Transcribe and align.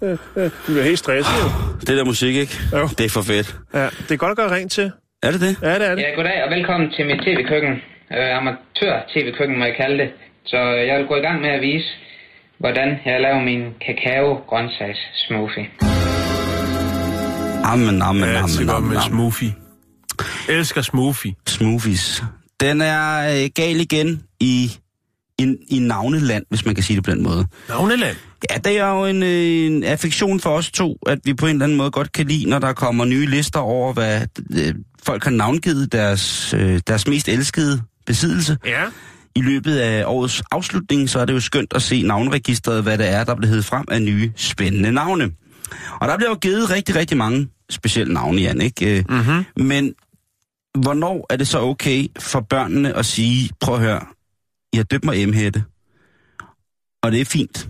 Du 0.66 0.78
er 0.78 0.82
helt 0.82 0.98
stresset. 0.98 1.34
Det 1.80 1.88
der 1.98 2.04
musik, 2.04 2.34
ikke? 2.36 2.58
Jo. 2.72 2.88
Det 2.98 3.04
er 3.06 3.08
for 3.08 3.22
fedt. 3.22 3.56
Ja, 3.74 3.84
det 3.84 4.10
er 4.10 4.16
godt 4.16 4.30
at 4.30 4.36
gøre 4.36 4.50
rent 4.56 4.72
til. 4.72 4.92
Er 5.22 5.30
det 5.30 5.40
det? 5.40 5.56
Ja, 5.62 5.74
det 5.74 5.86
er 5.86 5.94
det. 5.94 6.02
Ja, 6.02 6.10
goddag 6.16 6.44
og 6.44 6.50
velkommen 6.56 6.90
til 6.96 7.06
mit 7.06 7.20
tv-køkken. 7.26 7.72
Uh, 8.10 8.36
Amatør-tv-køkken 8.38 9.58
må 9.58 9.64
jeg 9.64 9.74
kalde 9.76 9.98
det. 10.02 10.10
Så 10.44 10.56
øh, 10.56 10.86
jeg 10.88 10.98
vil 10.98 11.06
gå 11.06 11.16
i 11.16 11.20
gang 11.20 11.40
med 11.40 11.50
at 11.50 11.60
vise, 11.60 11.86
hvordan 12.58 12.88
jeg 13.06 13.20
laver 13.20 13.40
min 13.50 13.62
kakao-grøntsags-smoothie. 13.86 15.66
Amen, 17.72 18.02
amen, 18.02 18.24
Ja, 18.24 18.38
amen, 18.42 18.70
amen, 18.70 18.88
med 18.88 18.96
amen. 18.96 19.08
smoothie. 19.10 19.52
Elsker 20.48 20.82
smoothie. 20.82 21.34
Smoothies. 21.46 22.22
Den 22.60 22.80
er 22.80 23.30
øh, 23.42 23.50
gal 23.54 23.80
igen 23.80 24.22
i, 24.40 24.70
i, 25.38 25.56
i 25.70 25.78
navneland, 25.78 26.44
hvis 26.48 26.66
man 26.66 26.74
kan 26.74 26.84
sige 26.84 26.96
det 26.96 27.04
på 27.04 27.10
den 27.10 27.22
måde. 27.22 27.46
Navneland. 27.68 28.16
Ja, 28.50 28.58
det 28.58 28.78
er 28.78 28.88
jo 28.88 29.06
en, 29.06 29.22
øh, 29.22 29.66
en 29.66 29.84
affektion 29.84 30.40
for 30.40 30.50
os 30.50 30.70
to, 30.70 30.98
at 31.06 31.18
vi 31.24 31.34
på 31.34 31.46
en 31.46 31.52
eller 31.52 31.64
anden 31.64 31.78
måde 31.78 31.90
godt 31.90 32.12
kan 32.12 32.26
lide, 32.26 32.50
når 32.50 32.58
der 32.58 32.72
kommer 32.72 33.04
nye 33.04 33.26
lister 33.26 33.60
over, 33.60 33.92
hvad 33.92 34.26
øh, 34.50 34.74
folk 35.02 35.24
har 35.24 35.30
navngivet 35.30 35.92
deres, 35.92 36.54
øh, 36.54 36.80
deres 36.86 37.08
mest 37.08 37.28
elskede 37.28 37.82
besiddelse. 38.06 38.58
Ja. 38.64 38.84
I 39.34 39.40
løbet 39.40 39.76
af 39.76 40.04
årets 40.06 40.42
afslutning, 40.50 41.10
så 41.10 41.18
er 41.18 41.24
det 41.24 41.32
jo 41.32 41.40
skønt 41.40 41.72
at 41.74 41.82
se 41.82 42.02
navnregistret, 42.02 42.82
hvad 42.82 42.98
det 42.98 43.08
er, 43.08 43.24
der 43.24 43.34
bliver 43.34 43.48
heddet 43.48 43.64
frem 43.64 43.84
af 43.90 44.02
nye 44.02 44.32
spændende 44.36 44.92
navne. 44.92 45.30
Og 46.00 46.08
der 46.08 46.16
bliver 46.16 46.30
jo 46.30 46.36
givet 46.36 46.70
rigtig, 46.70 46.94
rigtig 46.94 47.16
mange 47.16 47.48
specielle 47.70 48.14
navne, 48.14 48.40
Jan, 48.40 48.60
ikke? 48.60 49.04
Mm-hmm. 49.08 49.44
Men 49.56 49.94
hvornår 50.78 51.26
er 51.30 51.36
det 51.36 51.48
så 51.48 51.60
okay 51.60 52.06
for 52.18 52.40
børnene 52.40 52.96
at 52.96 53.06
sige, 53.06 53.50
prøv 53.60 53.74
at 53.74 53.80
høre, 53.80 54.00
I 54.72 54.76
har 54.76 54.84
døbt 54.84 55.04
mig 55.04 55.28
M-hætte, 55.28 55.64
og 57.02 57.12
det 57.12 57.20
er 57.20 57.24
fint, 57.24 57.68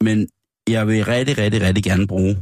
men 0.00 0.28
jeg 0.68 0.86
vil 0.86 1.04
rigtig, 1.04 1.38
rigtig, 1.38 1.60
rigtig 1.62 1.84
gerne 1.84 2.06
bruge, 2.06 2.36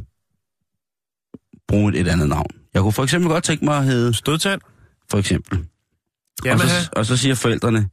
bruge 1.67 1.93
et, 1.93 1.99
et 1.99 2.07
andet 2.07 2.29
navn. 2.29 2.49
Jeg 2.73 2.81
kunne 2.81 2.93
for 2.93 3.03
eksempel 3.03 3.29
godt 3.29 3.43
tænke 3.43 3.65
mig 3.65 3.77
at 3.77 3.83
hedde, 3.85 4.13
Stødtand. 4.13 4.61
for 5.11 5.17
eksempel. 5.17 5.65
Jamen, 6.45 6.61
og, 6.61 6.67
så, 6.69 6.89
og 6.95 7.05
så 7.05 7.17
siger 7.17 7.35
forældrene, 7.35 7.89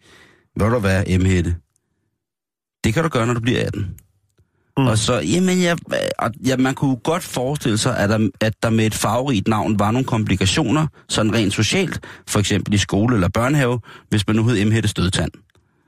vil 0.57 0.67
du 0.67 0.79
være 0.79 1.19
M-hætte? 1.19 1.57
Det 2.85 2.95
kan 2.95 3.03
du 3.03 3.09
gøre, 3.09 3.27
når 3.27 3.35
du 3.35 3.41
bliver 3.41 3.67
18. 3.67 3.97
Mm. 4.77 4.87
Og 4.87 4.99
så, 4.99 5.21
jamen, 5.21 5.63
jeg, 5.63 5.79
ja, 6.47 6.57
man 6.57 6.75
kunne 6.75 6.97
godt 6.97 7.23
forestille 7.23 7.79
sig, 7.79 7.99
at 7.99 8.09
der, 8.09 8.29
at 8.41 8.63
der 8.63 8.71
med 8.71 8.87
et 8.87 8.95
farverigt 8.95 9.49
navn 9.49 9.79
var 9.79 9.91
nogle 9.91 10.07
komplikationer, 10.07 10.87
sådan 11.09 11.35
rent 11.35 11.53
socialt, 11.53 12.01
for 12.29 12.39
eksempel 12.39 12.75
i 12.75 12.79
skole 12.79 13.15
eller 13.15 13.29
børnehave, 13.29 13.81
hvis 14.09 14.27
man 14.27 14.37
nu 14.37 14.45
hed 14.45 14.65
M-hætte 14.65 14.89
stødtand. 14.89 15.31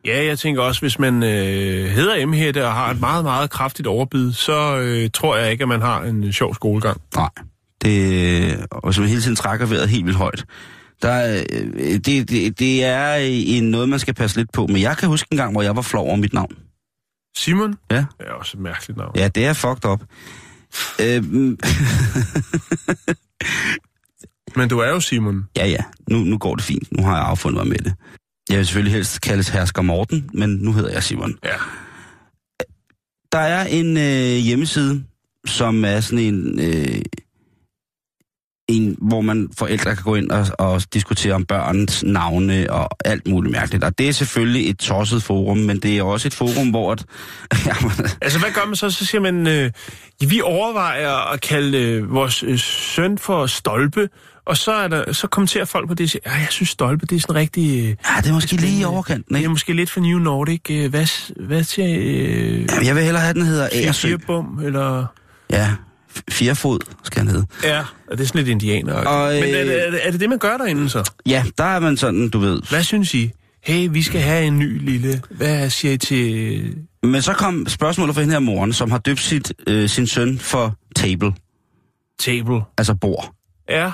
Ja, 0.06 0.24
jeg 0.24 0.38
tænker 0.38 0.62
også, 0.62 0.80
hvis 0.80 0.98
man 0.98 1.22
øh, 1.22 1.84
hedder 1.90 2.26
M-hætte 2.26 2.66
og 2.66 2.72
har 2.72 2.90
et 2.90 3.00
meget, 3.00 3.24
meget 3.24 3.50
kraftigt 3.50 3.88
overbid, 3.88 4.32
så 4.32 4.78
øh, 4.78 5.10
tror 5.14 5.36
jeg 5.36 5.52
ikke, 5.52 5.62
at 5.62 5.68
man 5.68 5.80
har 5.80 6.02
en 6.02 6.32
sjov 6.32 6.54
skolegang. 6.54 7.00
Nej. 7.16 7.28
Det, 7.82 8.66
og 8.70 8.88
hvis 8.88 8.98
man 8.98 9.08
hele 9.08 9.20
tiden 9.20 9.36
trækker 9.36 9.66
vejret 9.66 9.88
helt 9.88 10.04
vildt 10.06 10.18
højt. 10.18 10.44
Der, 11.02 11.10
er, 11.10 11.44
øh, 11.52 11.94
det, 11.94 12.06
det, 12.30 12.58
det 12.58 12.84
er 12.84 13.14
en 13.16 13.70
noget, 13.70 13.88
man 13.88 13.98
skal 13.98 14.14
passe 14.14 14.36
lidt 14.36 14.52
på. 14.52 14.66
Men 14.66 14.80
jeg 14.80 14.96
kan 14.96 15.08
huske 15.08 15.28
en 15.30 15.36
gang, 15.36 15.52
hvor 15.52 15.62
jeg 15.62 15.76
var 15.76 15.82
flov 15.82 16.06
over 16.06 16.16
mit 16.16 16.32
navn. 16.32 16.56
Simon? 17.36 17.74
Ja. 17.90 17.96
Det 17.96 18.26
er 18.26 18.32
også 18.32 18.56
et 18.56 18.60
mærkeligt 18.62 18.98
navn. 18.98 19.12
Ja, 19.16 19.28
det 19.28 19.46
er 19.46 19.52
fucked 19.52 19.84
up. 19.90 20.02
Øhm, 21.00 21.58
Men 24.56 24.68
du 24.68 24.78
er 24.78 24.88
jo 24.88 25.00
Simon. 25.00 25.48
ja, 25.56 25.66
ja. 25.66 25.82
Nu, 26.10 26.18
nu 26.18 26.38
går 26.38 26.54
det 26.54 26.64
fint. 26.64 26.92
Nu 26.92 27.04
har 27.04 27.16
jeg 27.16 27.26
affundet 27.26 27.58
mig 27.58 27.68
med 27.68 27.78
det. 27.78 27.94
Jeg 28.50 28.58
vil 28.58 28.66
selvfølgelig 28.66 28.92
helst 28.92 29.20
kaldes 29.20 29.48
hersker 29.48 29.82
Morten, 29.82 30.30
men 30.34 30.50
nu 30.50 30.72
hedder 30.72 30.92
jeg 30.92 31.02
Simon. 31.02 31.38
Ja. 31.44 31.56
Der 33.32 33.38
er 33.38 33.66
en 33.66 33.96
øh, 33.96 34.44
hjemmeside, 34.44 35.04
som 35.46 35.84
er 35.84 36.00
sådan 36.00 36.18
en, 36.18 36.60
øh, 36.60 37.02
en, 38.68 38.96
hvor 39.00 39.20
man 39.20 39.48
forældre 39.58 39.94
kan 39.94 40.04
gå 40.04 40.14
ind 40.14 40.30
og, 40.30 40.46
og 40.58 40.82
diskutere 40.94 41.34
om 41.34 41.44
børnens 41.44 42.04
navne 42.04 42.70
og 42.70 42.88
alt 43.04 43.28
muligt 43.28 43.52
mærkeligt. 43.52 43.84
Og 43.84 43.98
det 43.98 44.08
er 44.08 44.12
selvfølgelig 44.12 44.70
et 44.70 44.78
tosset 44.78 45.22
forum, 45.22 45.58
men 45.58 45.78
det 45.78 45.98
er 45.98 46.02
også 46.02 46.28
et 46.28 46.34
forum, 46.34 46.70
hvor... 46.70 46.92
At, 46.92 47.06
jamen, 47.66 47.92
Altså, 48.22 48.38
hvad 48.38 48.50
gør 48.50 48.66
man 48.66 48.76
så? 48.76 48.90
Så 48.90 49.06
siger 49.06 49.20
man, 49.20 49.46
øh, 49.46 49.70
vi 50.20 50.40
overvejer 50.40 51.32
at 51.32 51.40
kalde 51.40 51.78
øh, 51.78 52.14
vores 52.14 52.42
øh, 52.42 52.58
søn 52.58 53.18
for 53.18 53.46
Stolpe, 53.46 54.08
og 54.46 54.56
så, 54.56 54.72
er 54.72 54.88
der, 54.88 55.12
så 55.12 55.26
kommenterer 55.26 55.64
folk 55.64 55.88
på 55.88 55.94
det 55.94 56.04
og 56.04 56.10
siger, 56.10 56.22
ja, 56.26 56.32
jeg 56.32 56.46
synes 56.50 56.68
Stolpe, 56.68 57.06
det 57.06 57.16
er 57.16 57.20
sådan 57.20 57.34
rigtig... 57.34 57.78
Øh, 57.78 57.84
ja, 57.84 58.20
det 58.20 58.28
er 58.28 58.32
måske 58.32 58.56
lige 58.56 58.80
i 58.80 58.84
overkanten, 58.84 59.36
det 59.36 59.44
er 59.44 59.48
måske 59.48 59.72
lidt 59.72 59.90
for 59.90 60.00
New 60.00 60.18
Nordic. 60.18 60.60
Øh, 60.70 60.90
hvad, 60.90 61.06
hvad 61.46 61.64
siger 61.64 61.88
øh, 62.00 62.52
Jamen, 62.52 62.86
jeg 62.86 62.94
vil 62.94 63.04
hellere 63.04 63.22
have, 63.22 63.34
den 63.34 63.42
hedder 63.42 63.68
Agersø. 63.72 64.08
Firebum, 64.08 64.58
eller... 64.64 65.06
Ja, 65.50 65.70
firefod 66.30 66.78
skal 67.04 67.18
han 67.18 67.28
hedde. 67.28 67.46
Ja, 67.64 67.80
og 68.10 68.18
det 68.18 68.20
er 68.20 68.26
sådan 68.28 68.38
lidt 68.38 68.48
indianer. 68.48 68.94
Og, 68.94 69.32
Men 69.32 69.42
øh, 69.44 69.50
er 69.50 69.64
det, 69.64 69.86
er, 69.86 69.90
det, 69.90 70.06
er 70.06 70.10
det 70.10 70.20
det, 70.20 70.28
man 70.28 70.38
gør 70.38 70.56
derinde 70.56 70.88
så? 70.88 71.10
Ja, 71.26 71.44
der 71.58 71.64
er 71.64 71.80
man 71.80 71.96
sådan, 71.96 72.28
du 72.28 72.38
ved. 72.38 72.60
Hvad 72.70 72.82
synes 72.82 73.14
I? 73.14 73.30
Hey, 73.64 73.88
vi 73.90 74.02
skal 74.02 74.20
have 74.20 74.44
en 74.44 74.58
ny 74.58 74.84
lille... 74.84 75.22
Hvad 75.30 75.70
siger 75.70 75.94
I 75.94 75.96
til... 75.96 76.76
Men 77.02 77.22
så 77.22 77.32
kom 77.32 77.66
spørgsmålet 77.68 78.14
fra 78.14 78.22
hende 78.22 78.32
her 78.34 78.40
moren, 78.40 78.72
som 78.72 78.90
har 78.90 78.98
døbt 78.98 79.20
sit, 79.20 79.52
øh, 79.66 79.88
sin 79.88 80.06
søn 80.06 80.38
for 80.38 80.74
table, 80.96 81.32
Table? 82.18 82.60
altså 82.78 82.94
bord. 82.94 83.32
Ja. 83.68 83.90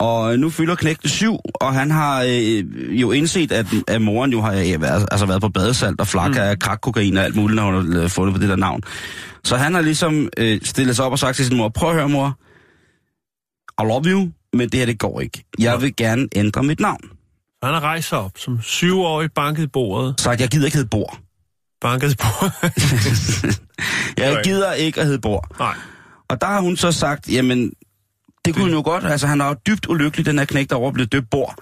Og 0.00 0.38
nu 0.38 0.50
fylder 0.50 0.74
knægten 0.74 1.08
syv, 1.08 1.36
og 1.54 1.74
han 1.74 1.90
har 1.90 2.22
øh, 2.22 3.00
jo 3.00 3.12
indset, 3.12 3.52
at, 3.52 3.66
at 3.88 4.02
moren 4.02 4.32
jo 4.32 4.40
har 4.40 4.52
øh, 4.52 4.82
været, 4.82 5.08
altså 5.10 5.26
været 5.26 5.40
på 5.40 5.48
badesalt 5.48 6.00
og 6.00 6.06
flak 6.06 6.30
mm. 6.30 6.38
af 6.38 6.58
krakkokain 6.58 7.16
og 7.16 7.24
alt 7.24 7.36
muligt, 7.36 7.56
når 7.56 7.64
hun 7.64 7.92
har 7.92 8.02
øh, 8.02 8.10
fundet 8.10 8.34
på 8.34 8.40
det 8.40 8.48
der 8.48 8.56
navn. 8.56 8.82
Så 9.44 9.56
han 9.56 9.74
har 9.74 9.80
ligesom 9.80 10.28
øh, 10.36 10.60
stillet 10.62 10.96
sig 10.96 11.04
op 11.04 11.12
og 11.12 11.18
sagt 11.18 11.36
til 11.36 11.46
sin 11.46 11.56
mor, 11.56 11.68
prøv 11.68 11.88
at 11.88 11.94
høre 11.94 12.08
mor, 12.08 12.38
I 13.82 13.86
love 13.86 14.04
you, 14.04 14.30
men 14.52 14.68
det 14.68 14.78
her 14.78 14.86
det 14.86 14.98
går 14.98 15.20
ikke. 15.20 15.44
Jeg 15.58 15.82
vil 15.82 15.96
gerne 15.96 16.28
ændre 16.36 16.62
mit 16.62 16.80
navn. 16.80 17.00
Han 17.62 17.74
har 17.74 17.80
rejst 17.80 18.08
sig 18.08 18.18
op 18.18 18.32
som 18.36 18.62
syvårig, 18.62 19.32
banket 19.32 19.72
bordet. 19.72 20.20
Sagt, 20.20 20.40
jeg 20.40 20.48
gider 20.48 20.64
ikke 20.66 20.76
hedde 20.76 20.88
Bor. 20.88 21.18
Banket 21.80 22.12
i 22.12 22.16
bordet. 22.16 23.60
Jeg 24.18 24.40
gider 24.44 24.72
ikke 24.72 25.00
at 25.00 25.06
hedde 25.06 25.20
Bor. 25.20 25.46
Nej. 25.58 25.74
Og 26.28 26.40
der 26.40 26.46
har 26.46 26.60
hun 26.60 26.76
så 26.76 26.92
sagt, 26.92 27.32
jamen, 27.32 27.72
det 28.44 28.54
kunne 28.54 28.64
hun 28.64 28.72
jo 28.74 28.82
godt. 28.84 29.04
Altså, 29.04 29.26
han 29.26 29.40
er 29.40 29.46
jo 29.48 29.54
dybt 29.66 29.86
ulykkelig, 29.88 30.26
den 30.26 30.38
her 30.38 30.44
knægt 30.44 30.70
derovre, 30.70 30.92
blevet 30.92 31.12
døbt 31.12 31.30
Bor. 31.30 31.54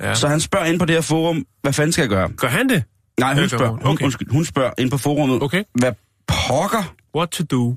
Ja. 0.00 0.14
Så 0.14 0.28
han 0.28 0.40
spørger 0.40 0.66
ind 0.66 0.78
på 0.78 0.84
det 0.84 0.94
her 0.94 1.00
forum, 1.02 1.46
hvad 1.62 1.72
fanden 1.72 1.92
skal 1.92 2.02
jeg 2.02 2.08
gøre? 2.10 2.28
Gør 2.36 2.48
han 2.48 2.68
det? 2.68 2.82
Nej, 3.20 3.34
hun 3.34 3.42
Det 3.42 3.50
spørger, 3.50 3.68
hun. 3.70 3.78
hun, 3.82 3.92
Okay. 3.92 4.04
undskyld, 4.04 4.30
hun 4.30 4.44
spørger 4.44 4.70
ind 4.78 4.90
på 4.90 4.98
forummet, 4.98 5.42
Okay. 5.42 5.62
hvad 5.74 5.92
pokker? 6.26 6.94
What 7.16 7.28
to 7.30 7.44
do? 7.44 7.76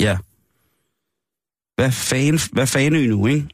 Ja. 0.00 0.16
Hvad 1.76 1.92
fan, 1.92 2.38
hvad 2.52 2.66
fanden 2.66 3.08
nu, 3.10 3.26
ikke? 3.26 3.48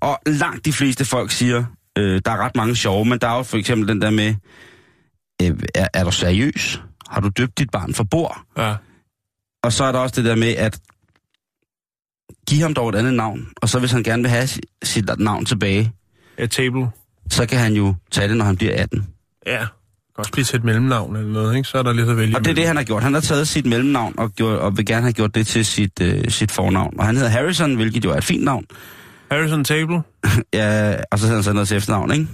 Og 0.00 0.20
langt 0.26 0.64
de 0.64 0.72
fleste 0.72 1.04
folk 1.04 1.30
siger, 1.30 1.64
øh, 1.98 2.20
der 2.24 2.30
er 2.30 2.36
ret 2.36 2.56
mange 2.56 2.76
sjove, 2.76 3.04
men 3.04 3.18
der 3.18 3.28
er 3.28 3.36
jo 3.36 3.42
for 3.42 3.56
eksempel 3.56 3.88
den 3.88 4.00
der 4.00 4.10
med, 4.10 4.34
øh, 5.42 5.58
er, 5.74 5.88
er 5.94 6.04
du 6.04 6.10
seriøs? 6.10 6.82
Har 7.10 7.20
du 7.20 7.28
døbt 7.28 7.58
dit 7.58 7.70
barn 7.70 7.94
for 7.94 8.04
bord? 8.04 8.42
Ja. 8.58 8.74
Og 9.64 9.72
så 9.72 9.84
er 9.84 9.92
der 9.92 9.98
også 9.98 10.16
det 10.16 10.24
der 10.24 10.34
med, 10.36 10.48
at 10.56 10.78
give 12.48 12.62
ham 12.62 12.74
dog 12.74 12.88
et 12.88 12.94
andet 12.94 13.14
navn, 13.14 13.48
og 13.62 13.68
så 13.68 13.78
hvis 13.78 13.92
han 13.92 14.02
gerne 14.02 14.22
vil 14.22 14.30
have 14.30 14.46
si- 14.46 14.60
sit 14.82 15.10
navn 15.18 15.44
tilbage, 15.44 15.92
Ja, 16.38 16.46
table. 16.46 16.88
så 17.30 17.46
kan 17.46 17.58
han 17.58 17.72
jo 17.74 17.94
tage 18.10 18.28
det, 18.28 18.36
når 18.36 18.44
han 18.44 18.56
bliver 18.56 18.82
18. 18.82 19.06
Ja. 19.46 19.66
Også 20.18 20.32
blive 20.32 20.44
til 20.44 20.56
et 20.56 20.64
mellemnavn 20.64 21.16
eller 21.16 21.32
noget, 21.32 21.56
ikke? 21.56 21.68
Så 21.68 21.78
er 21.78 21.82
der 21.82 21.92
lidt 21.92 22.08
at 22.08 22.16
vælge 22.16 22.36
Og 22.36 22.44
det 22.44 22.50
er 22.50 22.54
det, 22.54 22.66
han 22.66 22.76
har 22.76 22.82
gjort. 22.84 23.02
Han 23.02 23.14
har 23.14 23.20
taget 23.20 23.48
sit 23.48 23.66
mellemnavn 23.66 24.14
og, 24.18 24.30
gjort, 24.32 24.58
og 24.58 24.76
vil 24.76 24.86
gerne 24.86 25.02
have 25.02 25.12
gjort 25.12 25.34
det 25.34 25.46
til 25.46 25.64
sit, 25.64 26.00
øh, 26.00 26.30
sit 26.30 26.52
fornavn. 26.52 26.94
Og 27.00 27.06
han 27.06 27.16
hedder 27.16 27.30
Harrison, 27.30 27.74
hvilket 27.74 28.04
jo 28.04 28.10
er 28.10 28.16
et 28.16 28.24
fint 28.24 28.44
navn. 28.44 28.64
Harrison 29.30 29.64
Table. 29.64 30.02
Ja, 30.54 30.96
og 31.12 31.18
så 31.18 31.24
hedder 31.26 31.36
han 31.36 31.44
så 31.44 31.52
noget 31.52 31.68
til 31.68 31.76
efternavn, 31.76 32.12
ikke? 32.12 32.28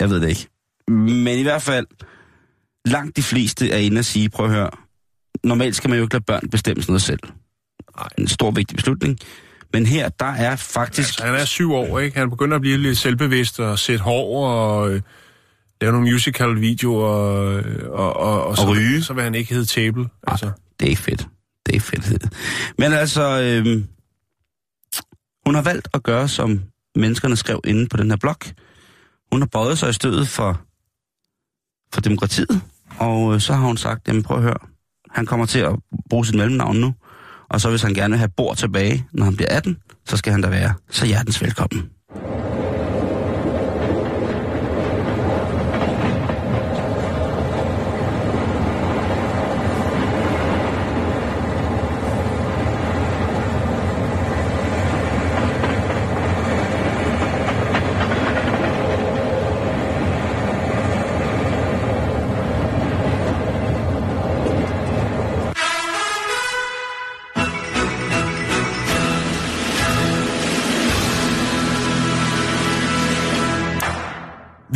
Jeg 0.00 0.10
ved 0.10 0.20
det 0.20 0.28
ikke. 0.28 0.46
Men 0.88 1.38
i 1.38 1.42
hvert 1.42 1.62
fald, 1.62 1.86
langt 2.84 3.16
de 3.16 3.22
fleste 3.22 3.70
er 3.70 3.76
inde 3.78 3.98
og 3.98 4.04
sige, 4.04 4.28
prøv 4.28 4.46
at 4.46 4.52
høre, 4.52 4.70
normalt 5.44 5.76
skal 5.76 5.90
man 5.90 5.98
jo 5.98 6.04
ikke 6.04 6.14
lade 6.14 6.24
børn 6.24 6.48
bestemme 6.50 6.82
sådan 6.82 6.92
noget 6.92 7.02
selv. 7.02 7.20
En 8.18 8.28
stor, 8.28 8.50
vigtig 8.50 8.76
beslutning. 8.76 9.18
Men 9.72 9.86
her, 9.86 10.08
der 10.08 10.26
er 10.26 10.56
faktisk... 10.56 11.08
Altså, 11.08 11.24
han 11.24 11.34
er 11.34 11.44
syv 11.44 11.72
år, 11.72 11.98
ikke? 11.98 12.18
Han 12.18 12.30
begynder 12.30 12.54
at 12.54 12.60
blive 12.60 12.78
lidt 12.78 12.98
selvbevidst 12.98 13.60
og 13.60 13.78
sætte 13.78 14.04
hår 14.04 14.46
og 14.46 14.92
øh, 14.92 15.02
lave 15.80 15.92
nogle 15.92 16.10
musical-videoer 16.12 17.06
og, 17.06 17.62
og, 17.90 18.16
og, 18.16 18.46
og, 18.46 18.56
så, 18.56 18.72
ryge. 18.72 19.02
så 19.02 19.12
vil 19.12 19.24
han 19.24 19.34
ikke 19.34 19.54
hedde 19.54 19.66
Table. 19.66 20.08
Altså. 20.26 20.50
Det 20.80 20.92
er 20.92 20.96
fedt. 20.96 21.28
Det 21.66 21.76
er 21.76 21.80
fedt. 21.80 22.34
Men 22.78 22.92
altså, 22.92 23.40
øhm, 23.42 23.86
hun 25.46 25.54
har 25.54 25.62
valgt 25.62 25.88
at 25.94 26.02
gøre, 26.02 26.28
som 26.28 26.60
menneskerne 26.94 27.36
skrev 27.36 27.60
inde 27.64 27.88
på 27.88 27.96
den 27.96 28.10
her 28.10 28.16
blog. 28.16 28.36
Hun 29.32 29.40
har 29.40 29.48
bøjet 29.52 29.78
sig 29.78 29.90
i 29.90 29.92
stødet 29.92 30.28
for, 30.28 30.60
for 31.94 32.00
demokratiet, 32.00 32.62
og 32.98 33.34
øh, 33.34 33.40
så 33.40 33.54
har 33.54 33.66
hun 33.66 33.76
sagt, 33.76 34.08
jamen 34.08 34.22
prøv 34.22 34.36
at 34.36 34.42
høre, 34.42 34.58
han 35.10 35.26
kommer 35.26 35.46
til 35.46 35.58
at 35.58 35.74
bruge 36.10 36.26
sit 36.26 36.34
mellemnavn 36.34 36.76
nu, 36.76 36.94
og 37.52 37.60
så 37.60 37.70
hvis 37.70 37.82
han 37.82 37.94
gerne 37.94 38.12
vil 38.12 38.18
have 38.18 38.30
bord 38.36 38.56
tilbage, 38.56 39.06
når 39.12 39.24
han 39.24 39.36
bliver 39.36 39.56
18, 39.56 39.76
så 40.06 40.16
skal 40.16 40.32
han 40.32 40.42
da 40.42 40.48
være 40.48 40.74
så 40.90 41.06
hjertens 41.06 41.42
velkommen. 41.42 41.90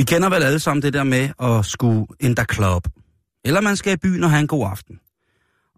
Kender 0.06 0.28
vel 0.28 0.42
alle 0.42 0.58
sammen 0.58 0.82
det 0.82 0.92
der 0.92 1.04
med 1.04 1.28
at 1.42 1.66
skulle 1.66 2.06
in 2.20 2.36
the 2.36 2.46
club. 2.52 2.88
Eller 3.44 3.60
man 3.60 3.76
skal 3.76 3.92
i 3.92 3.96
byen 3.96 4.24
og 4.24 4.30
have 4.30 4.40
en 4.40 4.46
god 4.46 4.66
aften. 4.66 5.00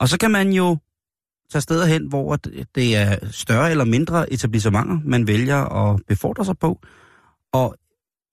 Og 0.00 0.08
så 0.08 0.18
kan 0.18 0.30
man 0.30 0.52
jo 0.52 0.78
tage 1.52 1.62
steder 1.62 1.86
hen, 1.86 2.06
hvor 2.08 2.36
det 2.74 2.96
er 2.96 3.16
større 3.30 3.70
eller 3.70 3.84
mindre 3.84 4.32
etablissementer, 4.32 4.98
man 5.04 5.26
vælger 5.26 5.56
at 5.56 6.00
befordre 6.08 6.44
sig 6.44 6.58
på. 6.58 6.80
Og 7.52 7.76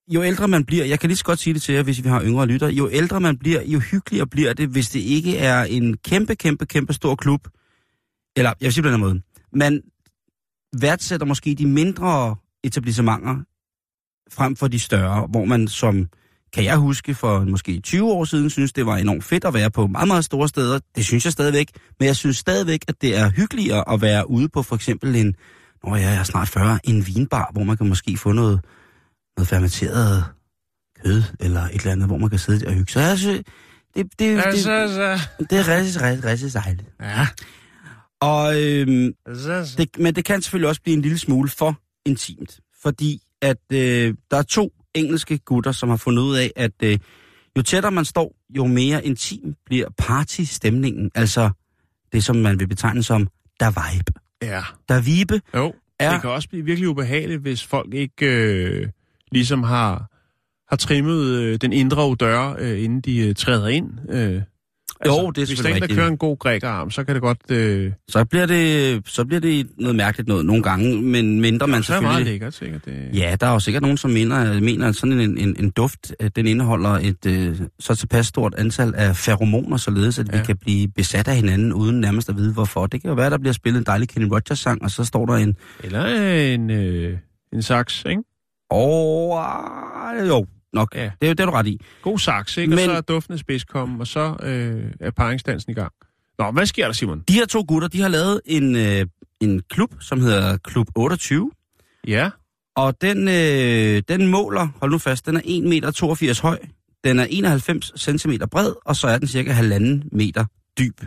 jo 0.08 0.24
ældre 0.24 0.48
man 0.48 0.66
bliver, 0.66 0.86
jeg 0.86 1.00
kan 1.00 1.08
lige 1.08 1.18
så 1.18 1.26
godt 1.26 1.40
sige 1.40 1.54
det 1.54 1.62
til 1.62 1.76
jer, 1.76 1.84
hvis 1.84 2.04
vi 2.04 2.10
har 2.10 2.24
yngre 2.24 2.46
lytter, 2.46 2.70
jo 2.70 2.90
ældre 2.92 3.20
man 3.20 3.38
bliver, 3.38 3.62
jo 3.62 3.80
hyggeligere 3.80 4.28
bliver 4.28 4.54
det, 4.54 4.70
hvis 4.70 4.90
det 4.90 5.00
ikke 5.00 5.38
er 5.38 5.64
en 5.64 5.98
kæmpe, 5.98 6.36
kæmpe, 6.36 6.66
kæmpe 6.66 6.94
stor 6.94 7.16
klub. 7.16 7.48
Eller, 8.36 8.54
jeg 8.62 8.66
vil 8.66 8.74
sige 8.74 8.84
på 8.84 8.90
den 8.90 9.00
måde. 9.00 9.22
Man 9.54 9.82
værdsætter 10.82 11.26
måske 11.26 11.56
de 11.56 11.66
mindre 11.68 12.36
etablissementer 12.64 13.36
frem 14.32 14.56
for 14.56 14.68
de 14.68 14.80
større, 14.80 15.28
hvor 15.28 15.46
man 15.46 15.68
som, 15.68 16.08
kan 16.54 16.64
jeg 16.64 16.78
huske, 16.78 17.16
for 17.16 17.40
måske 17.46 17.80
20 17.80 18.12
år 18.12 18.26
siden, 18.26 18.50
synes 18.50 18.74
det 18.74 18.86
var 18.86 18.98
enormt 18.98 19.24
fedt 19.24 19.46
at 19.46 19.54
være 19.54 19.72
på 19.72 19.88
meget, 19.88 20.08
meget 20.08 20.26
store 20.26 20.48
steder. 20.48 20.80
Det 20.96 21.06
synes 21.06 21.26
jeg 21.26 21.32
stadigvæk, 21.34 21.68
men 22.00 22.08
jeg 22.08 22.16
synes 22.16 22.38
stadigvæk, 22.38 22.82
at 22.88 22.96
det 23.02 23.18
er 23.18 23.30
hyggeligere 23.30 23.94
at 23.94 24.02
være 24.02 24.30
ude 24.30 24.50
på 24.50 24.64
for 24.64 24.76
eksempel 24.76 25.16
en, 25.16 25.36
når 25.84 25.96
jeg 25.96 26.16
er 26.16 26.24
snart 26.24 26.48
40, 26.48 26.80
en 26.84 27.08
vinbar, 27.08 27.50
hvor 27.54 27.64
man 27.64 27.78
kan 27.78 27.88
måske 27.90 28.18
få 28.18 28.32
noget, 28.32 28.60
noget 29.38 29.48
fermenteret 29.48 30.24
kød, 31.06 31.24
eller 31.40 31.62
et 31.62 31.76
eller 31.76 31.92
andet, 31.92 32.08
hvor 32.08 32.18
man 32.18 32.30
kan 32.30 32.40
sidde 32.40 32.68
og 32.68 32.74
hygge 32.74 32.92
sig. 32.92 33.02
Jeg 33.02 33.18
synes, 33.18 33.42
det, 33.96 34.06
det, 34.20 34.42
Altså, 34.46 34.72
det, 34.72 34.78
altså, 34.78 35.20
det 35.50 35.60
er 35.60 35.68
rigtig, 35.68 36.02
rigtig, 36.02 36.26
rigtig 36.26 36.52
sejligt. 36.52 36.88
ja. 37.02 37.28
Og, 38.22 38.64
øhm, 38.64 39.12
Altså, 39.26 39.52
altså. 39.52 39.76
det, 39.78 39.90
men 40.00 40.16
det 40.16 40.26
kan 40.26 40.42
selvfølgelig 40.42 40.70
også 40.70 40.82
blive 40.82 40.96
en 40.96 41.02
lille 41.02 41.18
smule 41.18 41.50
for 41.50 41.80
intimt, 42.06 42.60
fordi 42.82 43.22
at 43.46 43.58
øh, 43.74 44.14
der 44.32 44.38
er 44.38 44.42
to 44.42 44.72
engelske 44.94 45.38
gutter, 45.38 45.72
som 45.72 45.90
har 45.90 45.98
fundet 45.98 46.24
ud 46.24 46.36
af, 46.36 46.52
at 46.56 46.72
øh, 46.84 47.00
jo 47.58 47.62
tættere 47.62 47.92
man 47.92 48.06
står, 48.06 48.36
jo 48.50 48.68
mere 48.68 49.06
intim 49.06 49.56
bliver 49.66 49.88
partystemningen. 49.98 51.12
Altså 51.16 51.50
det, 52.14 52.24
som 52.24 52.36
man 52.36 52.60
vil 52.60 52.68
betegne 52.68 53.04
som 53.04 53.28
der 53.60 53.70
vibe. 53.70 54.14
Ja. 54.42 54.64
Der 54.90 55.02
vibe 55.02 55.42
Jo, 55.56 55.74
er... 56.00 56.12
det 56.12 56.22
kan 56.22 56.30
også 56.30 56.50
blive 56.50 56.66
virkelig 56.66 56.90
ubehageligt, 56.90 57.42
hvis 57.42 57.64
folk 57.64 57.94
ikke 57.94 58.26
øh, 58.26 58.88
ligesom 59.32 59.64
har, 59.64 60.12
har 60.70 60.78
trimmet 60.78 61.26
øh, 61.26 61.58
den 61.62 61.74
indre 61.74 62.04
odør, 62.04 62.56
øh, 62.60 62.84
inden 62.84 63.02
de 63.02 63.18
øh, 63.18 63.36
træder 63.36 63.68
ind. 63.68 64.10
Øh. 64.10 64.42
Jo, 65.06 65.32
det 65.32 65.42
er 65.42 65.46
Hvis 65.46 65.60
der 65.60 65.64
er 65.64 65.74
selvfølgelig 65.74 65.98
kører 65.98 66.08
en 66.08 66.18
god 66.18 66.38
grækerarm, 66.38 66.92
så 66.92 67.04
kan 67.04 67.16
det 67.16 67.22
godt... 67.22 67.52
Øh, 67.52 67.92
Så 68.10 68.26
bliver 68.26 68.46
det, 68.46 69.02
så 69.08 69.26
bliver 69.26 69.40
det 69.40 69.68
noget 69.78 69.96
mærkeligt 69.96 70.28
noget 70.28 70.46
nogle 70.46 70.64
gange, 70.64 71.02
men 71.02 71.42
mindre 71.42 71.68
man 71.68 71.84
så 71.84 71.94
er 71.94 72.02
meget 72.02 72.14
selvfølgelig... 72.16 72.34
lækkert, 72.34 72.54
sikkert. 72.54 72.86
Det... 72.86 73.10
Ja, 73.14 73.36
der 73.40 73.48
er 73.48 73.52
jo 73.52 73.60
sikkert 73.60 73.82
nogen, 73.82 73.98
som 73.98 74.12
mener, 74.12 74.60
mener 74.60 74.88
at 74.88 74.96
sådan 74.96 75.20
en, 75.20 75.38
en, 75.38 75.56
en 75.60 75.70
duft, 75.70 76.14
den 76.36 76.48
indeholder 76.48 76.90
et 76.90 77.26
øh, 77.28 77.60
så 77.80 77.96
tilpas 77.96 78.28
stort 78.28 78.56
antal 78.58 78.94
af 78.96 79.16
feromoner, 79.16 79.78
således 79.78 80.20
at 80.20 80.28
ja. 80.34 80.38
Vi 80.38 80.46
kan 80.46 80.58
blive 80.58 80.88
besat 80.88 81.28
af 81.28 81.36
hinanden, 81.36 81.74
uden 81.74 82.00
nærmest 82.02 82.30
at 82.30 82.38
vide, 82.38 82.54
hvorfor. 82.54 82.86
Det 82.88 83.02
kan 83.02 83.10
jo 83.10 83.16
være, 83.16 83.30
der 83.30 83.38
bliver 83.38 83.54
spillet 83.54 83.80
en 83.80 83.86
dejlig 83.86 84.10
Kenny 84.10 84.28
Rogers-sang, 84.28 84.84
og 84.84 84.92
så 84.92 85.04
står 85.04 85.26
der 85.26 85.34
en... 85.34 85.56
Eller 85.84 86.06
en, 86.54 86.70
øh, 86.70 87.18
en 87.54 87.62
saks, 87.62 88.04
ikke? 88.10 88.22
Åh, 88.72 89.38
oh, 89.38 90.28
jo, 90.28 90.46
nok. 90.76 90.96
Ja. 90.96 91.04
Det, 91.04 91.12
er 91.22 91.28
jo- 91.28 91.34
det 91.34 91.40
er 91.40 91.46
du 91.46 91.52
ret 91.52 91.68
i. 91.68 91.82
God 92.02 92.20
saks, 92.20 92.58
ikke? 92.58 92.70
Men... 92.70 92.80
Og 92.80 92.86
så 92.86 92.92
er 92.92 93.02
duftende 93.02 93.40
spids 93.40 93.64
kommet, 93.64 94.00
og 94.02 94.08
så 94.08 94.36
øh, 94.44 94.92
er 95.00 95.12
paringsdansen 95.12 95.72
i 95.72 95.76
gang. 95.76 95.92
Nå, 96.40 96.52
hvad 96.52 96.66
sker 96.66 96.86
der, 96.86 96.94
Simon? 96.94 97.20
De 97.28 97.34
her 97.34 97.46
to 97.46 97.66
gutter, 97.68 97.88
de 97.88 98.02
har 98.02 98.08
lavet 98.10 98.42
en, 98.46 98.76
øh, 98.76 99.06
en 99.42 99.62
klub, 99.70 99.94
som 100.02 100.22
hedder 100.22 100.58
Klub 100.58 100.88
28, 100.96 101.52
Ja, 102.08 102.30
og 102.76 103.02
den, 103.02 103.28
øh, 103.28 104.04
den 104.08 104.28
måler, 104.28 104.68
hold 104.80 104.92
nu 104.92 104.98
fast, 104.98 105.26
den 105.26 105.36
er 105.36 105.42
1,82 105.42 105.68
meter 105.68 106.40
høj, 106.42 106.60
den 107.04 107.20
er 107.20 107.26
91 107.30 107.92
cm 108.22 108.32
bred, 108.52 108.74
og 108.86 108.96
så 108.96 109.08
er 109.08 109.18
den 109.18 109.28
cirka 109.28 109.52
halvanden 109.52 110.10
meter 110.12 110.46
dyb. 110.80 111.02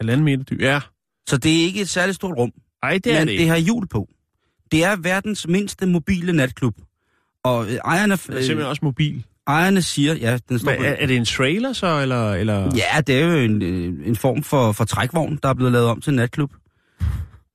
halvanden 0.00 0.24
meter 0.24 0.44
dyb. 0.44 0.60
Ja. 0.60 0.80
Så 1.28 1.36
det 1.36 1.60
er 1.60 1.64
ikke 1.64 1.80
et 1.80 1.88
særligt 1.88 2.16
stort 2.16 2.36
rum, 2.38 2.52
Ej, 2.82 2.98
det 3.04 3.06
er 3.12 3.18
men 3.18 3.20
det 3.20 3.26
det 3.26 3.32
ikke. 3.40 3.50
har 3.50 3.58
hjul 3.58 3.86
på. 3.88 4.08
Det 4.72 4.84
er 4.84 4.96
verdens 4.96 5.46
mindste 5.48 5.86
mobile 5.86 6.32
natklub. 6.32 6.74
Og 7.44 7.66
øh, 7.66 7.74
ejerne, 7.74 8.12
Det 8.12 8.28
er 8.28 8.32
simpelthen 8.32 8.66
også 8.66 8.80
mobil. 8.84 9.24
ejerne 9.48 9.82
siger, 9.82 10.14
ja, 10.14 10.38
den 10.48 10.58
står 10.58 10.70
Men, 10.70 10.84
er, 10.84 10.88
er 10.98 11.06
det 11.06 11.16
en 11.16 11.24
trailer 11.24 11.72
så, 11.72 12.00
eller... 12.00 12.32
eller... 12.32 12.70
Ja, 12.76 13.00
det 13.00 13.22
er 13.22 13.26
jo 13.26 13.36
en, 13.38 13.62
øh, 13.62 14.08
en 14.08 14.16
form 14.16 14.42
for, 14.42 14.72
for 14.72 14.84
trækvogn, 14.84 15.38
der 15.42 15.48
er 15.48 15.54
blevet 15.54 15.72
lavet 15.72 15.86
om 15.86 16.00
til 16.00 16.14
natklub. 16.14 16.50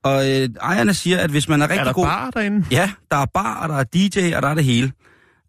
Og 0.03 0.31
øh, 0.31 0.49
ejerne 0.61 0.93
siger, 0.93 1.19
at 1.19 1.29
hvis 1.29 1.49
man 1.49 1.61
er 1.61 1.69
rigtig 1.69 1.79
er 1.79 1.83
der 1.83 1.93
god... 1.93 2.05
bar 2.05 2.31
derinde? 2.31 2.65
Ja, 2.71 2.91
der 3.11 3.17
er 3.17 3.25
bar, 3.33 3.61
og 3.63 3.69
der 3.69 3.75
er 3.75 3.83
DJ, 3.83 4.35
og 4.35 4.41
der 4.41 4.47
er 4.47 4.53
det 4.55 4.63
hele. 4.63 4.91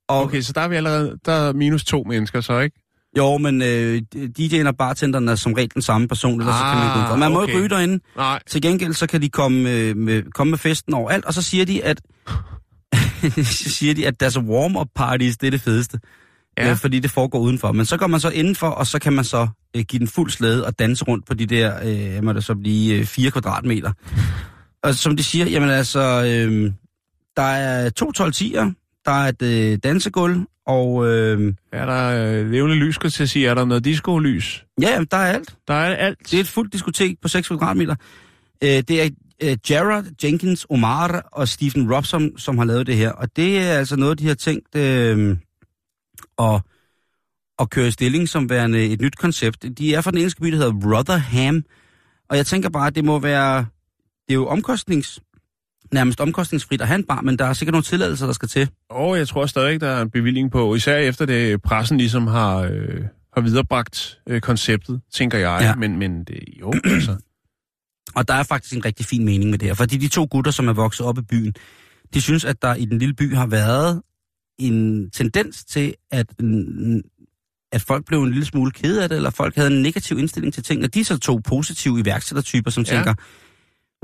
Og, 0.09 0.23
Okay, 0.23 0.41
så 0.41 0.53
der 0.53 0.61
er 0.61 0.69
vi 0.69 0.77
allerede... 0.77 1.19
Der 1.27 1.33
er 1.33 1.53
minus 1.53 1.85
to 1.85 2.05
mennesker 2.09 2.41
så, 2.41 2.59
ikke? 2.61 2.86
Jo, 3.17 3.39
men 3.39 3.63
øh, 3.63 4.03
DJ'en 4.39 4.67
og 4.67 4.77
bartenderen 4.77 5.29
er 5.29 5.35
som 5.35 5.53
regel 5.53 5.71
den 5.75 5.83
samme 5.83 6.09
person, 6.09 6.41
ellers 6.41 6.57
så 6.57 6.65
kan 6.65 6.79
man 6.79 6.87
gå 6.87 6.91
Ah, 6.91 6.97
udenfor. 6.99 7.17
Man 7.17 7.33
må 7.33 7.43
okay. 7.43 7.49
ikke 7.49 7.59
ryge 7.59 7.69
derinde. 7.69 8.05
Nej. 8.17 8.41
Til 8.47 8.63
gengæld 8.63 8.95
så 8.95 9.07
kan 9.07 9.23
de 9.23 9.29
komme, 9.29 9.71
øh, 9.71 9.97
med, 9.97 10.23
komme 10.23 10.51
med 10.51 10.59
festen 10.59 10.95
overalt, 10.95 11.25
og 11.25 11.35
så 11.35 11.43
siger 11.43 11.65
de, 11.65 11.85
at 11.85 12.01
så 13.63 13.71
siger 13.71 13.95
de, 13.95 14.07
at 14.07 14.21
deres 14.21 14.39
warm-up 14.39 14.89
parties, 14.95 15.37
det 15.37 15.47
er 15.47 15.51
det 15.51 15.61
fedeste. 15.61 16.01
Ja. 16.59 16.71
Øh, 16.71 16.77
fordi 16.77 16.99
det 16.99 17.11
foregår 17.11 17.39
udenfor. 17.39 17.73
Men 17.73 17.87
så 17.87 17.97
går 17.97 18.07
man 18.07 18.21
så 18.21 18.31
indenfor, 18.31 18.69
og 18.69 18.87
så 18.87 18.99
kan 18.99 19.13
man 19.13 19.25
så 19.25 19.49
øh, 19.77 19.83
give 19.83 20.01
den 20.01 20.09
fuld 20.09 20.31
slæde 20.31 20.67
og 20.67 20.79
danse 20.79 21.05
rundt 21.05 21.27
på 21.27 21.35
de 21.35 21.47
der, 21.47 21.75
øh, 21.85 22.25
må 22.25 22.33
det 22.33 22.45
så 22.45 22.55
blive, 22.55 22.95
øh, 22.95 23.05
4 23.05 23.31
kvadratmeter. 23.31 23.93
Og 24.83 24.95
som 24.95 25.17
de 25.17 25.25
siger, 25.25 25.47
jamen 25.47 25.71
altså, 25.71 26.01
øh, 26.01 26.73
der 27.37 27.43
er 27.43 27.91
to 27.91 28.13
12 28.13 28.33
tiger, 28.33 28.71
der 29.05 29.13
er 29.13 29.29
et 29.29 29.43
øh, 29.43 29.79
dansegulv, 29.85 30.41
og 30.67 31.07
øh, 31.07 31.55
Er 31.73 31.87
der 31.87 32.29
øh, 32.41 32.51
levende 32.51 32.77
lys, 32.77 32.95
skal 32.95 33.11
til 33.11 33.23
at 33.23 33.29
sige? 33.29 33.49
Er 33.49 33.55
der 33.55 33.65
noget 33.65 33.87
disco-lys? 33.87 34.67
ja, 34.81 35.05
der 35.11 35.17
er 35.17 35.33
alt. 35.33 35.57
Der 35.69 35.75
er 35.75 35.95
alt. 35.97 36.19
Det 36.31 36.35
er 36.35 36.41
et 36.41 36.49
fuldt 36.49 36.73
diskotek 36.73 37.21
på 37.23 37.29
6 37.29 37.49
kvadratmeter. 37.49 37.95
Øh, 38.65 38.69
det 38.69 39.03
er 39.03 39.11
øh, 39.43 39.57
Jared 39.71 40.05
Jenkins 40.25 40.67
Omar 40.71 41.29
og 41.33 41.49
Stephen 41.49 41.95
Robson, 41.95 42.39
som 42.39 42.59
har 42.59 42.65
lavet 42.65 42.87
det 42.87 42.97
her. 42.97 43.11
Og 43.11 43.37
det 43.37 43.59
er 43.59 43.73
altså 43.79 43.97
noget, 43.97 44.19
de 44.19 44.27
har 44.27 44.35
tænkt 44.35 44.77
øh, 44.77 45.37
at, 46.39 46.61
at 47.59 47.71
køre 47.71 47.89
i 47.89 47.91
stilling 47.91 48.29
som 48.29 48.51
værende 48.51 48.87
et 48.87 49.01
nyt 49.01 49.17
koncept. 49.17 49.79
De 49.79 49.95
er 49.95 50.01
fra 50.01 50.11
den 50.11 50.19
engelske 50.19 50.41
by, 50.41 50.49
der 50.49 50.57
hedder 50.57 50.97
Rotherham. 50.97 51.65
Og 52.31 52.37
jeg 52.37 52.47
tænker 52.47 52.69
bare, 52.69 52.87
at 52.87 52.95
det 52.95 53.05
må 53.05 53.19
være... 53.19 53.67
Det 54.29 54.33
er 54.33 54.35
jo 54.35 54.47
omkostnings, 54.47 55.21
nærmest 55.93 56.21
omkostningsfrit 56.21 56.81
at 56.81 56.87
have 56.89 56.99
en 56.99 57.05
bar, 57.05 57.21
men 57.21 57.39
der 57.39 57.45
er 57.45 57.53
sikkert 57.53 57.73
nogle 57.73 57.85
tilladelser, 57.85 58.27
der 58.27 58.33
skal 58.33 58.49
til. 58.49 58.69
Og 58.91 59.19
jeg 59.19 59.29
tror 59.29 59.47
stadig, 59.47 59.81
der 59.81 59.89
er 59.89 60.03
en 60.03 60.11
bevilling 60.11 60.51
på, 60.51 60.75
især 60.75 60.97
efter 60.97 61.27
det 61.27 61.63
pressen 61.63 61.99
ligesom 61.99 62.27
har, 62.27 62.57
øh, 62.59 63.01
har 63.35 63.41
viderebragt 63.41 64.19
øh, 64.29 64.41
konceptet, 64.41 65.01
tænker 65.13 65.39
jeg. 65.39 65.59
Ja. 65.63 65.75
Men, 65.75 65.99
men 65.99 66.25
det, 66.25 66.41
jo, 66.61 66.73
altså. 66.85 67.17
Og 68.15 68.29
der 68.29 68.35
er 68.35 68.43
faktisk 68.43 68.75
en 68.75 68.85
rigtig 68.85 69.07
fin 69.07 69.25
mening 69.25 69.51
med 69.51 69.59
det 69.59 69.69
her, 69.69 69.75
fordi 69.75 69.97
de 69.97 70.09
to 70.09 70.27
gutter, 70.31 70.51
som 70.51 70.69
er 70.69 70.73
vokset 70.73 71.07
op 71.07 71.19
i 71.19 71.23
byen, 71.23 71.55
de 72.15 72.21
synes, 72.21 72.45
at 72.45 72.63
der 72.63 72.75
i 72.75 72.85
den 72.85 72.99
lille 72.99 73.15
by 73.15 73.35
har 73.35 73.47
været 73.47 74.03
en 74.59 75.11
tendens 75.11 75.65
til, 75.65 75.95
at 76.11 76.27
at 77.73 77.83
folk 77.83 78.05
blev 78.07 78.23
en 78.23 78.31
lille 78.31 78.45
smule 78.45 78.71
ked 78.71 78.99
af 78.99 79.09
det, 79.09 79.17
eller 79.17 79.31
folk 79.31 79.57
havde 79.57 79.71
en 79.77 79.83
negativ 79.83 80.19
indstilling 80.19 80.55
til 80.55 80.63
ting, 80.63 80.85
og 80.85 80.95
de 80.95 81.05
så 81.05 81.19
to 81.19 81.41
positive 81.45 82.01
iværksættertyper, 82.01 82.71
som 82.71 82.85
Ja. 82.89 82.95
tænker, 82.95 83.15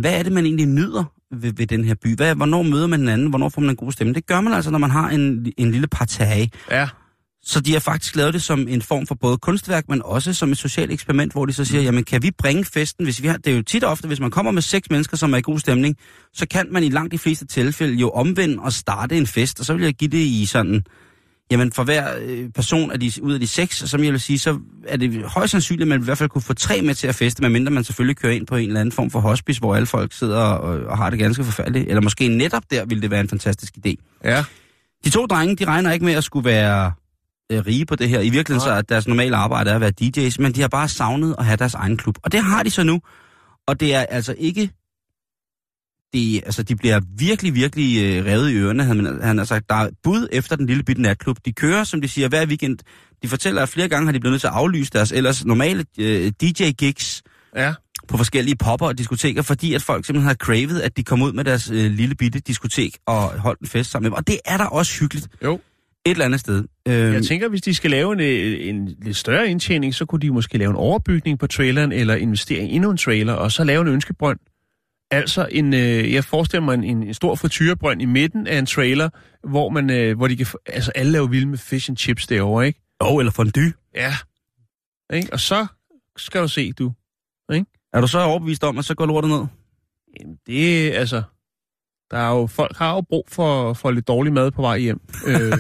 hvad 0.01 0.19
er 0.19 0.23
det, 0.23 0.33
man 0.33 0.45
egentlig 0.45 0.67
nyder 0.67 1.05
ved, 1.33 1.53
ved 1.53 1.67
den 1.67 1.85
her 1.85 1.95
by? 1.95 2.17
Hvad, 2.17 2.35
hvornår 2.35 2.63
møder 2.63 2.87
man 2.87 3.01
den 3.01 3.09
anden? 3.09 3.29
Hvornår 3.29 3.49
får 3.49 3.61
man 3.61 3.71
en 3.71 3.77
god 3.77 3.93
stemme? 3.93 4.15
Det 4.15 4.27
gør 4.27 4.41
man 4.41 4.53
altså, 4.53 4.71
når 4.71 4.79
man 4.79 4.91
har 4.91 5.09
en, 5.09 5.53
en 5.57 5.71
lille 5.71 5.87
partage. 5.87 6.51
Ja. 6.71 6.89
Så 7.45 7.61
de 7.61 7.73
har 7.73 7.81
faktisk 7.81 8.17
lavet 8.17 8.35
det 8.35 8.43
som 8.43 8.69
en 8.69 8.83
form 8.83 9.07
for 9.07 9.15
både 9.15 9.39
kunstværk, 9.39 9.89
men 9.89 10.03
også 10.05 10.35
som 10.35 10.53
et 10.53 10.59
socialt 10.59 10.93
eksperiment, 10.93 11.33
hvor 11.33 11.47
de 11.47 11.53
så 11.53 11.65
siger, 11.65 11.83
jamen 11.83 12.05
kan 12.05 12.23
vi 12.23 12.31
bringe 12.39 12.65
festen, 12.65 13.05
hvis 13.05 13.23
vi 13.23 13.29
har, 13.29 13.37
det 13.37 13.53
er 13.53 13.57
jo 13.57 13.63
tit 13.63 13.85
og 13.85 13.91
ofte, 13.91 14.07
hvis 14.09 14.21
man 14.21 14.31
kommer 14.31 14.53
med 14.53 14.63
seks 14.63 14.91
mennesker, 14.91 15.17
som 15.17 15.33
er 15.33 15.39
i 15.39 15.41
god 15.41 15.59
stemning, 15.59 15.97
så 16.33 16.49
kan 16.49 16.67
man 16.71 16.85
i 16.85 16.89
langt 16.89 17.13
de 17.13 17.19
fleste 17.19 17.47
tilfælde 17.47 17.95
jo 17.95 18.11
omvende 18.11 18.59
og 18.63 18.73
starte 18.73 19.17
en 19.17 19.27
fest, 19.27 19.61
og 19.61 19.67
så 19.67 19.75
vil 19.75 19.83
jeg 19.83 19.95
give 19.95 20.11
det 20.11 20.19
i 20.19 20.47
sådan, 20.47 20.85
jamen 21.53 21.73
for 21.73 21.85
hver 21.85 22.15
øh, 22.21 22.51
person 22.51 22.91
af 22.91 23.01
de, 23.01 23.13
ud 23.23 23.35
af 23.35 23.41
de 23.41 23.47
seks, 23.47 23.77
som 23.77 24.05
jeg 24.05 24.13
vil 24.13 24.21
sige, 24.21 24.39
så 24.39 24.59
er 24.89 24.97
det 24.97 25.25
højst 25.25 25.51
sandsynligt, 25.51 25.83
at 25.83 25.89
man 25.89 26.01
i 26.01 26.05
hvert 26.05 26.19
fald 26.19 26.29
kunne 26.29 26.43
få 26.43 26.55
tre 26.55 26.83
med 26.83 26.95
til 26.95 27.07
at 27.07 27.15
feste, 27.15 27.43
medmindre 27.43 27.71
man 27.71 27.85
selvfølgelig 27.85 28.17
kører 28.17 28.33
ind 28.33 28.47
på 28.47 28.57
en 28.57 28.67
eller 28.67 28.81
anden 28.81 28.93
form 28.93 29.11
for 29.11 29.21
hospice, 29.21 29.61
hvor 29.61 29.75
alle 29.75 29.87
folk 29.87 30.13
sidder 30.13 30.41
og, 30.41 30.81
og 30.87 30.97
har 30.99 31.11
det 31.11 31.19
ganske 31.19 31.45
forfærdeligt, 31.45 31.89
eller 31.89 32.01
måske 32.01 32.29
netop 32.29 32.63
der 32.71 32.85
ville 32.85 33.03
det 33.03 33.11
være 33.11 33.21
en 33.21 33.29
fantastisk 33.29 33.75
idé. 33.87 33.95
Ja. 34.25 34.45
De 35.05 35.11
to 35.11 35.27
drenge, 35.27 35.57
de 35.57 35.65
regner 35.65 35.93
ikke 35.93 36.05
med 36.05 36.15
at 36.15 36.25
skulle 36.25 36.45
være 36.45 36.93
øh, 37.53 37.67
rige 37.67 37.87
på 37.87 37.97
det 37.97 38.09
her. 38.09 38.21
I 38.21 38.31
virkeligheden 38.31 38.61
så 38.61 38.71
er 38.71 38.83
deres 38.83 39.09
normale 39.09 39.37
arbejde 39.37 39.71
er 39.71 39.75
at 39.75 39.81
være 39.81 39.93
DJ's, 40.03 40.37
men 40.39 40.53
de 40.53 40.61
har 40.61 40.69
bare 40.69 40.89
savnet 40.89 41.35
at 41.39 41.45
have 41.45 41.57
deres 41.57 41.75
egen 41.75 41.97
klub. 41.97 42.19
Og 42.23 42.33
det 42.33 42.43
har 42.43 42.63
de 42.63 42.71
så 42.71 42.83
nu. 42.83 43.01
Og 43.67 43.81
det 43.81 43.95
er 43.95 44.01
altså 44.01 44.35
ikke... 44.39 44.71
Det, 46.15 46.43
altså, 46.47 46.63
de 46.63 46.77
bliver 46.77 47.01
virkelig, 47.19 47.55
virkelig 47.55 48.03
øh, 48.19 48.25
revet 48.27 48.51
i 48.51 48.55
ørerne. 48.57 48.85
Han, 48.85 49.19
han 49.23 49.39
har 49.39 49.45
sagt, 49.45 49.69
der 49.69 49.75
er 49.75 49.89
bud 50.03 50.29
efter 50.33 50.57
den 50.57 50.67
lille 50.67 50.83
bitte 50.83 51.03
natklub. 51.03 51.37
De 51.45 51.53
kører, 51.53 51.85
som 51.85 52.01
de 52.01 52.09
siger, 52.09 52.29
hver 52.29 52.47
weekend. 52.47 52.79
De 53.23 53.29
fortæller, 53.29 53.63
at 53.63 53.69
flere 53.69 53.89
gange 53.89 54.07
har 54.07 54.13
de 54.13 54.21
blevet 54.21 54.33
nødt 54.33 54.41
til 54.41 54.47
at 54.49 54.53
aflyse 54.55 54.91
deres 54.91 55.13
ellers 55.13 55.45
normale 55.45 55.85
øh, 55.99 56.33
DJ-gigs 56.43 57.23
Ja. 57.57 57.75
på 58.09 58.17
forskellige 58.17 58.57
popper 58.57 58.87
og 58.87 58.99
diskoteker, 58.99 59.43
fordi 59.43 59.75
at 59.75 59.83
folk 59.83 60.07
simpelthen 60.07 60.27
har 60.27 60.35
cravet, 60.35 60.81
at 60.81 60.97
de 60.97 61.05
kom 61.05 61.23
ud 61.23 61.33
med 61.33 61.45
deres 61.45 61.71
øh, 61.71 61.91
lille 61.91 62.15
bitte 62.15 62.39
diskotek 62.41 62.97
og 63.07 63.41
holdt 63.41 63.61
en 63.61 63.67
fest 63.67 63.91
sammen 63.91 64.05
med 64.05 64.11
dem. 64.11 64.17
Og 64.17 64.27
det 64.27 64.39
er 64.45 64.57
da 64.57 64.65
også 64.65 65.01
hyggeligt 65.01 65.29
Jo. 65.45 65.55
et 65.55 66.11
eller 66.11 66.25
andet 66.25 66.41
sted. 66.41 66.65
Øh, 66.89 66.95
Jeg 66.95 67.23
tænker, 67.25 67.49
hvis 67.49 67.61
de 67.63 67.75
skal 67.75 67.91
lave 67.91 68.13
en, 68.13 68.21
øh, 68.21 68.69
en 68.69 68.89
lidt 69.03 69.17
større 69.17 69.49
indtjening, 69.49 69.95
så 69.95 70.05
kunne 70.05 70.21
de 70.21 70.31
måske 70.31 70.59
lave 70.59 70.71
en 70.71 70.77
overbygning 70.77 71.39
på 71.39 71.47
traileren, 71.47 71.93
eller 71.93 72.15
investere 72.15 72.65
i 72.65 72.73
endnu 72.75 72.91
en 72.91 72.97
trailer, 72.97 73.33
og 73.33 73.53
så 73.53 73.65
lave 73.65 73.83
en 73.83 73.89
ønskebrønd. 73.89 74.39
Altså, 75.13 75.49
en, 75.51 75.75
øh, 75.75 76.13
jeg 76.13 76.25
forestiller 76.25 76.65
mig 76.65 76.75
en, 76.75 76.85
en, 76.85 77.15
stor 77.15 77.35
frityrebrønd 77.35 78.03
i 78.03 78.05
midten 78.05 78.47
af 78.47 78.59
en 78.59 78.67
trailer, 78.67 79.09
hvor, 79.49 79.69
man, 79.69 79.91
øh, 79.91 80.17
hvor 80.17 80.29
de 80.29 80.37
kan, 80.37 80.47
altså 80.67 80.91
alle 80.95 81.13
laver 81.13 81.27
vilde 81.27 81.47
med 81.47 81.59
fish 81.59 81.91
and 81.91 81.97
chips 81.97 82.27
derovre, 82.27 82.67
ikke? 82.67 82.81
Jo, 83.05 83.19
eller 83.19 83.33
fondue. 83.33 83.73
Ja. 83.95 84.15
Ikke? 85.13 85.33
Og 85.33 85.41
så 85.41 85.67
skal 86.17 86.41
du 86.43 86.49
se, 86.49 86.73
du. 86.73 86.93
Er 87.93 88.01
du 88.01 88.07
så 88.07 88.21
overbevist 88.21 88.65
om, 88.65 88.79
at 88.79 88.85
så 88.85 88.95
går 88.95 89.07
lortet 89.07 89.31
ned? 89.31 89.47
Jamen, 90.21 90.37
Det 90.47 90.95
er 90.95 90.99
altså... 90.99 91.23
Der 92.11 92.19
er 92.19 92.31
jo, 92.31 92.47
folk 92.47 92.77
har 92.77 92.95
jo 92.95 93.01
brug 93.01 93.25
for, 93.29 93.73
for 93.73 93.91
lidt 93.91 94.09
dårlig 94.09 94.33
mad 94.33 94.51
på 94.51 94.63
vej 94.63 94.79
hjem. 94.79 95.01
Øh, 95.27 95.37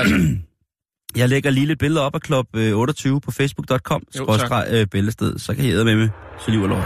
altså, 0.00 0.36
Jeg 1.16 1.28
lægger 1.28 1.50
lige 1.50 1.66
lidt 1.66 1.78
billeder 1.78 2.02
op 2.02 2.14
af 2.14 2.20
Club 2.26 2.46
øh, 2.56 2.76
28 2.76 3.20
på 3.20 3.30
facebook.com, 3.30 4.02
Jo, 4.16 4.24
skrådstreg 4.24 4.68
øh, 4.70 4.86
bæltested, 4.86 5.38
så 5.38 5.54
kan 5.54 5.64
I 5.64 5.70
æde 5.70 5.84
med 5.84 5.96
med 5.96 6.08
så 6.38 6.50
liv 6.50 6.62
og 6.62 6.68
lov. 6.68 6.82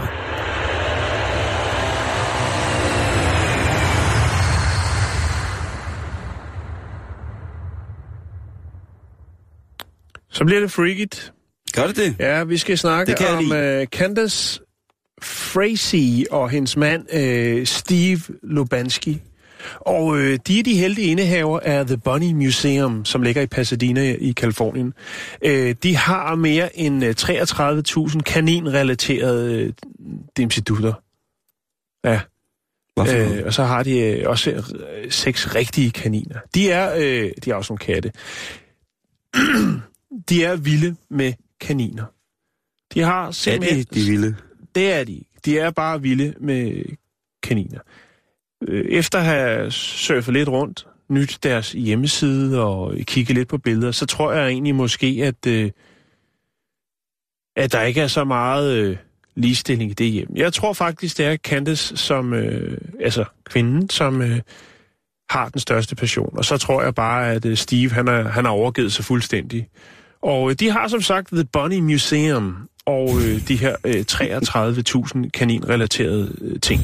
Så 10.31 10.45
bliver 10.45 10.59
det 10.59 10.71
freakigt. 10.71 11.33
Gør 11.73 11.87
det 11.87 11.95
det? 11.95 12.15
Ja, 12.19 12.43
vi 12.43 12.57
skal 12.57 12.77
snakke 12.77 13.27
om 13.27 13.45
uh, 13.45 13.83
Candace 13.85 14.61
Frazee 15.21 16.25
og 16.31 16.49
hendes 16.49 16.77
mand 16.77 17.05
uh, 17.13 17.65
Steve 17.65 18.21
Lubanski. 18.43 19.21
Og 19.75 20.05
uh, 20.05 20.35
de 20.47 20.59
er 20.59 20.63
de 20.63 20.77
heldige 20.77 21.07
indehaver 21.07 21.59
af 21.59 21.85
The 21.85 21.97
Bunny 21.97 22.31
Museum, 22.33 23.05
som 23.05 23.21
ligger 23.21 23.41
i 23.41 23.47
Pasadena 23.47 24.15
i 24.19 24.31
Kalifornien. 24.31 24.93
Uh, 25.45 25.71
de 25.83 25.95
har 25.95 26.35
mere 26.35 26.79
end 26.79 27.03
uh, 27.03 27.09
33.000 27.09 28.19
kaninrelaterede 28.21 29.65
uh, 29.65 30.07
dimsidutter. 30.37 30.93
Ja. 32.05 32.19
Hvorfor? 32.95 33.17
Øh, 33.17 33.37
Øh, 33.37 33.45
og 33.45 33.53
så 33.53 33.63
har 33.63 33.83
de 33.83 33.99
øh, 33.99 34.29
også 34.29 34.51
øh, 34.51 35.11
seks 35.11 35.55
rigtige 35.55 35.91
kaniner. 35.91 36.39
De 36.55 36.71
er, 36.71 36.95
øh, 36.97 37.31
de 37.45 37.49
er 37.51 37.55
også 37.55 37.73
nogle 37.73 37.85
katte. 37.85 38.11
de 40.29 40.43
er 40.43 40.55
vilde 40.55 40.95
med 41.09 41.33
kaniner. 41.59 42.05
De 42.93 42.99
har 42.99 43.27
er 43.27 43.31
simpelthen... 43.31 43.79
de, 43.79 43.99
de 43.99 44.09
vilde? 44.11 44.35
Det 44.75 44.93
er 44.93 45.03
de. 45.03 45.23
De 45.45 45.59
er 45.59 45.71
bare 45.71 46.01
vilde 46.01 46.33
med 46.39 46.83
kaniner. 47.43 47.79
Øh, 48.67 48.85
Efter 48.85 49.19
at 49.19 49.25
have 49.25 49.71
surfet 49.71 50.33
lidt 50.33 50.49
rundt, 50.49 50.87
nyt 51.09 51.39
deres 51.43 51.71
hjemmeside 51.71 52.63
og 52.63 52.95
kigget 53.01 53.37
lidt 53.37 53.49
på 53.49 53.57
billeder, 53.57 53.91
så 53.91 54.05
tror 54.05 54.33
jeg 54.33 54.47
egentlig 54.47 54.75
måske, 54.75 55.21
at, 55.23 55.47
øh, 55.47 55.71
at 57.55 57.71
der 57.71 57.81
ikke 57.81 58.01
er 58.01 58.07
så 58.07 58.23
meget 58.23 58.77
øh, 58.77 58.97
ligestilling 59.35 59.91
i 59.91 59.93
det 59.93 60.11
hjem. 60.11 60.31
Jeg 60.35 60.53
tror 60.53 60.73
faktisk, 60.73 61.17
det 61.17 61.25
er 61.25 61.37
Candace, 61.37 61.97
som, 61.97 62.33
øh, 62.33 62.77
altså 62.99 63.25
kvinden, 63.43 63.89
som 63.89 64.21
øh, 64.21 64.41
har 65.29 65.49
den 65.49 65.59
største 65.59 65.95
passion. 65.95 66.37
Og 66.37 66.45
så 66.45 66.57
tror 66.57 66.83
jeg 66.83 66.95
bare, 66.95 67.31
at 67.31 67.45
øh, 67.45 67.57
Steve, 67.57 67.91
han, 67.91 68.07
er, 68.07 68.23
han 68.23 68.45
har 68.45 68.51
overgivet 68.51 68.93
sig 68.93 69.05
fuldstændig. 69.05 69.67
Og 70.21 70.49
øh, 70.49 70.55
de 70.55 70.71
har 70.71 70.87
som 70.87 71.01
sagt 71.01 71.27
The 71.27 71.43
Bunny 71.43 71.79
Museum 71.79 72.57
og 72.85 73.09
øh, 73.21 73.47
de 73.47 73.55
her 73.55 73.75
øh, 73.83 74.05
33.000 74.11 75.29
kaninrelaterede 75.29 76.35
øh, 76.41 76.59
ting. 76.59 76.81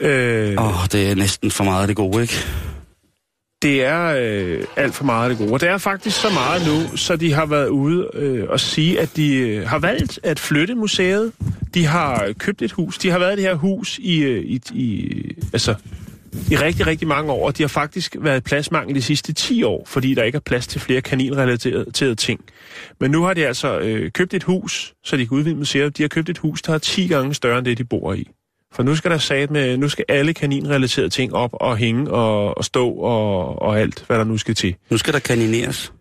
Øh, 0.00 0.54
Åh, 0.58 0.66
oh, 0.66 0.86
det 0.92 1.10
er 1.10 1.14
næsten 1.14 1.50
for 1.50 1.64
meget 1.64 1.80
af 1.80 1.86
det 1.86 1.96
gode, 1.96 2.22
ikke? 2.22 2.34
det 3.64 3.84
er 3.84 4.14
øh, 4.18 4.64
alt 4.76 4.94
for 4.94 5.04
meget 5.04 5.22
af 5.22 5.28
det 5.30 5.38
gode. 5.38 5.52
Og 5.52 5.60
det 5.60 5.68
er 5.68 5.78
faktisk 5.78 6.20
så 6.20 6.30
meget 6.30 6.62
nu, 6.66 6.96
så 6.96 7.16
de 7.16 7.32
har 7.32 7.46
været 7.46 7.68
ude 7.68 8.08
øh, 8.14 8.48
og 8.48 8.60
sige, 8.60 9.00
at 9.00 9.16
de 9.16 9.36
øh, 9.36 9.68
har 9.68 9.78
valgt 9.78 10.20
at 10.22 10.40
flytte 10.40 10.74
museet. 10.74 11.32
De 11.74 11.86
har 11.86 12.32
købt 12.38 12.62
et 12.62 12.72
hus. 12.72 12.98
De 12.98 13.10
har 13.10 13.18
været 13.18 13.32
i 13.32 13.36
det 13.36 13.44
her 13.44 13.54
hus 13.54 13.98
i, 13.98 14.18
øh, 14.18 14.44
i, 14.44 14.60
i, 14.72 15.12
altså, 15.52 15.74
i 16.50 16.56
rigtig, 16.56 16.86
rigtig 16.86 17.08
mange 17.08 17.32
år. 17.32 17.50
De 17.50 17.62
har 17.62 17.68
faktisk 17.68 18.16
været 18.20 18.44
pladsmangel 18.44 18.94
de 18.94 19.02
sidste 19.02 19.32
10 19.32 19.62
år, 19.62 19.84
fordi 19.86 20.14
der 20.14 20.22
ikke 20.22 20.36
er 20.36 20.40
plads 20.40 20.66
til 20.66 20.80
flere 20.80 21.00
kaninrelaterede 21.00 22.14
ting. 22.14 22.40
Men 23.00 23.10
nu 23.10 23.22
har 23.22 23.34
de 23.34 23.46
altså 23.46 23.78
øh, 23.78 24.10
købt 24.10 24.34
et 24.34 24.42
hus, 24.42 24.94
så 25.04 25.16
de 25.16 25.26
kan 25.26 25.36
udvide 25.38 25.54
museet. 25.54 25.96
De 25.96 26.02
har 26.02 26.08
købt 26.08 26.28
et 26.28 26.38
hus, 26.38 26.62
der 26.62 26.74
er 26.74 26.78
10 26.78 27.06
gange 27.06 27.34
større 27.34 27.58
end 27.58 27.66
det, 27.66 27.78
de 27.78 27.84
bor 27.84 28.12
i. 28.12 28.28
For 28.72 28.82
nu 28.82 28.96
skal 28.96 29.10
der 29.10 29.18
sat 29.18 29.50
med, 29.50 29.76
nu 29.76 29.88
skal 29.88 30.04
alle 30.08 30.34
kaninrelaterede 30.34 31.10
ting 31.10 31.34
op 31.34 31.50
og 31.52 31.76
hænge 31.76 32.10
og, 32.10 32.58
og 32.58 32.64
stå 32.64 32.90
og, 32.90 33.62
og 33.62 33.80
alt, 33.80 34.04
hvad 34.06 34.18
der 34.18 34.24
nu 34.24 34.38
skal 34.38 34.54
til. 34.54 34.76
Nu 34.90 34.98
skal 34.98 35.12
der 35.14 35.20
kanineres. 35.20 35.92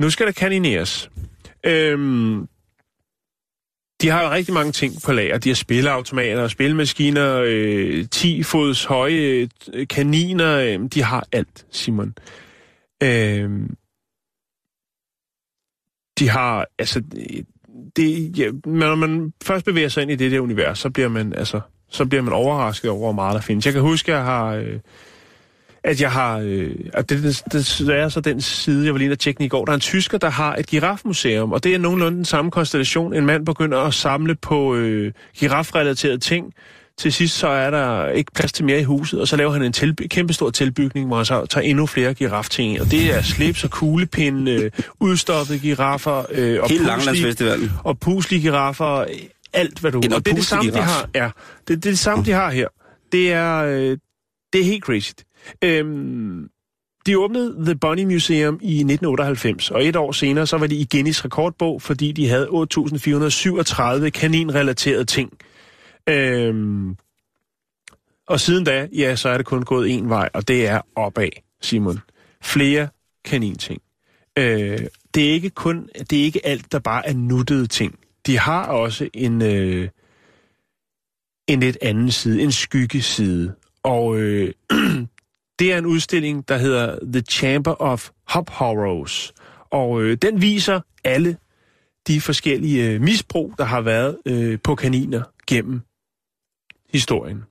Nu 0.00 0.10
skal 0.10 0.26
der 0.26 0.32
kanineres. 0.32 1.10
Øhm, 1.66 2.48
de 4.02 4.08
har 4.08 4.22
jo 4.22 4.30
rigtig 4.30 4.54
mange 4.54 4.72
ting 4.72 4.94
på 5.04 5.12
lager. 5.12 5.38
De 5.38 5.48
har 5.48 5.54
spilleautomater, 5.54 6.48
spilmaskiner, 6.48 7.42
øh, 7.46 8.08
10 8.08 8.42
fods 8.42 8.84
høje 8.84 9.48
øh, 9.72 9.88
kaniner. 9.88 10.58
Øh, 10.58 10.80
de 10.94 11.02
har 11.02 11.26
alt, 11.32 11.66
Simon. 11.70 12.14
Øh, 13.02 13.50
de 16.18 16.28
har, 16.28 16.66
altså, 16.78 17.02
det, 17.96 18.38
ja, 18.38 18.50
når 18.66 18.94
man 18.94 19.32
først 19.44 19.64
bevæger 19.64 19.88
sig 19.88 20.02
ind 20.02 20.10
i 20.10 20.16
det 20.16 20.32
der 20.32 20.40
univers, 20.40 20.78
så 20.78 20.90
bliver 20.90 21.08
man, 21.08 21.32
altså, 21.32 21.60
så 21.88 22.06
bliver 22.06 22.22
man 22.22 22.32
overrasket 22.32 22.90
over, 22.90 23.00
hvor 23.00 23.12
meget 23.12 23.34
der 23.34 23.40
findes. 23.40 23.66
Jeg 23.66 23.72
kan 23.72 23.82
huske, 23.82 24.12
jeg 24.12 24.24
har... 24.24 24.54
Øh, 24.54 24.80
at 25.84 26.00
jeg 26.00 26.10
har... 26.10 26.38
Øh, 26.44 26.74
at 26.94 27.10
det, 27.10 27.22
det, 27.22 27.74
det, 27.78 27.88
er 27.88 28.08
så 28.08 28.20
den 28.20 28.40
side, 28.40 28.84
jeg 28.84 28.94
var 28.94 28.98
lige 28.98 29.06
inde 29.06 29.14
og 29.14 29.18
tjekke 29.18 29.44
i 29.44 29.48
går. 29.48 29.64
Der 29.64 29.72
er 29.72 29.74
en 29.74 29.80
tysker, 29.80 30.18
der 30.18 30.30
har 30.30 30.54
et 30.56 30.66
girafmuseum, 30.66 31.52
og 31.52 31.64
det 31.64 31.74
er 31.74 31.78
nogenlunde 31.78 32.16
den 32.16 32.24
samme 32.24 32.50
konstellation. 32.50 33.14
En 33.14 33.26
mand 33.26 33.46
begynder 33.46 33.78
at 33.78 33.94
samle 33.94 34.34
på 34.34 34.74
øh, 34.74 35.12
girafrelaterede 35.36 36.18
ting. 36.18 36.54
Til 36.98 37.12
sidst 37.12 37.38
så 37.38 37.48
er 37.48 37.70
der 37.70 38.08
ikke 38.08 38.32
plads 38.34 38.52
til 38.52 38.64
mere 38.64 38.80
i 38.80 38.82
huset, 38.82 39.20
og 39.20 39.28
så 39.28 39.36
laver 39.36 39.52
han 39.52 39.62
en 39.62 39.72
tilby- 39.72 40.06
kæmpestor 40.06 40.50
tilbygning, 40.50 41.06
hvor 41.06 41.16
han 41.16 41.24
så 41.24 41.46
tager 41.46 41.64
endnu 41.64 41.86
flere 41.86 42.14
girafting. 42.14 42.80
Og 42.80 42.90
det 42.90 43.14
er 43.16 43.22
slips 43.22 43.64
og 43.64 43.70
kuglepinde, 43.70 44.52
øh, 44.52 44.70
udstoppede 45.00 45.58
giraffer, 45.58 46.24
øh, 46.30 46.62
og 46.62 46.68
Hele 46.68 46.84
puslige- 46.94 47.70
og 47.84 47.98
puslige 47.98 48.40
giraffer, 48.42 49.04
alt 49.52 49.78
hvad 49.78 49.92
du... 49.92 50.00
En 50.00 50.12
og 50.12 50.24
det 50.26 50.30
er 50.30 50.34
det 50.34 50.46
samme, 50.46 50.70
de 50.70 50.78
har. 50.78 51.08
Ja, 51.14 51.30
det, 51.68 51.68
det 51.68 51.86
er 51.86 51.90
det 51.90 51.98
samme, 51.98 52.24
de 52.24 52.32
har 52.32 52.50
her. 52.50 52.68
Det 53.12 53.32
er, 53.32 53.56
øh, 53.56 53.98
det 54.52 54.60
er 54.60 54.64
helt 54.64 54.84
crazy. 54.84 55.10
Øhm, 55.64 56.48
de 57.06 57.18
åbnede 57.18 57.64
The 57.64 57.74
Bunny 57.74 58.04
Museum 58.04 58.54
i 58.62 58.74
1998, 58.74 59.70
og 59.70 59.86
et 59.86 59.96
år 59.96 60.12
senere, 60.12 60.46
så 60.46 60.58
var 60.58 60.66
de 60.66 60.74
i 60.74 60.88
Guinness 60.90 61.24
rekordbog, 61.24 61.82
fordi 61.82 62.12
de 62.12 62.28
havde 62.28 62.48
8.437 62.48 64.10
kaninrelaterede 64.10 65.04
ting. 65.04 65.32
Øhm, 66.08 66.96
og 68.28 68.40
siden 68.40 68.64
da, 68.64 68.88
ja, 68.92 69.16
så 69.16 69.28
er 69.28 69.36
det 69.36 69.46
kun 69.46 69.62
gået 69.62 69.90
en 69.90 70.08
vej, 70.08 70.28
og 70.34 70.48
det 70.48 70.66
er 70.66 70.80
opad, 70.96 71.28
Simon. 71.60 71.98
Flere 72.42 72.88
kaninting. 73.24 73.82
Øh, 74.38 74.78
det 75.14 75.28
er 75.28 75.32
ikke 75.32 75.50
kun, 75.50 75.88
det 76.10 76.20
er 76.20 76.24
ikke 76.24 76.46
alt, 76.46 76.72
der 76.72 76.78
bare 76.78 77.06
er 77.06 77.14
nuttede 77.14 77.66
ting. 77.66 77.98
De 78.26 78.38
har 78.38 78.66
også 78.66 79.08
en, 79.14 79.42
øh, 79.42 79.88
en 81.46 81.60
lidt 81.60 81.78
anden 81.82 82.10
side, 82.10 82.42
en 82.42 82.52
skyggeside. 82.52 83.54
Og 83.82 84.18
øh, 84.18 84.52
det 85.62 85.72
er 85.72 85.78
en 85.78 85.86
udstilling, 85.86 86.48
der 86.48 86.56
hedder 86.56 86.98
The 87.12 87.20
Chamber 87.20 87.82
of 87.82 88.10
Hop 88.28 88.50
Horrors. 88.50 89.32
Og 89.70 90.02
øh, 90.02 90.16
den 90.22 90.40
viser 90.40 90.80
alle 91.04 91.36
de 92.06 92.20
forskellige 92.20 92.90
øh, 92.90 93.00
misbrug, 93.00 93.54
der 93.58 93.64
har 93.64 93.80
været 93.80 94.16
øh, 94.26 94.58
på 94.64 94.74
kaniner 94.74 95.22
gennem 95.46 95.80
historien. 96.92 97.42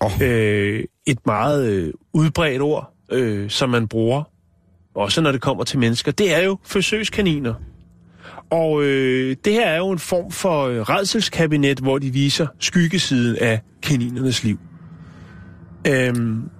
Oh. 0.00 0.22
Øh, 0.22 0.84
et 1.06 1.18
meget 1.26 1.72
øh, 1.72 1.92
udbredt 2.12 2.62
ord, 2.62 2.94
øh, 3.12 3.50
som 3.50 3.70
man 3.70 3.88
bruger, 3.88 4.22
også 4.94 5.20
når 5.20 5.32
det 5.32 5.40
kommer 5.40 5.64
til 5.64 5.78
mennesker, 5.78 6.12
det 6.12 6.34
er 6.34 6.44
jo 6.44 6.58
forsøgskaniner. 6.64 7.54
Og 8.50 8.82
øh, 8.82 9.36
det 9.44 9.52
her 9.52 9.66
er 9.66 9.76
jo 9.76 9.90
en 9.90 9.98
form 9.98 10.30
for 10.30 10.66
øh, 10.66 10.80
redselskabinet, 10.80 11.78
hvor 11.78 11.98
de 11.98 12.10
viser 12.10 12.46
skyggesiden 12.58 13.36
af 13.36 13.60
kaninernes 13.82 14.44
liv. 14.44 14.58
Øhm, 15.86 16.50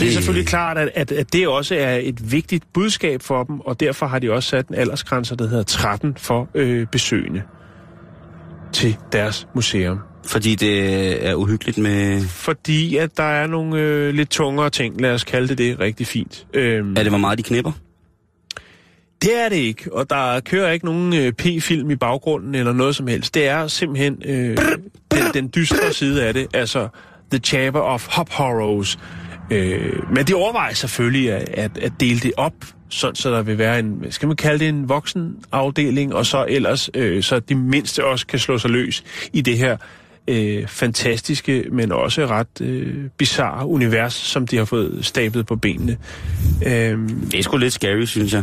det 0.00 0.08
er 0.08 0.12
selvfølgelig 0.12 0.46
klart, 0.46 0.78
at, 0.78 0.90
at, 0.94 1.12
at 1.12 1.32
det 1.32 1.48
også 1.48 1.74
er 1.74 1.96
et 2.02 2.32
vigtigt 2.32 2.64
budskab 2.74 3.22
for 3.22 3.44
dem, 3.44 3.60
og 3.60 3.80
derfor 3.80 4.06
har 4.06 4.18
de 4.18 4.32
også 4.32 4.48
sat 4.48 4.68
en 4.68 4.74
aldersgrænse, 4.74 5.36
der 5.36 5.48
hedder 5.48 5.62
13 5.62 6.14
for 6.18 6.48
øh, 6.54 6.86
besøgende 6.86 7.42
til 8.72 8.96
deres 9.12 9.46
museum. 9.54 9.98
Fordi 10.26 10.54
det 10.54 11.26
er 11.26 11.34
uhyggeligt 11.34 11.78
med... 11.78 12.22
Fordi 12.28 12.96
at 12.96 13.16
der 13.16 13.22
er 13.22 13.46
nogle 13.46 13.80
øh, 13.80 14.14
lidt 14.14 14.30
tungere 14.30 14.70
ting, 14.70 15.00
lad 15.00 15.14
os 15.14 15.24
kalde 15.24 15.48
det 15.48 15.58
det 15.58 15.80
rigtig 15.80 16.06
fint. 16.06 16.46
Øhm, 16.54 16.90
Er 16.96 17.02
det, 17.02 17.12
hvor 17.12 17.18
meget 17.18 17.38
de 17.38 17.42
knipper? 17.42 17.72
Det 19.22 19.44
er 19.44 19.48
det 19.48 19.56
ikke, 19.56 19.94
og 19.94 20.10
der 20.10 20.40
kører 20.40 20.70
ikke 20.72 20.84
nogen 20.86 21.14
øh, 21.14 21.32
P-film 21.32 21.90
i 21.90 21.96
baggrunden 21.96 22.54
eller 22.54 22.72
noget 22.72 22.96
som 22.96 23.06
helst. 23.06 23.34
Det 23.34 23.48
er 23.48 23.66
simpelthen 23.66 24.22
øh, 24.24 24.56
den, 25.10 25.22
den 25.34 25.50
dystre 25.54 25.92
side 25.92 26.24
af 26.24 26.34
det, 26.34 26.46
altså 26.54 26.88
The 27.30 27.38
Chamber 27.38 27.80
of 27.80 28.06
Hop 28.08 28.30
Horrors. 28.30 28.98
Øh, 29.50 30.12
men 30.14 30.26
de 30.26 30.34
overvejer 30.34 30.74
selvfølgelig 30.74 31.32
at, 31.32 31.48
at, 31.48 31.78
at 31.78 31.92
dele 32.00 32.20
det 32.20 32.32
op, 32.36 32.52
sådan 32.88 33.14
så 33.14 33.30
der 33.30 33.42
vil 33.42 33.58
være 33.58 33.78
en, 33.78 34.04
skal 34.10 34.26
man 34.28 34.36
kalde 34.36 34.58
det, 34.58 34.68
en 34.68 34.88
voksen 34.88 35.36
afdeling, 35.52 36.14
og 36.14 36.26
så 36.26 36.46
ellers, 36.48 36.90
øh, 36.94 37.22
så 37.22 37.38
de 37.40 37.54
mindste 37.54 38.04
også 38.04 38.26
kan 38.26 38.38
slå 38.38 38.58
sig 38.58 38.70
løs 38.70 39.04
i 39.32 39.40
det 39.40 39.58
her 39.58 39.76
øh, 40.28 40.66
fantastiske, 40.66 41.64
men 41.72 41.92
også 41.92 42.26
ret 42.26 42.60
øh, 42.60 42.94
bizarre 43.16 43.66
univers, 43.66 44.14
som 44.14 44.46
de 44.46 44.56
har 44.56 44.64
fået 44.64 44.98
stablet 45.02 45.46
på 45.46 45.56
benene. 45.56 45.96
Øh, 46.66 46.98
Det 47.30 47.34
er 47.38 47.42
sgu 47.42 47.56
lidt 47.56 47.72
scary, 47.72 48.04
synes 48.04 48.32
jeg. 48.32 48.42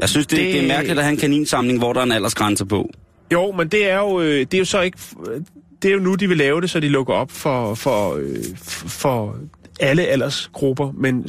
Jeg 0.00 0.08
synes, 0.08 0.26
det, 0.26 0.38
det... 0.38 0.46
Det- 0.46 0.54
det 0.54 0.62
er 0.64 0.68
mærkeligt 0.68 0.98
at 0.98 1.04
have 1.04 1.12
en 1.12 1.18
kaninsamling, 1.20 1.78
hvor 1.78 1.92
der 1.92 2.00
er 2.00 2.04
en 2.04 2.12
aldersgrænse 2.12 2.66
på. 2.66 2.90
Jo, 3.32 3.52
men 3.52 3.68
det 3.68 3.90
er 3.90 3.98
jo, 3.98 4.20
øh, 4.20 4.38
det 4.40 4.54
er 4.54 4.58
jo 4.58 4.64
så 4.64 4.80
ikke... 4.80 4.98
Det 5.82 5.88
er 5.88 5.92
jo 5.92 6.00
nu, 6.00 6.14
de 6.14 6.28
vil 6.28 6.36
lave 6.36 6.60
det, 6.60 6.70
så 6.70 6.80
de 6.80 6.88
lukker 6.88 7.14
op 7.14 7.30
for, 7.30 7.74
for, 7.74 8.14
øh, 8.14 8.36
for 8.88 9.36
alle 9.80 10.06
aldersgrupper, 10.06 10.92
men 10.94 11.26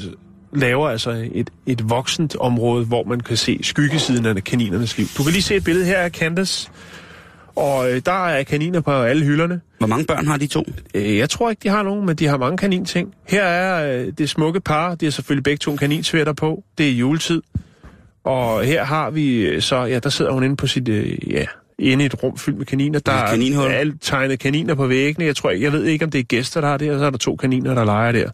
laver 0.53 0.89
altså 0.89 1.29
et, 1.31 1.49
et 1.65 1.89
voksent 1.89 2.35
område, 2.35 2.85
hvor 2.85 3.03
man 3.03 3.19
kan 3.19 3.37
se 3.37 3.59
skyggesiden 3.61 4.25
af 4.25 4.43
kaninernes 4.43 4.97
liv. 4.97 5.07
Du 5.17 5.23
kan 5.23 5.31
lige 5.31 5.41
se 5.41 5.55
et 5.55 5.63
billede 5.63 5.85
her 5.85 5.97
af 5.97 6.11
Candace, 6.11 6.69
og 7.55 7.91
øh, 7.91 8.01
der 8.05 8.27
er 8.27 8.43
kaniner 8.43 8.81
på 8.81 8.91
alle 8.91 9.25
hylderne. 9.25 9.61
Hvor 9.77 9.87
mange 9.87 10.05
børn 10.05 10.27
har 10.27 10.37
de 10.37 10.47
to? 10.47 10.65
Øh, 10.95 11.17
jeg 11.17 11.29
tror 11.29 11.49
ikke, 11.49 11.59
de 11.63 11.69
har 11.69 11.83
nogen, 11.83 12.05
men 12.05 12.15
de 12.15 12.27
har 12.27 12.37
mange 12.37 12.57
kaninting. 12.57 13.13
Her 13.27 13.43
er 13.43 13.99
øh, 13.99 14.13
det 14.17 14.29
smukke 14.29 14.59
par, 14.59 14.95
de 14.95 15.05
har 15.05 15.11
selvfølgelig 15.11 15.43
begge 15.43 15.57
to 15.57 15.75
kaninsvætter 15.75 16.33
på. 16.33 16.63
Det 16.77 16.87
er 16.89 16.93
juletid. 16.93 17.41
Og 18.23 18.63
her 18.63 18.83
har 18.83 19.09
vi 19.09 19.61
så, 19.61 19.83
ja, 19.83 19.99
der 19.99 20.09
sidder 20.09 20.31
hun 20.31 20.43
inde 20.43 20.55
på 20.55 20.67
sit, 20.67 20.89
øh, 20.89 21.31
ja, 21.31 21.45
inde 21.79 22.03
i 22.03 22.05
et 22.05 22.23
rum 22.23 22.37
fyldt 22.37 22.57
med 22.57 22.65
kaniner. 22.65 22.99
Der 22.99 23.11
er 23.11 23.69
alt 23.69 24.01
tegnet 24.01 24.39
kaniner 24.39 24.75
på 24.75 24.87
væggene. 24.87 25.25
Jeg 25.25 25.35
tror 25.35 25.51
jeg 25.51 25.71
ved 25.71 25.83
ikke, 25.83 26.05
om 26.05 26.11
det 26.11 26.19
er 26.19 26.23
gæster, 26.23 26.61
der 26.61 26.67
har 26.67 26.77
det, 26.77 26.91
og 26.91 26.99
så 26.99 27.05
er 27.05 27.09
der 27.09 27.17
to 27.17 27.35
kaniner, 27.35 27.75
der 27.75 27.85
leger 27.85 28.11
der. 28.11 28.31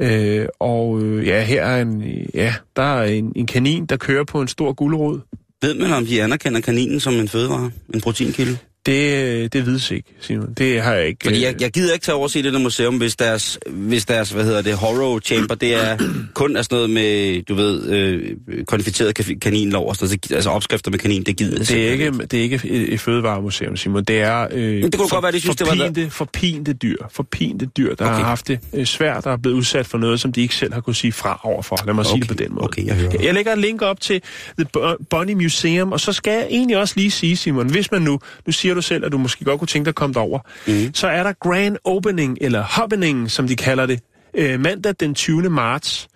Øh, 0.00 0.46
og 0.60 1.02
øh, 1.02 1.26
ja, 1.26 1.44
her 1.44 1.64
er 1.64 1.82
en, 1.82 2.02
ja, 2.34 2.54
der 2.76 2.82
er 2.82 3.04
en, 3.04 3.32
en 3.36 3.46
kanin, 3.46 3.86
der 3.86 3.96
kører 3.96 4.24
på 4.24 4.40
en 4.40 4.48
stor 4.48 4.72
gulerod. 4.72 5.20
Ved 5.62 5.74
man, 5.74 5.92
om 5.92 6.06
de 6.06 6.22
anerkender 6.22 6.60
kaninen 6.60 7.00
som 7.00 7.14
en 7.14 7.28
fødevare? 7.28 7.70
En 7.94 8.00
proteinkilde? 8.00 8.58
Det, 8.86 9.52
det 9.52 9.66
vides 9.66 9.90
ikke, 9.90 10.08
Simon. 10.20 10.54
Det 10.58 10.80
har 10.82 10.94
jeg 10.94 11.06
ikke... 11.06 11.18
Fordi 11.24 11.36
øh, 11.36 11.42
jeg, 11.42 11.54
jeg 11.60 11.70
gider 11.70 11.92
ikke 11.92 12.04
tage 12.04 12.16
over 12.16 12.28
se 12.28 12.42
det 12.42 12.52
der 12.52 12.58
museum, 12.58 12.96
hvis 12.96 13.16
deres, 13.16 13.58
hvis 13.70 14.04
deres, 14.04 14.30
hvad 14.30 14.44
hedder 14.44 14.62
det, 14.62 14.74
horror 14.74 15.18
chamber, 15.20 15.54
det 15.54 15.74
er 15.74 15.98
kun 16.34 16.56
er 16.56 16.62
sådan 16.62 16.76
noget 16.76 16.90
med, 16.90 17.42
du 17.42 17.54
ved, 17.54 17.88
øh, 17.90 18.36
konfiteret 18.66 19.20
ka- 19.20 19.38
kaninlov 19.38 19.88
og 19.88 19.96
sådan. 19.96 20.18
Altså 20.30 20.50
opskrifter 20.50 20.90
med 20.90 20.98
kanin, 20.98 21.22
det 21.22 21.36
gider 21.36 21.50
jeg 21.50 21.58
Det 21.58 21.62
er 21.62 21.90
simpelthen 21.90 22.14
ikke, 22.14 22.26
det 22.26 22.38
er 22.38 22.42
ikke 22.42 22.60
et, 22.64 22.92
et 22.94 23.00
fødevaremuseum, 23.00 23.76
Simon. 23.76 24.04
Det 24.04 24.20
er 24.20 24.46
øh, 24.52 24.82
det 24.82 24.96
kunne 24.96 25.08
godt 25.08 25.22
være, 25.22 25.32
de 25.32 25.40
synes, 25.40 25.56
det 25.56 25.66
var 25.66 25.74
der- 25.74 25.84
forpinte, 25.86 26.10
forpinte 26.10 26.72
dyr. 26.72 26.96
Forpinte 27.12 27.66
dyr, 27.66 27.94
der 27.94 28.04
Okay. 28.04 28.14
har 28.16 28.24
haft 28.24 28.48
det 28.48 28.58
øh, 28.74 28.86
svært, 28.86 29.24
der 29.24 29.30
er 29.30 29.36
blevet 29.36 29.56
udsat 29.56 29.86
for 29.86 29.98
noget, 29.98 30.20
som 30.20 30.32
de 30.32 30.40
ikke 30.40 30.54
selv 30.54 30.72
har 30.74 30.80
kunnet 30.80 30.96
sige 30.96 31.12
fra 31.12 31.40
overfor. 31.42 31.78
Lad 31.86 31.94
mig 31.94 32.00
okay. 32.06 32.10
sige 32.10 32.20
det 32.20 32.28
på 32.28 32.34
den 32.34 32.48
måde. 32.54 32.64
Okay, 32.64 32.86
jeg 32.86 32.94
hører. 32.94 33.22
Jeg 33.22 33.34
lægger 33.34 33.52
et 33.52 33.58
link 33.58 33.82
op 33.82 34.00
til 34.00 34.22
The 34.58 34.66
Bunny 35.10 35.32
Museum, 35.32 35.92
og 35.92 36.00
så 36.00 36.12
skal 36.12 36.32
jeg 36.32 36.46
egentlig 36.50 36.76
også 36.78 36.94
lige 36.96 37.10
sige, 37.10 37.36
Simon, 37.36 37.70
hvis 37.70 37.90
man 37.92 38.02
nu, 38.02 38.18
nu 38.46 38.52
siger 38.52 38.73
du 38.74 38.82
selv, 38.82 39.04
at 39.04 39.12
du 39.12 39.18
måske 39.18 39.44
godt 39.44 39.58
kunne 39.58 39.68
tænke 39.68 39.84
dig 39.84 39.90
at 39.90 39.94
komme 39.94 40.14
derover, 40.14 40.38
mm. 40.66 40.94
så 40.94 41.08
er 41.08 41.22
der 41.22 41.32
Grand 41.32 41.76
Opening, 41.84 42.38
eller 42.40 42.62
Happening, 42.62 43.30
som 43.30 43.48
de 43.48 43.56
kalder 43.56 43.86
det, 43.86 44.00
øh, 44.34 44.60
mandag 44.60 44.94
den 45.00 45.14
20. 45.14 45.50
marts 45.50 46.08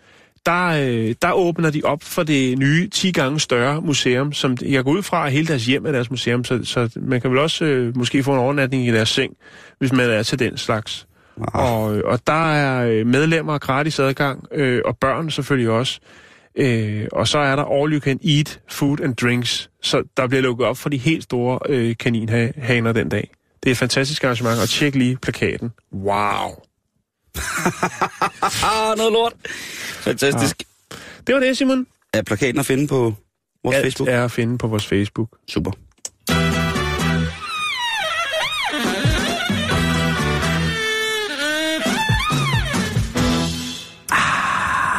der, 0.47 0.67
øh, 0.67 1.15
der 1.23 1.33
åbner 1.33 1.71
de 1.71 1.83
op 1.85 2.03
for 2.03 2.23
det 2.23 2.59
nye 2.59 2.89
10 2.89 3.13
gange 3.13 3.41
større 3.41 3.81
museum, 3.81 4.33
som 4.33 4.57
jeg 4.63 4.85
går 4.85 4.91
ud 4.91 5.03
fra, 5.03 5.27
at 5.27 5.33
hele 5.33 5.47
deres 5.47 5.67
hjem 5.67 5.87
er 5.87 5.93
deres 5.93 6.11
museum, 6.11 6.45
så, 6.45 6.61
så 6.65 6.91
man 6.97 7.21
kan 7.21 7.31
vel 7.31 7.39
også 7.39 7.65
øh, 7.65 7.97
måske 7.97 8.23
få 8.23 8.33
en 8.33 8.39
overnatning 8.39 8.87
i 8.87 8.93
deres 8.93 9.09
seng, 9.09 9.33
hvis 9.79 9.93
man 9.93 10.11
er 10.11 10.23
til 10.23 10.39
den 10.39 10.57
slags. 10.57 11.07
Ah. 11.55 11.73
Og, 11.73 12.03
og 12.05 12.21
der 12.27 12.53
er 12.53 12.89
øh, 12.91 13.07
medlemmer 13.07 13.53
og 13.53 13.61
gratis 13.61 13.99
adgang, 13.99 14.45
øh, 14.53 14.83
og 14.85 14.97
børn 14.97 15.31
selvfølgelig 15.31 15.71
også. 15.71 16.01
Øh, 16.57 17.07
og 17.13 17.29
så 17.29 17.39
er 17.39 17.57
der 17.57 17.83
all 17.83 17.93
you 17.93 18.01
can 18.01 18.21
eat, 18.25 18.61
food 18.69 19.01
and 19.01 19.15
drinks, 19.15 19.71
så 19.83 20.03
der 20.17 20.27
bliver 20.27 20.43
lukket 20.43 20.67
op 20.67 20.77
for 20.77 20.89
de 20.89 20.97
helt 20.97 21.23
store 21.23 21.59
øh, 21.69 21.97
kaninhaner 21.97 22.93
den 22.93 23.09
dag. 23.09 23.31
Det 23.63 23.71
er 23.71 23.73
et 23.73 23.79
fantastisk 23.79 24.25
arrangement, 24.25 24.61
og 24.61 24.69
tjek 24.69 24.95
lige 24.95 25.17
plakaten. 25.17 25.73
Wow! 25.93 26.49
Noget 28.97 29.13
lort. 29.13 29.33
Fantastisk. 30.01 30.63
Det 31.27 31.35
var 31.35 31.41
det, 31.41 31.57
Simon. 31.57 31.87
Er 32.13 32.23
plakaten 32.23 32.59
at 32.59 32.67
finde 32.67 32.89
på 32.89 33.15
vores 33.65 33.77
Alt 33.77 33.85
Facebook? 33.85 34.09
er 34.09 34.25
at 34.25 34.31
finde 34.31 34.59
på 34.59 34.67
vores 34.67 34.87
Facebook. 34.87 35.29
Super. 35.49 35.73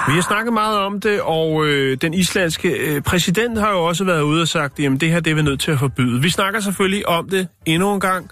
Vi 0.10 0.14
har 0.14 0.22
snakket 0.22 0.54
meget 0.54 0.78
om 0.78 1.02
det, 1.02 1.22
og 1.22 1.68
øh, 1.68 1.98
den 2.02 2.14
islandske 2.14 2.70
øh, 2.70 3.02
præsident 3.02 3.60
har 3.60 3.72
jo 3.72 3.84
også 3.84 4.04
været 4.04 4.22
ude 4.22 4.42
og 4.42 4.48
sagt, 4.48 4.80
jamen 4.80 5.00
det 5.00 5.12
her 5.12 5.20
det 5.20 5.32
er 5.32 5.36
vi 5.36 5.42
nødt 5.42 5.60
til 5.60 5.72
at 5.72 5.80
forbyde. 5.80 6.22
Vi 6.22 6.30
snakker 6.30 6.60
selvfølgelig 6.60 7.08
om 7.08 7.30
det 7.30 7.48
endnu 7.66 7.94
en 7.94 8.00
gang. 8.00 8.30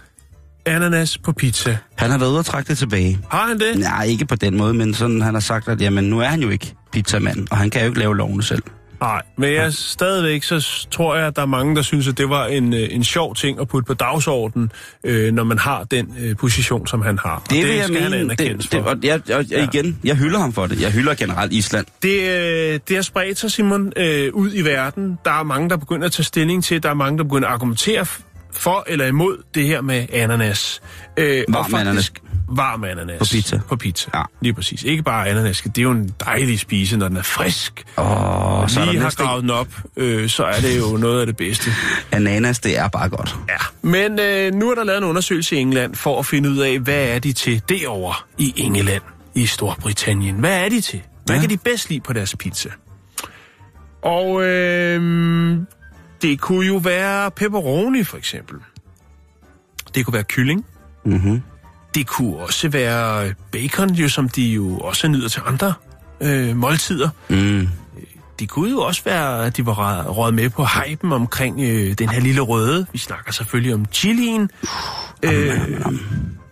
Ananas 0.66 1.18
på 1.18 1.32
pizza. 1.32 1.78
Han 1.96 2.12
har 2.12 2.18
været 2.18 2.30
ude 2.30 2.40
og 2.40 2.46
trække 2.46 2.68
det 2.68 2.78
tilbage. 2.78 3.20
Har 3.32 3.48
han 3.48 3.60
det? 3.60 3.80
Nej, 3.80 4.04
ikke 4.04 4.26
på 4.26 4.36
den 4.36 4.58
måde, 4.58 4.74
men 4.74 4.94
sådan, 4.94 5.22
han 5.22 5.34
har 5.34 5.42
sagt, 5.42 5.68
at 5.68 5.82
jamen, 5.82 6.04
nu 6.04 6.20
er 6.20 6.26
han 6.26 6.42
jo 6.42 6.50
ikke 6.50 6.76
pizzamand, 6.92 7.48
og 7.52 7.58
han 7.58 7.70
kan 7.70 7.82
jo 7.82 7.88
ikke 7.88 8.00
lave 8.00 8.18
lovene 8.18 8.44
selv. 8.44 8.64
Nej, 9.02 9.22
men 9.38 9.54
jeg 9.54 9.74
stadigvæk 9.74 10.44
så 10.44 10.88
tror 10.92 11.16
jeg, 11.16 11.28
at 11.28 11.36
der 11.36 11.42
er 11.42 11.46
mange, 11.46 11.76
der 11.76 11.82
synes, 11.82 12.08
at 12.08 12.18
det 12.18 12.30
var 12.30 12.46
en, 12.46 12.74
øh, 12.74 12.88
en 12.92 13.04
sjov 13.04 13.36
ting 13.36 13.60
at 13.60 13.68
putte 13.68 13.88
på 13.88 13.94
dagsordenen, 13.94 14.72
øh, 15.04 15.34
når 15.34 15.44
man 15.44 15.58
har 15.58 15.84
den 15.84 16.16
øh, 16.20 16.36
position, 16.36 16.88
som 16.88 17.02
han 17.02 17.18
har. 17.18 17.36
Og 17.36 17.50
Det, 17.50 17.66
vil 17.68 17.76
jeg 17.76 17.84
skal 17.86 18.02
han 18.02 18.12
mene. 18.12 18.24
anerkendes 18.24 18.66
Det, 18.66 18.72
det, 18.72 18.84
for. 18.84 18.90
og 18.90 18.98
jeg, 19.04 19.22
jeg, 19.30 19.46
jeg, 19.52 19.70
igen, 19.74 20.00
jeg 20.04 20.16
hylder 20.16 20.40
ham 20.40 20.54
for 20.54 20.66
det. 20.68 20.82
Jeg 20.82 20.92
hylder 20.92 21.16
generelt 21.16 21.54
Island. 21.54 21.86
Det, 22.04 22.22
øh, 22.22 22.80
det 22.88 22.96
har 22.96 23.02
spredt 23.04 23.40
sig, 23.40 23.52
Simon, 23.52 23.94
øh, 23.96 24.34
ud 24.34 24.52
i 24.54 24.62
verden. 24.62 25.18
Der 25.26 25.32
er 25.40 25.44
mange, 25.44 25.70
der 25.70 25.78
begynder 25.78 26.06
at 26.06 26.12
tage 26.12 26.24
stilling 26.24 26.64
til, 26.64 26.84
der 26.84 26.90
er 26.90 26.94
mange, 26.94 27.18
der 27.18 27.24
begynder 27.24 27.48
at 27.48 27.54
argumentere 27.54 28.06
for 28.54 28.84
eller 28.88 29.06
imod 29.06 29.38
det 29.56 29.68
her 29.68 29.82
med 29.82 30.06
ananas. 30.14 30.82
Øh, 31.18 31.44
og 31.48 31.54
Varm 31.54 31.76
ananas. 31.76 32.12
Varm 32.50 32.84
ananas. 32.84 33.20
På 33.20 33.26
pizza. 33.32 33.60
På 33.70 33.76
pizza, 33.76 34.10
Ja. 34.14 34.22
lige 34.42 34.54
præcis. 34.54 34.84
Ikke 34.84 35.04
bare 35.04 35.28
ananas, 35.30 35.62
det 35.62 35.78
er 35.78 35.82
jo 35.82 35.92
en 35.92 36.14
dejlig 36.26 36.60
spise, 36.60 36.98
når 36.98 37.08
den 37.08 37.18
er 37.18 37.22
frisk. 37.22 37.84
Åh, 37.98 38.06
Og 38.62 38.70
så 38.72 38.82
er 38.82 38.86
lige 38.86 39.00
har 39.02 39.14
gravet 39.18 39.42
den 39.42 39.50
op, 39.50 39.68
øh, 39.98 40.30
så 40.30 40.44
er 40.44 40.60
det 40.62 40.78
jo 40.80 40.98
noget 40.98 41.20
af 41.20 41.26
det 41.26 41.38
bedste. 41.38 41.72
ananas, 42.12 42.60
det 42.60 42.78
er 42.78 42.88
bare 42.88 43.10
godt. 43.10 43.36
Ja. 43.50 43.90
Men 43.90 44.20
øh, 44.20 44.54
nu 44.54 44.72
er 44.72 44.76
der 44.76 44.84
lavet 44.84 44.98
en 44.98 45.04
undersøgelse 45.04 45.56
i 45.56 45.60
England 45.60 45.96
for 45.96 46.20
at 46.20 46.26
finde 46.26 46.50
ud 46.50 46.58
af, 46.58 46.80
hvad 46.80 47.04
er 47.08 47.20
de 47.20 47.34
til 47.34 47.62
derovre 47.70 48.16
i 48.38 48.54
England, 48.58 49.02
i 49.36 49.46
Storbritannien. 49.46 50.36
Hvad 50.36 50.66
er 50.66 50.70
de 50.70 50.82
til? 50.82 51.02
Hvad 51.26 51.36
Ja. 51.36 51.42
ja. 51.42 51.48
kan 51.48 51.50
de 51.50 51.58
bedst 51.58 51.90
lide 51.90 52.00
på 52.02 52.14
deres 52.14 52.36
pizza? 52.40 52.70
Og 54.02 54.44
øh, 54.44 55.58
det 56.22 56.40
kunne 56.40 56.68
jo 56.68 56.76
være 56.78 57.32
pepperoni, 57.32 58.04
for 58.04 58.18
eksempel. 58.18 58.58
Det 59.96 60.06
kunne 60.06 60.14
være 60.14 60.24
kylling. 60.24 60.66
Mm-hmm. 61.06 61.42
Det 61.98 62.08
kunne 62.08 62.38
også 62.38 62.70
være 62.70 63.34
bacon, 63.52 63.94
jo, 63.94 64.10
som 64.10 64.30
de 64.30 64.42
jo 64.44 64.78
også 64.78 65.08
nyder 65.08 65.30
til 65.30 65.42
andre 65.46 65.74
øh, 66.22 66.56
måltider. 66.56 67.10
Mm. 67.30 67.70
det 68.40 68.50
kunne 68.50 68.70
jo 68.70 68.82
også 68.82 69.02
være, 69.06 69.46
at 69.46 69.58
de 69.58 69.66
var 69.66 70.04
råd 70.04 70.32
med 70.32 70.50
på 70.50 70.66
hypen 70.66 71.14
omkring 71.14 71.62
øh, 71.62 71.94
den 71.94 72.10
her 72.10 72.20
lille 72.20 72.42
røde. 72.42 72.86
Vi 72.92 72.98
snakker 72.98 73.32
selvfølgelig 73.32 73.74
om 73.74 73.86
chilien. 73.92 74.50
Øh, 75.24 75.60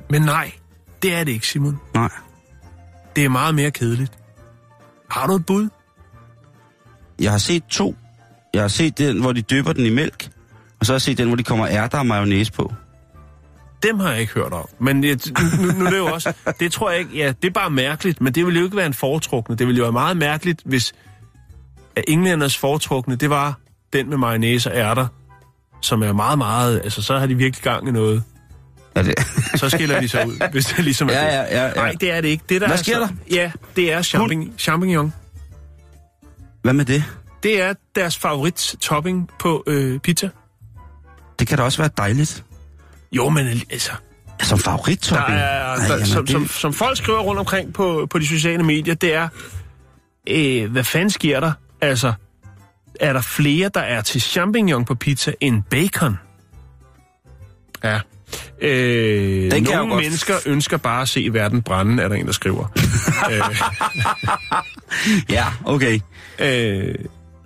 men 0.09 0.21
nej, 0.21 0.51
det 1.01 1.13
er 1.13 1.23
det 1.23 1.31
ikke, 1.31 1.47
Simon. 1.47 1.79
Nej. 1.93 2.09
Det 3.15 3.25
er 3.25 3.29
meget 3.29 3.55
mere 3.55 3.71
kedeligt. 3.71 4.11
Har 5.09 5.27
du 5.27 5.35
et 5.35 5.45
bud? 5.45 5.69
Jeg 7.19 7.31
har 7.31 7.37
set 7.37 7.63
to. 7.63 7.95
Jeg 8.53 8.61
har 8.63 8.67
set 8.67 8.97
den, 8.97 9.21
hvor 9.21 9.33
de 9.33 9.41
dypper 9.41 9.73
den 9.73 9.85
i 9.85 9.89
mælk, 9.89 10.29
og 10.79 10.85
så 10.85 10.93
har 10.93 10.95
jeg 10.95 11.01
set 11.01 11.17
den, 11.17 11.27
hvor 11.27 11.35
de 11.35 11.43
kommer 11.43 11.67
ærter 11.67 11.97
og 11.99 12.05
mayonnaise 12.05 12.51
på. 12.51 12.73
Dem 13.87 13.99
har 13.99 14.11
jeg 14.11 14.21
ikke 14.21 14.33
hørt 14.33 14.53
om. 14.53 14.67
Men 14.79 15.03
det, 15.03 15.31
nu, 15.61 15.71
nu 15.71 15.85
er 15.85 15.89
det 15.89 15.97
jo 15.97 16.05
også... 16.05 16.33
Det 16.59 16.71
tror 16.71 16.89
jeg 16.91 16.99
ikke... 16.99 17.17
Ja, 17.17 17.33
det 17.41 17.47
er 17.47 17.51
bare 17.51 17.69
mærkeligt, 17.69 18.21
men 18.21 18.33
det 18.35 18.45
ville 18.45 18.59
jo 18.59 18.65
ikke 18.65 18.77
være 18.77 18.85
en 18.85 18.93
foretrukne. 18.93 19.55
Det 19.55 19.67
ville 19.67 19.77
jo 19.77 19.83
være 19.83 19.91
meget 19.91 20.17
mærkeligt, 20.17 20.61
hvis 20.65 20.93
englænders 22.07 22.57
foretrukne, 22.57 23.15
det 23.15 23.29
var 23.29 23.53
den 23.93 24.09
med 24.09 24.17
mayonnaise 24.17 24.71
og 24.71 24.77
ærter, 24.77 25.07
som 25.81 26.03
er 26.03 26.13
meget, 26.13 26.37
meget... 26.37 26.81
Altså, 26.83 27.01
så 27.01 27.17
har 27.17 27.25
de 27.27 27.35
virkelig 27.35 27.63
gang 27.63 27.87
i 27.87 27.91
noget. 27.91 28.23
Er 28.95 29.03
det? 29.03 29.13
Så 29.55 29.69
skiller 29.69 29.99
de 30.01 30.07
sig 30.07 30.27
ud, 30.27 30.47
hvis 30.51 30.65
det 30.65 30.83
ligesom 30.83 31.09
er 31.09 31.13
Ja, 31.13 31.19
det. 31.25 31.31
ja, 31.33 31.41
ja, 31.61 31.67
ja. 31.67 31.73
Nej, 31.73 31.91
det 32.01 32.11
er 32.11 32.21
det 32.21 32.27
ikke. 32.27 32.43
Det, 32.49 32.61
der 32.61 32.67
Hvad 32.67 32.77
er 32.77 32.83
sker 32.83 32.93
så, 32.93 32.99
der? 32.99 33.07
Ja, 33.35 33.51
det 33.75 33.93
er 33.93 34.01
champignon. 34.01 34.53
champignon. 34.57 35.13
Hvad 36.61 36.73
med 36.73 36.85
det? 36.85 37.03
Det 37.43 37.61
er 37.61 37.73
deres 37.95 38.17
favorit 38.17 38.75
topping 38.81 39.29
på 39.39 39.63
øh, 39.67 39.99
pizza. 39.99 40.29
Det 41.39 41.47
kan 41.47 41.57
da 41.57 41.63
også 41.63 41.77
være 41.77 41.89
dejligt. 41.97 42.43
Jo, 43.15 43.29
men 43.29 43.47
altså... 43.47 43.91
Som 44.43 44.57
Der 44.57 44.63
favorittopping. 44.63 45.37
er, 45.37 45.41
Ej, 45.43 45.75
der, 45.75 45.93
jamen, 45.93 46.05
som, 46.05 46.25
det- 46.25 46.31
som, 46.33 46.47
som 46.47 46.73
folk 46.73 46.97
skriver 46.97 47.19
rundt 47.19 47.39
omkring 47.39 47.73
på, 47.73 48.07
på 48.09 48.19
de 48.19 48.27
sociale 48.27 48.63
medier, 48.63 48.93
det 48.95 49.13
er, 49.13 49.27
øh, 50.29 50.71
hvad 50.71 50.83
fanden 50.83 51.09
sker 51.09 51.39
der? 51.39 51.51
Altså, 51.81 52.13
er 52.99 53.13
der 53.13 53.21
flere, 53.21 53.69
der 53.73 53.79
er 53.81 54.01
til 54.01 54.21
champignon 54.21 54.85
på 54.85 54.95
pizza 54.95 55.33
end 55.41 55.63
bacon? 55.69 56.19
Ja. 57.83 57.99
Øh, 58.61 59.43
jo 59.45 59.49
nogle 59.59 59.77
godt- 59.93 60.03
mennesker 60.03 60.35
ønsker 60.45 60.77
bare 60.77 61.01
at 61.01 61.09
se 61.09 61.29
verden 61.31 61.61
brænde, 61.61 62.03
er 62.03 62.07
der 62.07 62.15
en, 62.15 62.25
der 62.25 62.31
skriver. 62.31 62.65
øh, 63.31 63.41
Ja, 65.29 65.45
okay. 65.65 65.99
øh, 66.39 66.95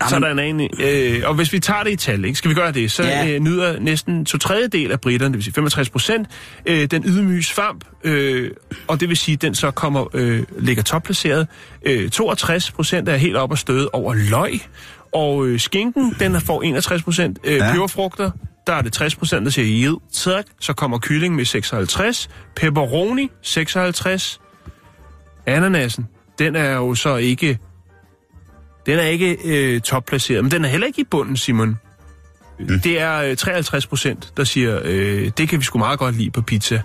så 0.07 0.15
er 0.15 0.19
der 0.19 0.43
en 0.43 0.69
øh, 0.79 1.21
og 1.29 1.33
hvis 1.35 1.53
vi 1.53 1.59
tager 1.59 1.83
det 1.83 1.91
i 1.91 1.95
tal, 1.95 2.25
ikke? 2.25 2.37
skal 2.37 2.49
vi 2.49 2.55
gøre 2.55 2.71
det, 2.71 2.91
så 2.91 3.03
Ja. 3.03 3.27
øh, 3.33 3.39
nyder 3.39 3.79
næsten 3.79 4.25
to 4.25 4.37
tredjedel 4.37 4.91
af 4.91 5.01
britterne, 5.01 5.31
det 5.31 5.37
vil 5.37 5.43
sige 5.43 5.53
65 5.53 5.89
procent, 5.89 6.27
øh, 6.65 6.85
den 6.85 7.03
ydmyge 7.05 7.43
svamp, 7.43 7.85
øh, 8.03 8.51
og 8.87 8.99
det 8.99 9.09
vil 9.09 9.17
sige, 9.17 9.33
at 9.33 9.41
den 9.41 9.55
så 9.55 9.71
kommer, 9.71 10.05
øh, 10.13 10.43
ligger 10.59 10.83
topplaceret. 10.83 11.47
Øh, 11.85 12.09
62 12.09 12.71
procent 12.71 13.09
er 13.09 13.15
helt 13.15 13.35
op 13.35 13.51
og 13.51 13.57
støde 13.57 13.89
over 13.93 14.13
løg, 14.13 14.59
og 15.13 15.47
øh, 15.47 15.59
skinken, 15.59 16.15
den 16.19 16.41
får 16.41 16.61
61 16.61 17.03
procent. 17.03 17.39
Øh, 17.43 17.55
ja. 17.55 17.71
Peberfrugter, 17.71 18.31
der 18.67 18.73
er 18.73 18.81
det 18.81 18.93
60 18.93 19.15
procent, 19.15 19.45
der 19.45 19.51
siger 19.51 19.87
jed, 19.87 19.95
tak. 20.13 20.45
Så 20.59 20.73
kommer 20.73 20.99
kylling 20.99 21.35
med 21.35 21.45
56, 21.45 22.29
pepperoni 22.55 23.29
56, 23.41 24.39
ananasen, 25.45 26.07
den 26.39 26.55
er 26.55 26.75
jo 26.75 26.95
så 26.95 27.15
ikke 27.15 27.57
den 28.89 28.99
er 28.99 29.03
ikke 29.03 29.37
øh, 29.45 29.81
topplaceret, 29.81 30.43
men 30.43 30.51
den 30.51 30.65
er 30.65 30.69
heller 30.69 30.87
ikke 30.87 31.01
i 31.01 31.05
bunden, 31.11 31.37
Simon. 31.37 31.79
Mm. 32.59 32.79
Det 32.79 33.01
er 33.01 33.21
øh, 33.21 33.37
53 33.37 33.87
procent, 33.87 34.33
der 34.37 34.43
siger, 34.43 34.79
øh, 34.83 35.31
det 35.37 35.49
kan 35.49 35.59
vi 35.59 35.63
sgu 35.63 35.79
meget 35.79 35.99
godt 35.99 36.15
lide 36.15 36.31
på 36.31 36.41
pizza. 36.41 36.81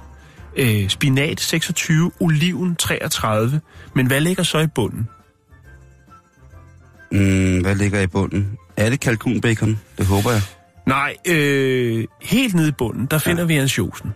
Øh, 0.57 0.89
spinat 0.89 1.41
26, 1.41 2.11
oliven 2.21 2.77
33. 2.77 3.61
Men 3.95 4.07
hvad 4.07 4.21
ligger 4.21 4.43
så 4.43 4.59
i 4.59 4.67
bunden? 4.67 5.09
Mm, 7.13 7.61
hvad 7.61 7.75
ligger 7.75 8.01
i 8.01 8.07
bunden? 8.07 8.59
Er 8.77 8.91
det 8.91 9.01
kalkunbacon? 9.01 9.81
Det 9.99 10.07
håber 10.07 10.31
jeg. 10.31 10.43
Nej, 10.87 11.17
øh, 11.29 12.05
helt 12.23 12.55
nede 12.55 12.69
i 12.69 12.73
bunden, 12.79 13.07
der 13.07 13.19
finder 13.19 13.43
ja. 13.43 13.47
vi 13.47 13.57
ansjosen. 13.57 14.15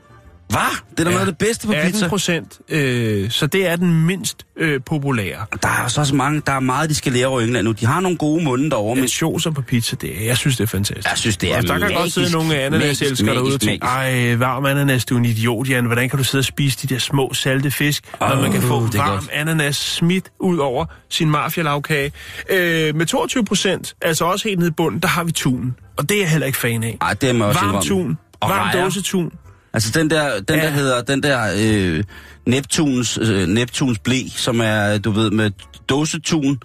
Hvad? 0.48 0.60
Det 0.90 1.00
er 1.00 1.04
da 1.04 1.10
noget 1.10 1.20
af 1.20 1.26
det 1.26 1.38
bedste 1.38 1.66
på 1.66 1.72
18 1.72 1.92
pizza. 1.92 2.08
procent, 2.08 2.58
øh, 2.68 3.30
så 3.30 3.46
det 3.46 3.66
er 3.66 3.76
den 3.76 4.06
mindst 4.06 4.46
øh, 4.56 4.80
populære. 4.86 5.46
Der 5.62 5.68
er 5.68 5.88
så, 5.88 6.04
så 6.04 6.14
mange, 6.14 6.42
der 6.46 6.52
er 6.52 6.60
meget, 6.60 6.90
de 6.90 6.94
skal 6.94 7.12
lære 7.12 7.26
over 7.26 7.40
England 7.40 7.64
nu. 7.64 7.72
De 7.72 7.86
har 7.86 8.00
nogle 8.00 8.18
gode 8.18 8.44
munde 8.44 8.70
derovre, 8.70 8.94
men 8.94 9.02
Ansjoser 9.04 9.50
på 9.50 9.62
pizza, 9.62 9.96
det 10.00 10.22
er, 10.22 10.26
jeg 10.26 10.36
synes, 10.36 10.56
det 10.56 10.64
er 10.64 10.68
fantastisk. 10.68 11.08
jeg 11.08 11.18
synes, 11.18 11.36
det 11.36 11.52
er 11.52 11.56
Altså, 11.56 11.74
der 11.74 11.78
kan 11.78 11.96
godt 11.96 12.12
sidde 12.12 12.24
magisk, 12.24 12.34
nogle 12.34 12.60
ananaselskere 12.60 13.26
magisk, 13.26 13.34
derude 13.34 13.54
og 13.54 13.60
tænke, 13.60 13.84
magisk. 13.84 14.30
ej, 14.30 14.34
varm 14.34 14.66
ananas, 14.66 15.04
du 15.04 15.14
er 15.14 15.18
en 15.18 15.24
idiot, 15.24 15.68
Jan. 15.68 15.84
Hvordan 15.84 16.08
kan 16.08 16.18
du 16.18 16.24
sidde 16.24 16.40
og 16.40 16.44
spise 16.44 16.78
de 16.88 16.94
der 16.94 17.00
små, 17.00 17.34
salte 17.34 17.70
fisk, 17.70 18.04
oh, 18.20 18.28
når 18.28 18.40
man 18.42 18.52
kan 18.52 18.62
få 18.62 18.76
er 18.76 18.80
varm 18.80 19.10
godt. 19.10 19.30
ananas 19.32 19.76
smidt 19.76 20.24
ud 20.40 20.58
over 20.58 20.84
sin 21.10 21.30
mafialavkage? 21.30 22.12
Øh, 22.50 22.96
med 22.96 23.06
22 23.06 23.44
procent, 23.44 23.94
altså 24.02 24.24
også 24.24 24.48
helt 24.48 24.58
nede 24.58 24.68
i 24.68 24.72
bunden, 24.72 25.00
der 25.00 25.08
har 25.08 25.24
vi 25.24 25.32
tun. 25.32 25.74
Og 25.96 26.08
det 26.08 26.16
er 26.16 26.20
jeg 26.20 26.30
heller 26.30 26.46
ikke 26.46 26.58
fan 26.58 26.84
af. 26.84 26.96
Ej, 27.00 27.14
det 27.14 27.34
jeg 27.34 27.42
også 27.42 27.60
Varm 27.60 27.82
tun, 27.82 28.18
Og 28.40 28.50
varm 28.50 28.70
dåsetun. 28.72 29.32
Altså 29.78 29.98
den 30.00 30.10
der, 30.10 30.40
den 30.40 30.56
Ja. 30.58 30.64
der 30.64 30.70
hedder, 30.70 31.02
den 31.02 31.22
der 31.22 31.52
øh, 31.58 32.04
Neptuns, 32.46 33.18
øh, 33.22 33.46
Neptuns 33.48 33.98
blæ, 33.98 34.20
som 34.36 34.60
er, 34.60 34.98
du 34.98 35.10
ved, 35.10 35.30
med 35.30 35.50
dåsetun, 35.88 36.58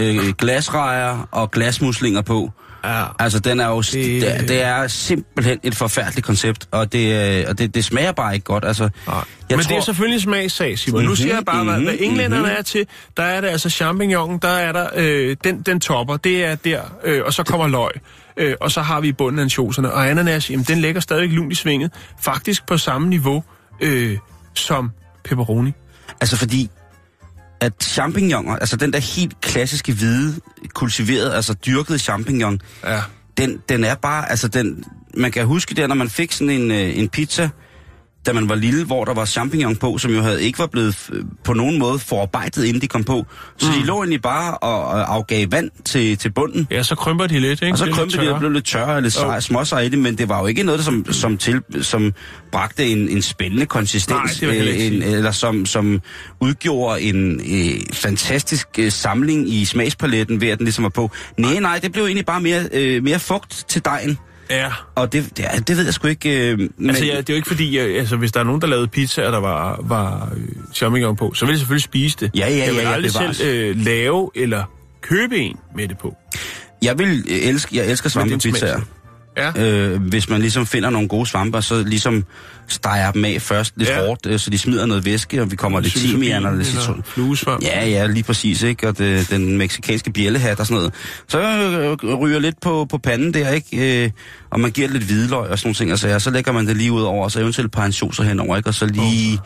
øh, 0.00 0.28
glasrejer 0.38 1.28
og 1.32 1.50
glasmuslinger 1.50 2.22
på. 2.22 2.52
Ja. 2.84 3.04
Altså, 3.18 3.38
den 3.38 3.60
er 3.60 3.68
jo, 3.68 3.80
det, 3.80 3.92
Det- 4.22 4.48
det, 4.48 4.62
er 4.62 4.86
simpelthen 4.88 5.58
et 5.62 5.74
forfærdeligt 5.74 6.26
koncept, 6.26 6.68
og 6.70 6.92
det, 6.92 7.38
øh, 7.38 7.44
og 7.48 7.58
det, 7.58 7.74
det 7.74 7.84
smager 7.84 8.12
bare 8.12 8.34
ikke 8.34 8.44
godt. 8.44 8.64
Altså, 8.64 8.82
Nej. 9.06 9.14
jeg 9.16 9.24
Men 9.50 9.60
tror, 9.60 9.68
det 9.68 9.76
er 9.76 9.84
selvfølgelig 9.84 10.22
smagssag, 10.22 10.78
Simon. 10.78 11.02
Nu 11.02 11.08
Mhm, 11.08 11.16
siger 11.16 11.34
jeg 11.34 11.44
bare, 11.44 11.64
hvad, 11.64 11.74
hvad 11.74 11.92
mhm, 11.92 12.02
englænderne 12.04 12.42
mhm. 12.42 12.52
er 12.58 12.62
til. 12.62 12.86
Der 13.16 13.22
er 13.22 13.40
det 13.40 13.48
altså 13.48 13.70
champignon, 13.70 14.38
der 14.42 14.48
er 14.48 14.72
der, 14.72 14.88
øh, 14.96 15.36
den, 15.44 15.62
den 15.62 15.80
topper, 15.80 16.16
det 16.16 16.44
er 16.44 16.54
der, 16.54 16.80
øh, 17.04 17.22
og 17.26 17.32
så 17.32 17.42
kommer 17.42 17.68
løg. 17.68 17.90
Øh, 18.36 18.54
og 18.60 18.70
så 18.70 18.82
har 18.82 19.00
vi 19.00 19.08
i 19.08 19.12
bunden 19.12 19.38
ansjoserne. 19.40 19.92
Og 19.92 20.10
ananas, 20.10 20.50
jamen, 20.50 20.64
den 20.64 20.78
ligger 20.78 21.00
stadig 21.00 21.28
lunt 21.28 21.52
i 21.52 21.54
svinget. 21.54 21.92
Faktisk 22.20 22.66
på 22.66 22.76
samme 22.78 23.08
niveau 23.08 23.44
øh, 23.80 24.18
som 24.54 24.90
pepperoni. 25.24 25.72
Altså 26.20 26.36
fordi, 26.36 26.70
at 27.60 27.72
champignoner, 27.82 28.56
altså 28.56 28.76
den 28.76 28.92
der 28.92 28.98
helt 28.98 29.40
klassiske 29.40 29.92
hvide, 29.92 30.34
kultiverede, 30.74 31.34
altså 31.34 31.54
dyrkede 31.54 31.98
champignon, 31.98 32.60
Ja. 32.84 33.00
den, 33.38 33.58
den 33.68 33.84
er 33.84 33.94
bare, 33.94 34.30
altså 34.30 34.48
den, 34.48 34.84
man 35.16 35.32
kan 35.32 35.46
huske 35.46 35.74
det, 35.74 35.88
når 35.88 35.94
man 35.96 36.08
fik 36.10 36.32
sådan 36.32 36.50
en, 36.50 36.70
øh, 36.70 36.98
en 36.98 37.08
pizza, 37.08 37.48
da 38.26 38.32
man 38.32 38.48
var 38.48 38.54
lille, 38.54 38.84
hvor 38.84 39.04
der 39.04 39.14
var 39.14 39.24
champignon 39.24 39.76
på, 39.76 39.98
som 39.98 40.14
jo 40.14 40.20
havde 40.20 40.42
ikke 40.42 40.58
var 40.58 40.66
blevet 40.66 41.10
øh, 41.12 41.24
på 41.44 41.52
nogen 41.52 41.78
måde 41.78 41.98
forarbejdet, 41.98 42.64
inden 42.64 42.82
de 42.82 42.88
kom 42.88 43.04
på. 43.04 43.26
Så 43.58 43.66
mm. 43.66 43.80
de 43.80 43.86
lå 43.86 43.96
egentlig 43.96 44.22
bare 44.22 44.58
og, 44.58 44.84
og 44.84 45.14
afgav 45.14 45.46
vand 45.50 45.70
til, 45.84 46.18
til 46.18 46.32
bunden. 46.32 46.66
Ja, 46.70 46.82
så 46.82 46.94
krymper 46.94 47.26
de 47.26 47.40
lidt, 47.40 47.62
ikke? 47.62 47.74
Og 47.74 47.78
så 47.78 47.84
er 47.84 47.90
krympede 47.90 48.22
de 48.22 48.32
og 48.32 48.38
blev 48.38 48.50
lidt 48.50 48.66
tørre 48.66 49.00
lidt 49.00 49.22
Jo. 49.22 49.28
oh. 49.28 49.40
småsej 49.40 49.80
i 49.80 49.88
det, 49.88 49.98
men 49.98 50.18
det 50.18 50.28
var 50.28 50.40
jo 50.40 50.46
ikke 50.46 50.62
noget, 50.62 50.84
som, 50.84 51.12
som, 51.12 51.38
til, 51.38 51.62
som 51.82 52.14
bragte 52.52 52.86
en, 52.86 53.08
en 53.08 53.22
spændende 53.22 53.66
konsistens, 53.66 54.42
Nej, 54.42 54.50
ikke 54.50 54.86
en, 54.86 55.02
eller 55.02 55.30
som, 55.30 55.66
som 55.66 56.00
udgjorde 56.40 57.00
en 57.00 57.40
øh, 57.40 57.80
fantastisk 57.92 58.68
øh, 58.78 58.92
samling 58.92 59.48
i 59.48 59.64
smagspaletten 59.64 60.40
ved, 60.40 60.48
at 60.48 60.58
den 60.58 60.64
ligesom 60.64 60.82
var 60.82 60.88
på. 60.88 61.10
Nej, 61.38 61.58
nej, 61.60 61.78
det 61.82 61.92
blev 61.92 62.04
egentlig 62.04 62.26
bare 62.26 62.40
mere, 62.40 62.68
øh, 62.72 63.02
mere 63.02 63.18
fugt 63.18 63.64
til 63.68 63.84
dejen. 63.84 64.18
Ja. 64.50 64.68
Og 64.94 65.12
det, 65.12 65.36
det, 65.36 65.68
det 65.68 65.76
ved 65.76 65.84
jeg 65.84 65.94
sgu 65.94 66.08
ikke... 66.08 66.50
Øh, 66.50 66.58
men, 66.58 66.90
Altså, 66.90 67.04
ja, 67.04 67.16
det 67.16 67.30
er 67.30 67.34
jo 67.34 67.36
ikke 67.36 67.48
fordi, 67.48 67.78
øh, 67.78 67.98
altså, 68.00 68.16
hvis 68.16 68.32
der 68.32 68.40
er 68.40 68.44
nogen, 68.44 68.60
der 68.60 68.66
lavede 68.66 68.88
pizza, 68.88 69.26
og 69.26 69.32
der 69.32 69.40
var, 69.40 69.80
var 69.82 70.32
øh, 70.36 70.48
champignon 70.74 71.16
på, 71.16 71.34
så 71.34 71.44
vil 71.44 71.52
jeg 71.52 71.58
selvfølgelig 71.58 71.84
spise 71.84 72.16
det. 72.20 72.30
Ja, 72.34 72.48
ja, 72.48 72.56
jeg 72.56 72.68
vil 72.68 72.76
ja, 72.76 72.88
ja, 72.88 72.94
aldrig 72.94 73.12
bevares. 73.12 73.36
selv 73.36 73.76
øh, 73.78 73.84
lave 73.84 74.30
eller 74.34 74.64
købe 75.02 75.36
en 75.36 75.56
med 75.76 75.88
det 75.88 75.98
på. 75.98 76.16
jeg 76.82 76.98
vil 76.98 77.24
øh, 77.30 77.48
elske, 77.48 77.76
jeg 77.76 77.86
elsker 77.90 78.08
svampepizzaer. 78.10 78.80
Ja. 79.36 79.52
Øh, 79.64 80.02
hvis 80.02 80.28
man 80.28 80.40
ligesom 80.40 80.66
finder 80.66 80.90
nogle 80.90 81.08
gode 81.08 81.26
svamper, 81.26 81.60
så 81.60 81.82
ligesom 81.82 82.24
steger 82.68 83.12
dem 83.12 83.24
af 83.24 83.42
først 83.42 83.72
lidt 83.76 83.88
Ja. 83.88 84.00
ja. 84.00 84.06
hårdt, 84.06 84.26
øh, 84.26 84.38
så 84.38 84.50
de 84.50 84.58
smider 84.58 84.86
noget 84.86 85.04
væske, 85.04 85.42
og 85.42 85.50
vi 85.50 85.56
kommer 85.56 85.80
lidt 85.80 85.94
timian 85.94 86.46
og 86.46 86.56
lidt 86.56 86.68
citron. 86.68 87.02
Fluesvamp. 87.06 87.62
Ja, 87.64 87.86
ja, 87.88 88.06
lige 88.06 88.22
præcis, 88.22 88.62
ikke? 88.62 88.88
Og 88.88 88.98
det, 88.98 89.30
den 89.30 89.58
meksikanske 89.58 90.12
bjællehat 90.12 90.60
og 90.60 90.66
sådan 90.66 90.76
noget. 90.76 90.94
Så 91.28 91.40
øh, 92.02 92.18
ryger 92.18 92.38
lidt 92.38 92.60
på, 92.60 92.86
på 92.90 92.98
panden 92.98 93.34
der, 93.34 93.50
ikke? 93.50 94.04
Øh, 94.04 94.10
og 94.50 94.60
man 94.60 94.70
giver 94.70 94.88
lidt 94.88 95.04
hvidløg 95.04 95.48
og 95.50 95.58
sådan 95.58 95.68
nogle 95.68 95.74
ting, 95.74 95.92
og 95.92 95.98
så, 95.98 96.18
så 96.18 96.30
lægger 96.30 96.52
man 96.52 96.66
det 96.66 96.76
lige 96.76 96.92
ud 96.92 97.02
over, 97.02 97.24
og 97.24 97.32
så 97.32 97.40
eventuelt 97.40 97.66
et 97.66 97.72
par 97.72 97.82
ansjoser 97.84 98.22
henover, 98.24 98.56
ikke? 98.56 98.68
Og 98.68 98.74
så 98.74 98.86
lige, 98.86 99.38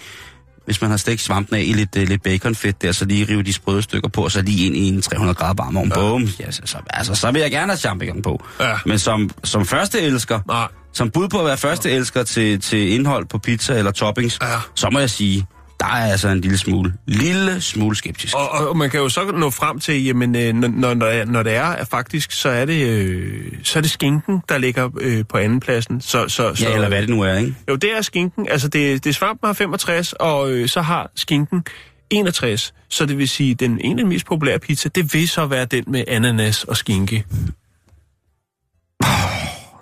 hvis 0.64 0.80
man 0.80 0.90
har 0.90 0.96
stegt 0.96 1.20
svampen 1.20 1.56
af 1.56 1.62
i 1.66 1.72
lidt, 1.72 1.96
øh, 1.96 2.08
lidt 2.08 2.22
baconfedt 2.22 2.82
der, 2.82 2.92
så 2.92 3.04
lige 3.04 3.26
rive 3.28 3.42
de 3.42 3.52
sprøde 3.52 3.82
stykker 3.82 4.08
på, 4.08 4.24
og 4.24 4.30
så 4.30 4.42
lige 4.42 4.66
ind 4.66 4.76
i 4.76 4.88
en 4.88 5.02
300 5.02 5.34
grader 5.34 5.54
varm 5.64 5.76
ovn. 5.76 5.92
Ja. 6.38 6.44
Ja, 6.46 6.50
så, 6.50 6.62
så, 6.64 6.78
altså, 6.90 7.14
så 7.14 7.30
vil 7.30 7.40
jeg 7.40 7.50
gerne 7.50 7.72
have 7.72 7.78
champignon 7.78 8.22
på. 8.22 8.44
Ja. 8.60 8.74
Men 8.86 8.98
som, 8.98 9.30
som 9.44 9.66
første 9.66 10.00
elsker, 10.00 10.40
Nej. 10.48 10.68
som 10.92 11.10
bud 11.10 11.28
på 11.28 11.38
at 11.38 11.46
være 11.46 11.56
første 11.56 11.90
elsker 11.90 12.22
til, 12.22 12.60
til 12.60 12.88
indhold 12.92 13.26
på 13.26 13.38
pizza 13.38 13.78
eller 13.78 13.90
toppings, 13.90 14.38
Ja. 14.42 14.46
så 14.74 14.90
må 14.90 14.98
jeg 14.98 15.10
sige, 15.10 15.46
der 15.80 15.86
er 15.86 16.10
altså 16.10 16.28
en 16.28 16.40
lille 16.40 16.58
smule, 16.58 16.94
lille 17.06 17.60
smule 17.60 17.96
skeptisk. 17.96 18.36
Og, 18.36 18.50
og, 18.50 18.76
man 18.76 18.90
kan 18.90 19.00
jo 19.00 19.08
så 19.08 19.24
nå 19.24 19.50
frem 19.50 19.78
til, 19.80 20.04
jamen, 20.04 20.36
øh, 20.36 20.54
når, 20.54 20.68
når, 20.94 21.24
når 21.24 21.42
det 21.42 21.54
er- 21.54 21.60
er 21.60 21.64
at 21.76 21.88
faktisk, 21.88 22.32
så 22.32 22.48
er 22.48 22.64
det, 22.64 22.86
øh, 22.86 23.52
så 23.62 23.78
er 23.78 23.80
det 23.80 23.90
skinken, 23.90 24.42
der 24.48 24.58
ligger 24.58 24.88
øh, 25.00 25.24
på 25.28 25.36
andenpladsen. 25.38 26.00
Så, 26.00 26.28
så, 26.28 26.54
så, 26.54 26.68
Ja, 26.68 26.74
eller 26.74 26.88
hvad 26.88 27.00
det 27.02 27.08
nu 27.10 27.22
er, 27.22 27.34
ikke? 27.34 27.54
Jo, 27.68 27.76
det 27.76 27.96
er 27.96 28.02
skinken. 28.02 28.48
Altså, 28.48 28.68
det, 28.68 29.04
det 29.04 29.10
er 29.10 29.14
svampen 29.14 29.46
har 29.46 29.52
65, 29.52 30.12
og 30.12 30.50
øh, 30.50 30.68
så 30.68 30.80
har 30.80 31.10
skinken 31.14 31.64
61. 32.10 32.74
Så 32.88 33.06
det 33.06 33.18
vil 33.18 33.28
sige, 33.28 33.54
den 33.54 33.80
ene 33.80 34.04
mest 34.04 34.26
populære 34.26 34.58
pizza, 34.58 34.88
det 34.88 35.14
vil 35.14 35.28
så 35.28 35.46
være 35.46 35.64
den 35.64 35.84
med 35.86 36.04
ananas 36.08 36.64
og 36.64 36.76
skinke. 36.76 37.24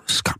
Skam. 0.07 0.35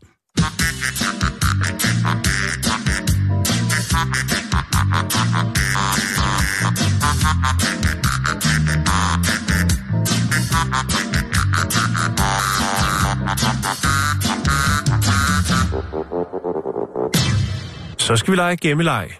Så 18.10 18.16
skal 18.16 18.32
vi 18.32 18.36
lege 18.36 18.56
gemmeleg. 18.56 19.10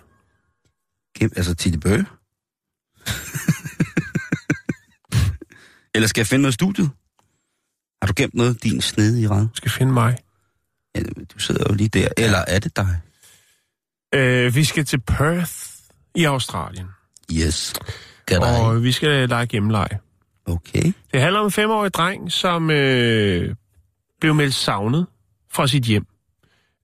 Gem, 1.18 1.32
altså 1.36 1.54
Titte 1.54 1.78
Bøge? 1.78 2.06
Eller 5.94 6.08
skal 6.08 6.20
jeg 6.20 6.26
finde 6.26 6.42
noget 6.42 6.52
i 6.52 6.54
studiet? 6.54 6.90
Har 8.02 8.06
du 8.06 8.12
gemt 8.16 8.34
noget, 8.34 8.62
din 8.62 8.80
snede 8.80 9.20
i? 9.20 9.24
Du 9.26 9.48
skal 9.54 9.70
finde 9.70 9.92
mig. 9.92 10.16
Ja, 10.94 11.00
du 11.34 11.38
sidder 11.38 11.64
jo 11.68 11.74
lige 11.74 11.88
der. 11.88 12.08
Eller 12.16 12.38
er 12.38 12.58
det 12.58 12.76
dig? 12.76 13.00
Øh, 14.14 14.54
vi 14.54 14.64
skal 14.64 14.84
til 14.84 15.00
Perth 15.00 15.52
i 16.14 16.24
Australien. 16.24 16.86
Yes. 17.32 17.74
Dig. 18.28 18.42
Og 18.42 18.82
vi 18.82 18.92
skal 18.92 19.28
lege 19.28 19.46
gemmeleg. 19.46 19.88
Okay. 20.46 20.92
Det 21.12 21.20
handler 21.20 21.40
om 21.40 21.46
en 21.46 21.52
femårig 21.52 21.94
dreng, 21.94 22.32
som 22.32 22.70
øh, 22.70 23.54
blev 24.20 24.34
meldt 24.34 24.54
savnet 24.54 25.06
fra 25.52 25.66
sit 25.66 25.84
hjem. 25.84 26.06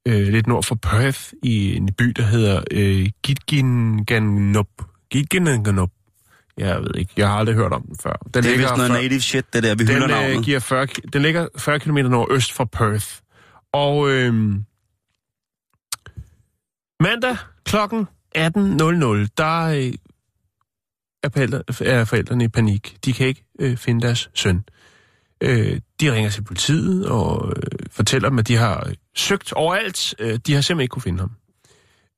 Øh, 0.07 0.29
lidt 0.29 0.47
nord 0.47 0.63
for 0.63 0.75
Perth 0.75 1.21
i 1.43 1.77
en 1.77 1.93
by, 1.95 2.05
der 2.05 2.23
hedder 2.23 2.63
øh, 2.71 3.09
Gitginganup. 3.23 4.69
Gitginganup. 5.11 5.91
Jeg 6.59 6.81
ved 6.81 6.95
ikke, 6.95 7.13
jeg 7.17 7.29
har 7.29 7.37
aldrig 7.37 7.55
hørt 7.57 7.73
om 7.73 7.83
den 7.83 7.97
før. 8.03 8.13
Den 8.35 8.43
Det 8.43 8.53
er 8.55 8.59
vist 8.59 8.77
noget 8.77 8.91
før- 8.91 9.03
native 9.03 9.21
shit, 9.21 9.53
det 9.53 9.63
der, 9.63 9.75
vi 9.75 9.85
den, 9.85 10.03
øh, 10.03 10.09
navnet. 10.09 10.45
giver 10.45 10.59
40, 10.59 10.85
ki- 10.91 11.09
den 11.13 11.23
ligger 11.23 11.49
40 11.59 11.81
km 11.81 11.97
nordøst 11.99 12.53
for 12.53 12.65
Perth. 12.65 13.07
Og 13.73 14.11
øh, 14.11 14.35
mandag 17.01 17.37
klokken 17.65 18.07
18.00, 18.39 18.43
der 19.37 19.63
øh, 19.67 19.93
er, 21.23 21.29
forældre, 21.33 21.63
er 21.81 22.05
forældrene 22.05 22.45
i 22.45 22.49
panik. 22.49 22.97
De 23.05 23.13
kan 23.13 23.27
ikke 23.27 23.45
øh, 23.61 23.77
finde 23.77 24.07
deres 24.07 24.31
søn. 24.35 24.65
Øh, 25.41 25.81
de 26.01 26.13
ringer 26.13 26.31
til 26.31 26.45
politiet 26.45 27.09
og 27.09 27.53
øh, 27.57 27.87
fortæller 27.91 28.29
dem, 28.29 28.39
at 28.39 28.49
de 28.49 28.57
har 28.57 28.93
søgt 29.15 29.53
overalt. 29.53 30.15
Øh, 30.19 30.39
de 30.47 30.55
har 30.55 30.61
simpelthen 30.61 30.81
ikke 30.81 30.93
kunne 30.93 31.03
finde 31.03 31.21
ham. 31.21 31.33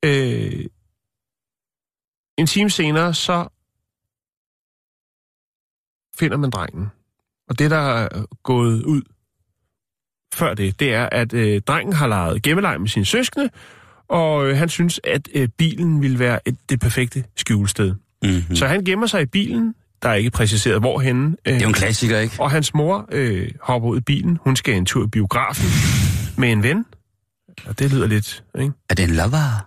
Øh, 0.05 0.65
en 2.37 2.47
time 2.47 2.69
senere, 2.69 3.13
så 3.13 3.47
finder 6.19 6.37
man 6.37 6.49
drengen. 6.49 6.87
Og 7.49 7.59
det, 7.59 7.71
der 7.71 7.77
er 7.77 8.25
gået 8.43 8.83
ud 8.83 9.01
før 10.33 10.53
det, 10.53 10.79
det 10.79 10.93
er, 10.93 11.09
at 11.11 11.33
øh, 11.33 11.61
drengen 11.61 11.93
har 11.93 12.07
leget 12.07 12.43
gemmeleg 12.43 12.81
med 12.81 12.87
sine 12.87 13.05
søskende, 13.05 13.49
og 14.07 14.47
øh, 14.47 14.57
han 14.57 14.69
synes, 14.69 14.99
at 15.03 15.29
øh, 15.33 15.47
bilen 15.47 16.01
ville 16.01 16.19
være 16.19 16.47
et, 16.47 16.57
det 16.69 16.79
perfekte 16.79 17.23
skjulested. 17.35 17.95
Mm-hmm. 18.23 18.43
Mm. 18.49 18.55
Så 18.55 18.67
han 18.67 18.83
gemmer 18.83 19.07
sig 19.07 19.21
i 19.21 19.25
bilen. 19.25 19.75
Der 20.03 20.09
er 20.09 20.13
ikke 20.13 20.29
præciseret, 20.31 20.79
hvorhenne. 20.79 21.35
Øh, 21.45 21.53
Det 21.53 21.59
er 21.59 21.63
jo 21.63 21.67
en 21.67 21.73
klassiker, 21.73 22.19
ikke? 22.19 22.35
og 22.39 22.51
hans 22.51 22.73
mor 22.73 23.05
øh, 23.11 23.49
hopper 23.61 23.89
ud 23.89 23.97
i 23.97 24.01
bilen. 24.01 24.37
Hun 24.43 24.55
skal 24.55 24.73
en 24.75 24.85
tur 24.85 25.03
i 25.05 25.07
biografen 25.07 25.69
med 26.37 26.51
en 26.51 26.63
ven. 26.63 26.85
Og 27.65 27.79
det 27.79 27.91
lyder 27.93 28.07
lidt, 28.07 28.43
ikke? 28.59 28.71
Er 28.89 28.95
det 28.95 29.03
en 29.03 29.15
lover? 29.15 29.65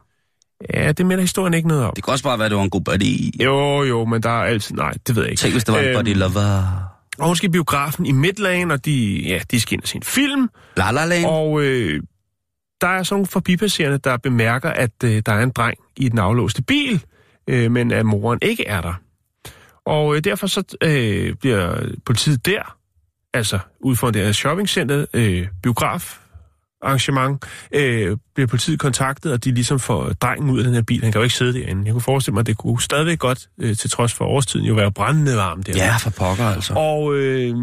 Ja, 0.75 0.93
det 0.93 1.07
melder 1.07 1.21
historien 1.23 1.55
ikke 1.55 1.69
noget 1.69 1.85
om. 1.85 1.93
Det 1.97 2.05
kan 2.05 2.13
også 2.13 2.25
bare 2.25 2.39
være, 2.39 2.47
at 2.47 2.51
det 2.51 2.57
var 2.59 2.65
en 2.65 2.71
god 2.71 2.81
buddy. 2.81 3.43
Jo, 3.45 3.83
jo, 3.83 4.05
men 4.05 4.23
der 4.23 4.31
er 4.31 4.45
altid... 4.45 4.75
Nej, 4.77 4.93
det 5.07 5.17
ved 5.17 5.23
jeg 5.23 5.31
ikke. 5.31 5.41
Tænk, 5.41 5.55
hvis 5.55 5.65
det 5.65 5.75
var 5.75 5.81
en 5.81 5.87
Øhm, 5.87 5.97
buddy 6.05 6.15
lover. 6.17 6.63
Og 7.19 7.27
hun 7.27 7.37
skal 7.37 7.49
i 7.49 7.53
biografen 7.53 8.07
i 8.07 8.13
Midland, 8.13 8.73
og 8.73 8.85
de, 8.85 9.23
ja, 9.27 9.41
de 9.51 9.61
skal 9.61 9.75
ind 9.75 9.83
og 9.83 9.89
se 9.89 9.97
en 9.97 10.03
film. 10.03 10.49
La 10.77 10.91
La 10.91 11.05
Land. 11.05 11.25
Og 11.27 11.63
øh, 11.63 12.03
der 12.81 12.89
er 12.89 13.03
sådan 13.03 13.15
nogle 13.15 13.27
forbipasserende, 13.27 13.99
der 13.99 14.17
bemærker, 14.17 14.71
at 14.71 14.91
øh, 15.05 15.23
der 15.27 15.33
er 15.33 15.43
en 15.43 15.51
dreng 15.51 15.79
i 15.97 16.09
den 16.09 16.19
aflåste 16.19 16.63
bil, 16.63 17.03
øh, 17.49 17.71
men 17.71 17.91
at 17.93 18.07
moren 18.07 18.39
ikke 18.43 18.67
er 18.67 18.81
der. 18.81 18.95
Og 19.87 20.17
øh, 20.17 20.25
derfor 20.25 20.47
så 20.47 20.77
øh, 20.83 21.35
bliver 21.35 21.77
politiet 22.07 22.47
der, 22.47 22.77
altså 23.35 23.59
ud 23.81 23.97
for 23.97 24.11
det 24.11 24.25
her 24.25 24.33
shoppingcenter, 24.33 25.07
øh, 25.15 25.49
biograf, 25.63 26.19
arrangement, 26.83 27.45
øh, 27.73 28.17
bliver 28.35 28.47
politiet 28.47 28.81
kontaktet, 28.81 29.33
og 29.33 29.45
de 29.45 29.53
ligesom 29.55 29.79
får 29.79 30.09
drengen 30.09 30.51
ud 30.51 30.59
af 30.59 30.65
den 30.65 30.75
her 30.75 30.83
bil. 30.83 31.03
Han 31.03 31.13
kan 31.13 31.19
jo 31.19 31.23
ikke 31.23 31.35
sidde 31.35 31.61
derinde. 31.61 31.83
Jeg 31.85 31.93
kunne 31.93 32.03
forestille 32.03 32.35
mig, 32.35 32.41
at 32.41 32.47
det 32.47 32.57
kunne 32.57 32.81
stadigvæk 32.81 33.19
godt, 33.19 33.49
øh, 33.61 33.77
til 33.77 33.91
trods 33.91 34.13
for 34.13 34.25
årstiden, 34.25 34.67
jo 34.67 34.75
være 34.75 34.93
brændende 34.93 35.37
varmt 35.37 35.67
der. 35.67 35.73
Ja, 35.77 35.97
for 35.97 36.11
pokker 36.11 36.45
altså. 36.45 36.75
Og 36.75 37.15
øh, 37.15 37.57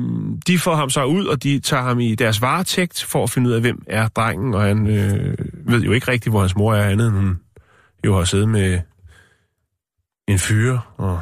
de 0.47 0.59
får 0.59 0.75
ham 0.75 0.89
så 0.89 1.03
ud, 1.03 1.25
og 1.25 1.43
de 1.43 1.59
tager 1.59 1.83
ham 1.83 1.99
i 1.99 2.15
deres 2.15 2.41
varetægt 2.41 3.03
for 3.03 3.23
at 3.23 3.29
finde 3.29 3.49
ud 3.49 3.53
af, 3.53 3.61
hvem 3.61 3.83
er 3.87 4.07
drengen. 4.07 4.53
Og 4.53 4.61
han 4.61 4.87
øh, 4.87 5.37
ved 5.65 5.81
jo 5.81 5.91
ikke 5.91 6.11
rigtigt, 6.11 6.33
hvor 6.33 6.39
hans 6.39 6.55
mor 6.55 6.75
er 6.75 6.89
andet, 6.89 7.07
end 7.07 7.35
jo 8.05 8.17
har 8.17 8.23
siddet 8.23 8.49
med 8.49 8.79
en 10.27 10.39
fyre 10.39 10.81
og 10.97 11.19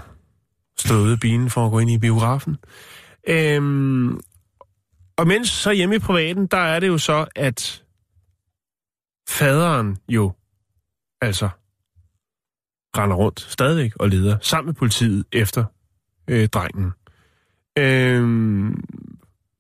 støde 0.80 1.18
bilen 1.18 1.50
for 1.50 1.66
at 1.66 1.72
gå 1.72 1.80
ind 1.80 1.90
i 1.90 1.98
biografen. 1.98 2.58
Øhm, 3.28 4.20
og 5.18 5.28
mens 5.28 5.50
så 5.50 5.72
hjemme 5.72 5.96
i 5.96 6.00
privaten, 6.00 6.48
der 6.48 6.58
er 6.58 6.80
det 6.80 6.88
jo 6.88 6.98
så, 6.98 7.26
at 7.36 7.84
faderen 9.30 9.98
jo 10.10 10.34
altså 11.22 11.50
render 12.98 13.16
rundt 13.16 13.40
stadigvæk 13.40 13.96
og 13.96 14.10
leder 14.10 14.38
sammen 14.42 14.66
med 14.66 14.74
politiet 14.74 15.26
efter 15.32 15.66
øh, 16.28 16.48
drengen. 16.48 16.92
Øhm, 17.78 18.84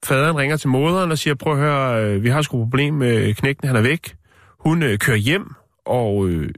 faderen 0.05 0.37
ringer 0.37 0.57
til 0.57 0.69
moderen 0.69 1.11
og 1.11 1.17
siger, 1.17 1.35
prøv 1.35 1.53
at 1.53 1.59
høre, 1.59 2.03
øh, 2.03 2.23
vi 2.23 2.29
har 2.29 2.41
sgu 2.41 2.57
et 2.57 2.65
problem 2.65 2.93
med 2.93 3.33
knægten, 3.33 3.67
han 3.67 3.77
er 3.77 3.81
væk. 3.81 4.17
Hun 4.59 4.83
øh, 4.83 4.99
kører 4.99 5.17
hjem 5.17 5.53
og 5.85 6.27
øh, 6.27 6.49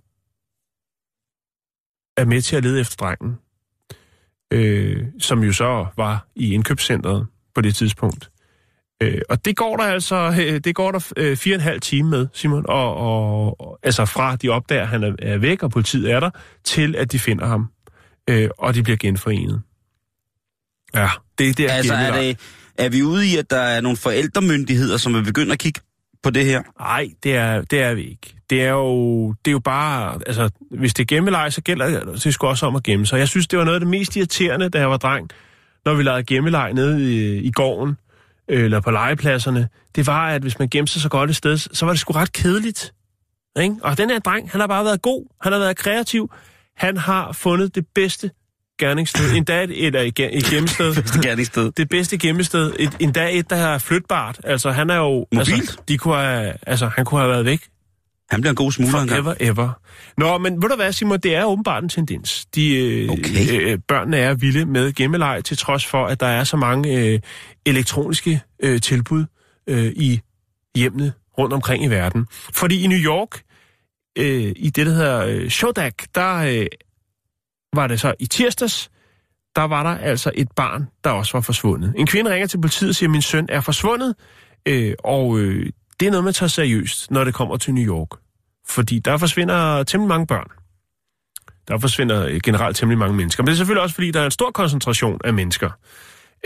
er 2.17 2.25
med 2.25 2.41
til 2.41 2.55
at 2.55 2.63
lede 2.63 2.81
efter 2.81 2.95
drengen, 2.95 3.37
øh, 4.51 5.05
som 5.19 5.43
jo 5.43 5.53
så 5.53 5.85
var 5.97 6.27
i 6.35 6.53
indkøbscentret 6.53 7.27
på 7.55 7.61
det 7.61 7.75
tidspunkt. 7.75 8.29
Øh, 9.03 9.21
og 9.29 9.45
det 9.45 9.55
går 9.55 9.77
der 9.77 9.83
altså 9.83 10.35
øh, 10.41 10.59
det 10.59 10.75
går 10.75 10.91
der 10.91 11.11
øh, 11.17 11.37
fire 11.37 11.55
og 11.55 11.55
en 11.55 11.61
halv 11.61 11.81
time 11.81 12.09
med, 12.09 12.27
Simon, 12.33 12.65
og, 12.69 12.95
og, 12.95 13.61
og 13.61 13.79
altså 13.83 14.05
fra 14.05 14.35
de 14.35 14.49
opdager, 14.49 14.81
at 14.81 14.87
han 14.87 15.03
er, 15.03 15.15
er 15.19 15.37
væk, 15.37 15.63
og 15.63 15.71
politiet 15.71 16.11
er 16.11 16.19
der, 16.19 16.29
til 16.63 16.95
at 16.95 17.11
de 17.11 17.19
finder 17.19 17.47
ham, 17.47 17.69
øh, 18.29 18.49
og 18.57 18.75
de 18.75 18.83
bliver 18.83 18.97
genforenet. 18.97 19.61
Ja, 20.95 21.09
det 21.37 21.49
er 21.49 21.53
der 21.53 21.73
Altså, 21.73 21.93
er, 21.93 22.21
det, 22.21 22.39
er 22.77 22.89
vi 22.89 23.03
ude 23.03 23.27
i, 23.27 23.37
at 23.37 23.49
der 23.49 23.59
er 23.59 23.81
nogle 23.81 23.97
forældremyndigheder, 23.97 24.97
som 24.97 25.13
vil 25.13 25.23
begynde 25.23 25.51
at 25.51 25.59
kigge 25.59 25.81
på 26.23 26.29
det 26.29 26.45
her? 26.45 26.61
Nej, 26.79 27.09
det 27.23 27.35
er, 27.35 27.61
det 27.61 27.81
er 27.81 27.93
vi 27.93 28.03
ikke. 28.03 28.35
Det 28.49 28.63
er 28.63 28.69
jo, 28.69 29.29
det 29.31 29.47
er 29.47 29.51
jo 29.51 29.59
bare, 29.59 30.19
altså, 30.27 30.49
hvis 30.71 30.93
det 30.93 31.03
er 31.03 31.15
gemmeleje, 31.15 31.51
så 31.51 31.61
gælder 31.61 31.87
det, 31.87 31.95
altså, 31.95 32.23
det 32.23 32.33
sgu 32.33 32.47
også 32.47 32.65
om 32.65 32.75
at 32.75 32.83
gemme 32.83 33.05
sig. 33.05 33.19
Jeg 33.19 33.27
synes, 33.27 33.47
det 33.47 33.59
var 33.59 33.65
noget 33.65 33.75
af 33.75 33.79
det 33.79 33.89
mest 33.89 34.15
irriterende, 34.15 34.69
da 34.69 34.79
jeg 34.79 34.89
var 34.89 34.97
dreng, 34.97 35.29
når 35.85 35.93
vi 35.93 36.03
lavede 36.03 36.23
gemmeleje 36.23 36.73
nede 36.73 37.13
i, 37.13 37.37
i 37.37 37.51
gården, 37.51 37.97
øh, 38.49 38.63
eller 38.63 38.79
på 38.79 38.91
legepladserne. 38.91 39.69
Det 39.95 40.07
var, 40.07 40.29
at 40.29 40.41
hvis 40.41 40.59
man 40.59 40.69
gemte 40.69 40.93
sig 40.93 41.01
så 41.01 41.09
godt 41.09 41.29
et 41.29 41.35
sted, 41.35 41.57
så 41.57 41.85
var 41.85 41.93
det 41.93 41.99
sgu 41.99 42.13
ret 42.13 42.33
kedeligt. 42.33 42.93
Ikke? 43.59 43.75
Og 43.81 43.97
den 43.97 44.09
her 44.09 44.19
dreng, 44.19 44.51
han 44.51 44.59
har 44.59 44.67
bare 44.67 44.85
været 44.85 45.01
god, 45.01 45.25
han 45.41 45.51
har 45.51 45.59
været 45.59 45.77
kreativ, 45.77 46.31
han 46.77 46.97
har 46.97 47.31
fundet 47.31 47.75
det 47.75 47.87
bedste 47.95 48.31
gerningssted, 48.79 49.35
endda 49.35 49.63
et, 49.63 49.95
et, 49.95 50.19
ge- 50.19 50.37
et 50.37 50.43
gemmested. 50.45 50.95
Det 51.13 51.21
gerningssted. 51.23 51.71
det 51.77 51.89
bedste 51.89 52.17
gemmested, 52.17 52.73
et, 52.79 52.89
endda 52.99 53.29
et, 53.37 53.49
der 53.49 53.55
er 53.55 53.77
flytbart. 53.77 54.39
Altså, 54.43 54.71
han 54.71 54.89
er 54.89 54.95
jo... 54.95 55.25
Mobilt? 55.33 55.51
Altså, 55.53 55.77
de 55.87 55.97
kunne 55.97 56.15
have, 56.15 56.53
altså, 56.67 56.87
han 56.95 57.05
kunne 57.05 57.19
have 57.21 57.29
været 57.31 57.45
væk 57.45 57.61
Han 58.31 58.41
bliver 58.41 58.49
en 58.51 58.55
god 58.55 58.71
smugler 58.71 58.99
engang. 58.99 59.23
forever, 59.23 59.35
ever. 59.39 59.69
Nå, 60.17 60.37
men 60.37 60.61
ved 60.61 60.69
du 60.69 60.75
hvad, 60.75 60.91
Simon, 60.91 61.19
det 61.19 61.35
er 61.35 61.43
åbenbart 61.45 61.83
en 61.83 61.89
tendens. 61.89 62.45
De, 62.55 62.75
øh, 62.75 63.09
Okay. 63.09 63.61
øh, 63.61 63.79
børnene 63.87 64.17
er 64.17 64.33
vilde 64.33 64.65
med 64.65 64.93
gemmeleg, 64.93 65.43
til 65.45 65.57
trods 65.57 65.85
for, 65.85 66.05
at 66.05 66.19
der 66.19 66.27
er 66.27 66.43
så 66.43 66.57
mange 66.57 66.99
øh, 66.99 67.19
elektroniske 67.65 68.41
øh, 68.63 68.81
tilbud 68.81 69.25
øh, 69.69 69.85
i 69.95 70.21
hjemmene 70.75 71.13
rundt 71.37 71.53
omkring 71.53 71.83
i 71.83 71.87
verden. 71.87 72.27
Fordi 72.53 72.83
i 72.83 72.87
New 72.87 72.97
York, 72.99 73.41
øh, 74.17 74.51
i 74.55 74.69
det, 74.69 74.85
der 74.85 74.93
hedder 74.93 75.25
øh, 75.25 75.49
Shodak, 75.49 75.93
der 76.15 76.35
øh, 76.35 76.65
var 77.73 77.87
det 77.87 77.99
så 77.99 78.13
i 78.19 78.25
tirsdags, 78.25 78.91
der 79.55 79.61
var 79.61 79.83
der 79.83 79.89
altså 79.89 80.31
et 80.35 80.51
barn, 80.55 80.87
der 81.03 81.09
også 81.09 81.33
var 81.33 81.41
forsvundet. 81.41 81.93
En 81.97 82.07
kvinde 82.07 82.31
ringer 82.31 82.47
til 82.47 82.61
politiet 82.61 82.89
og 82.89 82.95
siger, 82.95 83.07
at 83.07 83.11
min 83.11 83.21
søn 83.21 83.45
er 83.49 83.61
forsvundet, 83.61 84.15
øh, 84.65 84.93
og 85.03 85.39
øh, 85.39 85.65
det 85.99 86.07
er 86.07 86.11
noget, 86.11 86.23
man 86.23 86.33
tager 86.33 86.47
seriøst, 86.47 87.11
når 87.11 87.23
det 87.23 87.33
kommer 87.33 87.57
til 87.57 87.73
New 87.73 87.95
York. 87.95 88.09
Fordi 88.67 88.99
der 88.99 89.17
forsvinder 89.17 89.83
temmelig 89.83 90.07
mange 90.09 90.27
børn. 90.27 90.47
Der 91.67 91.77
forsvinder 91.77 92.25
øh, 92.25 92.39
generelt 92.43 92.77
temmelig 92.77 92.97
mange 92.97 93.15
mennesker. 93.15 93.43
Men 93.43 93.47
det 93.47 93.53
er 93.53 93.57
selvfølgelig 93.57 93.83
også, 93.83 93.95
fordi 93.95 94.11
der 94.11 94.21
er 94.21 94.25
en 94.25 94.31
stor 94.31 94.51
koncentration 94.51 95.21
af 95.23 95.33
mennesker. 95.33 95.69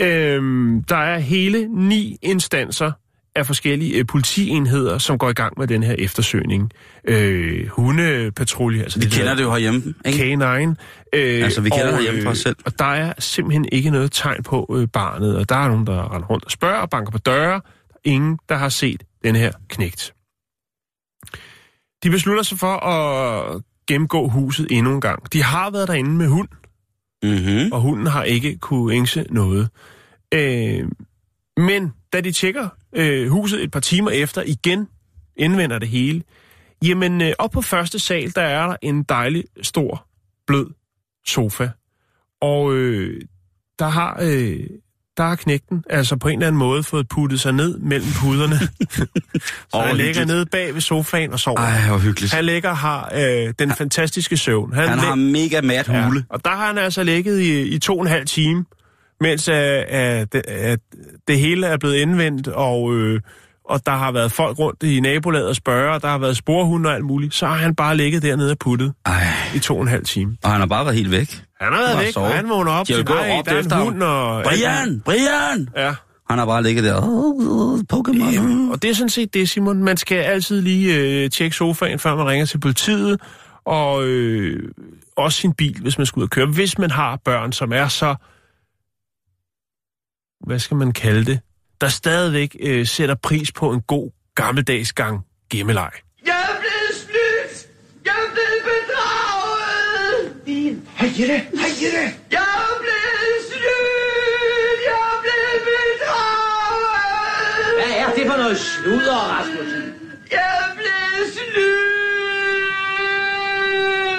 Øh, 0.00 0.42
der 0.88 0.96
er 0.96 1.18
hele 1.18 1.68
ni 1.68 2.18
instanser 2.22 2.92
af 3.36 3.46
forskellige 3.46 3.98
øh, 3.98 4.06
politienheder, 4.06 4.98
som 4.98 5.18
går 5.18 5.30
i 5.30 5.32
gang 5.32 5.58
med 5.58 5.66
den 5.66 5.82
her 5.82 5.94
eftersøgning. 5.98 6.70
Øh, 7.08 7.66
hundepatrulje, 7.68 8.82
altså 8.82 8.98
Vi 8.98 9.04
det 9.04 9.12
kender 9.12 9.28
der 9.28 9.34
det 9.36 9.42
jo 9.42 9.50
herhjemme, 9.50 9.94
ikke? 10.06 10.34
K9. 10.34 10.74
Øh, 11.12 11.44
Altså, 11.44 11.60
vi 11.60 11.70
kender 11.70 11.86
det 11.86 11.94
herhjemme 11.94 12.22
fra 12.22 12.30
os 12.30 12.38
selv. 12.38 12.56
Og 12.64 12.78
der 12.78 12.84
er 12.84 13.12
simpelthen 13.18 13.68
ikke 13.72 13.90
noget 13.90 14.12
tegn 14.12 14.42
på 14.42 14.74
øh, 14.78 14.88
barnet, 14.88 15.36
og 15.36 15.48
der 15.48 15.56
er 15.56 15.68
nogen, 15.68 15.86
der 15.86 16.14
render 16.14 16.28
rundt 16.28 16.44
og 16.44 16.50
spørger 16.50 16.78
og 16.78 16.90
banker 16.90 17.12
på 17.12 17.18
døre. 17.18 17.52
Der 17.52 17.94
er 17.94 17.98
ingen, 18.04 18.38
der 18.48 18.54
har 18.56 18.68
set 18.68 19.02
den 19.24 19.36
her 19.36 19.52
knægt. 19.68 20.14
De 22.02 22.10
beslutter 22.10 22.42
sig 22.42 22.58
for 22.58 22.86
at 22.86 23.62
gennemgå 23.88 24.28
huset 24.28 24.66
endnu 24.70 24.92
en 24.94 25.00
gang. 25.00 25.32
De 25.32 25.42
har 25.42 25.70
været 25.70 25.88
derinde 25.88 26.10
med 26.10 26.28
hund, 26.28 26.48
Mm-hmm. 27.22 27.72
og 27.72 27.80
hunden 27.80 28.06
har 28.06 28.22
ikke 28.22 28.58
kunne 28.58 28.94
ængse 28.94 29.26
noget. 29.30 29.68
Øh, 30.34 30.88
men 31.56 31.92
da 32.12 32.20
de 32.20 32.32
tjekker 32.32 32.68
øh, 32.94 33.28
huset 33.28 33.62
et 33.62 33.70
par 33.70 33.80
timer 33.80 34.10
efter, 34.10 34.42
igen 34.46 34.88
indvender 35.36 35.78
det 35.78 35.88
hele, 35.88 36.22
jamen 36.84 37.20
øh, 37.22 37.32
op 37.38 37.50
på 37.50 37.62
første 37.62 37.98
sal, 37.98 38.34
der 38.34 38.42
er 38.42 38.66
der 38.66 38.76
en 38.82 39.02
dejlig, 39.02 39.44
stor, 39.62 40.06
blød 40.46 40.66
sofa. 41.26 41.68
Og 42.40 42.74
øh, 42.74 43.20
der 43.78 43.88
har... 43.88 44.18
Øh, 44.22 44.66
der 45.16 45.24
har 45.24 45.36
knægten 45.36 45.84
altså 45.90 46.16
på 46.16 46.28
en 46.28 46.34
eller 46.34 46.46
anden 46.46 46.58
måde 46.58 46.82
fået 46.82 47.08
puttet 47.08 47.40
sig 47.40 47.52
ned 47.52 47.78
mellem 47.78 48.08
puderne. 48.20 48.58
så 49.70 49.80
han 49.80 49.96
ligger 49.96 50.06
hyggeligt. 50.06 50.26
nede 50.26 50.46
bag 50.46 50.74
ved 50.74 50.80
sofaen 50.80 51.32
og 51.32 51.40
sover. 51.40 51.58
Ej, 51.58 51.88
hvor 51.88 51.98
hyggeligt. 51.98 52.32
Han 52.32 52.44
ligger 52.44 52.74
har 52.74 53.12
øh, 53.14 53.54
den 53.58 53.70
fantastiske 53.70 54.36
søvn. 54.36 54.72
Han 54.72 54.84
lig- 54.84 55.00
har 55.00 55.14
mega 55.14 55.60
mat 55.60 55.86
hule. 55.86 56.18
Ja, 56.30 56.34
og 56.34 56.44
der 56.44 56.50
har 56.50 56.66
han 56.66 56.78
altså 56.78 57.02
ligget 57.02 57.40
i, 57.40 57.62
i 57.62 57.78
to 57.78 57.94
og 57.96 58.02
en 58.02 58.08
halv 58.08 58.26
time, 58.26 58.64
mens 59.24 59.48
uh, 59.48 59.54
at, 59.88 60.34
at 60.48 60.78
det 61.28 61.38
hele 61.38 61.66
er 61.66 61.76
blevet 61.76 61.94
indvendt, 61.96 62.48
og, 62.48 62.94
øh, 62.94 63.20
og 63.70 63.86
der 63.86 63.92
har 63.92 64.12
været 64.12 64.32
folk 64.32 64.58
rundt 64.58 64.82
i 64.82 65.00
nabolaget 65.00 65.48
og 65.48 65.56
spørge, 65.56 65.92
og 65.94 66.02
der 66.02 66.08
har 66.08 66.18
været 66.18 66.36
sporhunde 66.36 66.88
og 66.88 66.94
alt 66.94 67.04
muligt. 67.04 67.34
Så 67.34 67.46
har 67.46 67.54
han 67.54 67.74
bare 67.74 67.96
ligget 67.96 68.22
dernede 68.22 68.50
og 68.50 68.58
puttet 68.58 68.92
Ej, 69.06 69.22
i 69.54 69.58
to 69.58 69.76
og 69.76 69.82
en 69.82 69.88
halv 69.88 70.04
time. 70.04 70.36
og 70.44 70.50
han 70.50 70.60
har 70.60 70.66
bare 70.66 70.84
været 70.84 70.96
helt 70.96 71.10
væk. 71.10 71.42
Han 71.60 71.72
har 71.72 71.80
været 71.80 71.98
væk, 71.98 72.12
sovet. 72.12 72.28
og 72.28 72.34
han 72.36 72.48
vågner 72.48 72.72
op 72.72 72.88
De 72.88 72.92
har 72.92 72.98
til, 72.98 73.06
gået 73.06 73.18
råbt 73.18 73.48
der 73.48 73.54
er 73.54 73.58
efter 73.60 73.76
hund, 73.76 74.02
og... 74.02 74.42
Brian! 74.44 75.02
Brian! 75.04 75.68
Ja, 75.76 75.94
Han 76.30 76.38
har 76.38 76.46
bare 76.46 76.62
ligget 76.62 76.84
der. 76.84 77.00
Oh, 77.02 77.78
Pokémon. 77.92 78.72
og 78.72 78.82
det 78.82 78.90
er 78.90 78.94
sådan 78.94 79.08
set 79.08 79.34
det, 79.34 79.48
Simon. 79.48 79.82
Man 79.84 79.96
skal 79.96 80.16
altid 80.18 80.60
lige 80.60 80.94
øh, 80.96 81.30
tjekke 81.30 81.56
sofaen, 81.56 81.98
før 81.98 82.16
man 82.16 82.26
ringer 82.26 82.46
til 82.46 82.58
politiet, 82.60 83.20
og 83.66 84.04
øh, 84.04 84.68
også 85.16 85.38
sin 85.40 85.52
bil, 85.52 85.78
hvis 85.82 85.98
man 85.98 86.06
skal 86.06 86.20
ud 86.20 86.24
og 86.24 86.30
køre. 86.30 86.46
Hvis 86.46 86.78
man 86.78 86.90
har 86.90 87.18
børn, 87.24 87.52
som 87.52 87.72
er 87.72 87.88
så, 87.88 88.14
hvad 90.46 90.58
skal 90.58 90.76
man 90.76 90.92
kalde 90.92 91.24
det, 91.24 91.40
der 91.80 91.88
stadigvæk 91.88 92.56
øh, 92.60 92.86
sætter 92.86 93.14
pris 93.14 93.52
på 93.52 93.72
en 93.72 93.80
god 93.80 94.10
gammeldags 94.34 94.92
gang 94.92 95.20
gemmeleg. 95.50 95.90
Jeg 96.26 96.40
er 96.50 96.56
blevet 96.60 96.94
snydt! 97.04 97.68
Jeg 98.04 98.12
er 98.12 98.30
blevet 98.34 98.60
bedraget! 98.70 100.46
Din. 100.46 100.88
Hej 100.96 101.08
Jette! 101.18 101.34
Hej 101.34 101.70
Jette! 101.82 102.04
Jeg 102.36 102.46
er 102.62 102.74
blevet 102.84 103.36
snydt! 103.48 104.78
Jeg 104.88 104.98
er 105.12 105.18
blevet 105.24 105.60
bedraget! 105.68 106.94
Hvad 107.78 107.92
er 108.02 108.08
det 108.16 108.24
for 108.30 108.36
noget 108.42 108.58
sludder, 108.58 109.20
Rasmussen? 109.32 109.84
Jeg 110.30 110.46
er 110.62 110.74
blevet 110.74 111.26
snydt! 111.36 111.94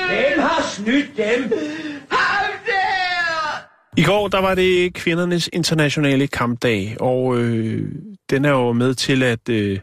Hvem 0.10 0.40
har 0.48 0.62
snydt 0.76 1.10
dem? 1.18 1.42
I 3.98 4.04
går, 4.04 4.28
der 4.28 4.42
var 4.42 4.56
det 4.56 4.94
kvindernes 4.94 5.50
internationale 5.54 6.28
kampdag, 6.28 6.98
og 7.00 7.38
øh, 7.38 7.92
den 8.30 8.46
er 8.46 8.50
jo 8.50 8.72
med 8.74 8.94
til 8.94 9.24
at, 9.24 9.50
øh, 9.50 9.80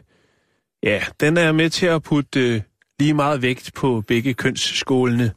ja, 0.83 0.99
den 1.19 1.37
er 1.37 1.51
med 1.51 1.69
til 1.69 1.85
at 1.85 2.03
putte 2.03 2.39
øh, 2.55 2.61
lige 2.99 3.13
meget 3.13 3.41
vægt 3.41 3.71
på 3.75 4.03
begge 4.07 4.33
kønsskålene. 4.33 5.31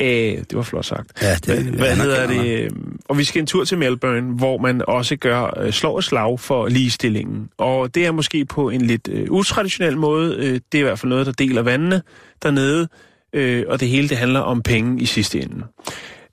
Æh, 0.00 0.38
det 0.38 0.56
var 0.56 0.62
flot 0.62 0.84
sagt. 0.84 1.22
Ja, 1.22 1.34
det- 1.34 1.64
hvad, 1.64 1.74
hvad 1.74 1.96
hedder 1.96 2.26
det? 2.26 2.60
øh, 2.64 2.70
Og 3.08 3.18
vi 3.18 3.24
skal 3.24 3.40
en 3.40 3.46
tur 3.46 3.64
til 3.64 3.78
Melbourne, 3.78 4.34
hvor 4.36 4.58
man 4.58 4.82
også 4.88 5.16
gør 5.16 5.58
øh, 5.60 5.72
slår 5.72 5.96
og 5.96 6.04
slag 6.04 6.40
for 6.40 6.68
ligestillingen. 6.68 7.48
Og 7.58 7.94
det 7.94 8.06
er 8.06 8.10
måske 8.12 8.44
på 8.44 8.70
en 8.70 8.80
lidt 8.82 9.08
øh, 9.12 9.26
utraditionel 9.30 9.96
måde. 9.96 10.36
Øh, 10.36 10.60
det 10.72 10.74
er 10.74 10.78
i 10.78 10.82
hvert 10.82 10.98
fald 10.98 11.10
noget, 11.10 11.26
der 11.26 11.32
deler 11.32 11.62
vandene 11.62 12.02
dernede. 12.42 12.88
Øh, 13.32 13.64
og 13.68 13.80
det 13.80 13.88
hele, 13.88 14.08
det 14.08 14.16
handler 14.16 14.40
om 14.40 14.62
penge 14.62 15.02
i 15.02 15.06
sidste 15.06 15.40
ende. 15.40 15.64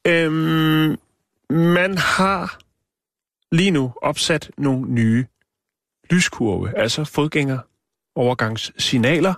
Øhm, 0.07 0.95
man 1.49 1.97
har 1.97 2.59
lige 3.51 3.71
nu 3.71 3.93
opsat 4.01 4.51
nogle 4.57 4.91
nye 4.91 5.25
lyskurve, 6.11 6.77
altså 6.77 7.03
fodgængerovergangssignaler, 7.03 9.33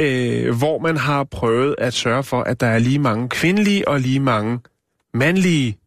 øh, 0.00 0.56
hvor 0.58 0.78
man 0.78 0.96
har 0.96 1.24
prøvet 1.24 1.74
at 1.78 1.94
sørge 1.94 2.24
for, 2.24 2.42
at 2.42 2.60
der 2.60 2.66
er 2.66 2.78
lige 2.78 2.98
mange 2.98 3.28
kvindelige 3.28 3.88
og 3.88 4.00
lige 4.00 4.20
mange 4.20 4.60
mandlige 5.14 5.78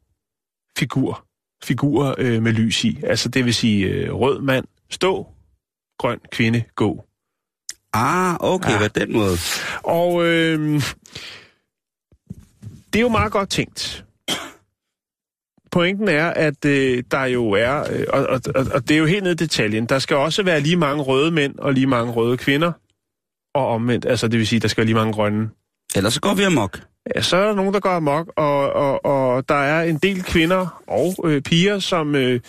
figurer, 0.77 1.25
figurer 1.63 2.15
øh, 2.17 2.41
med 2.43 2.53
lys 2.53 2.83
i. 2.83 2.99
Altså 3.03 3.29
det 3.29 3.45
vil 3.45 3.53
sige 3.53 3.85
øh, 3.85 4.13
rød 4.13 4.41
mand, 4.41 4.65
stå, 4.89 5.27
grøn 5.97 6.19
kvinde, 6.31 6.63
gå. 6.75 7.05
Ah, 7.93 8.35
okay, 8.39 8.71
Ja. 8.71 8.77
hvad 8.77 8.89
den 8.89 9.13
måde. 9.13 9.37
Og 9.83 10.25
øh, 10.25 10.81
det 12.93 12.99
er 12.99 13.01
jo 13.01 13.09
meget 13.09 13.31
godt 13.31 13.49
tænkt. 13.49 14.05
Pointen 15.71 16.07
er, 16.07 16.27
at 16.27 16.65
øh, 16.65 17.03
der 17.11 17.25
jo 17.25 17.51
er, 17.51 17.79
øh, 17.91 18.05
og, 18.09 18.27
og, 18.27 18.65
og, 18.73 18.87
det 18.87 18.91
er 18.91 18.97
jo 18.97 19.05
helt 19.05 19.23
ned 19.23 19.31
i 19.31 19.35
detaljen, 19.35 19.85
der 19.85 19.99
skal 19.99 20.15
også 20.17 20.43
være 20.43 20.59
lige 20.59 20.75
mange 20.75 21.03
røde 21.03 21.31
mænd 21.31 21.59
og 21.59 21.73
lige 21.73 21.87
mange 21.87 22.13
røde 22.13 22.37
kvinder, 22.37 22.71
og 23.55 23.67
omvendt, 23.67 24.05
altså 24.05 24.27
det 24.27 24.39
vil 24.39 24.47
sige, 24.47 24.59
der 24.59 24.67
skal 24.67 24.81
være 24.81 24.85
lige 24.85 24.95
mange 24.95 25.13
grønne. 25.13 25.49
Ellers 25.95 26.13
så 26.13 26.21
går 26.21 26.33
vi 26.33 26.43
amok. 26.43 26.79
Ja, 27.15 27.21
så 27.21 27.37
er 27.37 27.47
der 27.47 27.55
nogen, 27.55 27.73
der 27.73 27.79
går 27.79 27.89
amok, 27.89 28.33
og, 28.35 28.73
og, 28.73 29.05
og 29.05 29.49
der 29.49 29.55
er 29.55 29.83
en 29.83 29.97
del 29.97 30.23
kvinder 30.23 30.83
og 30.87 31.15
øh, 31.25 31.41
piger, 31.41 31.79
som 31.79 32.15
øh, 32.15 32.39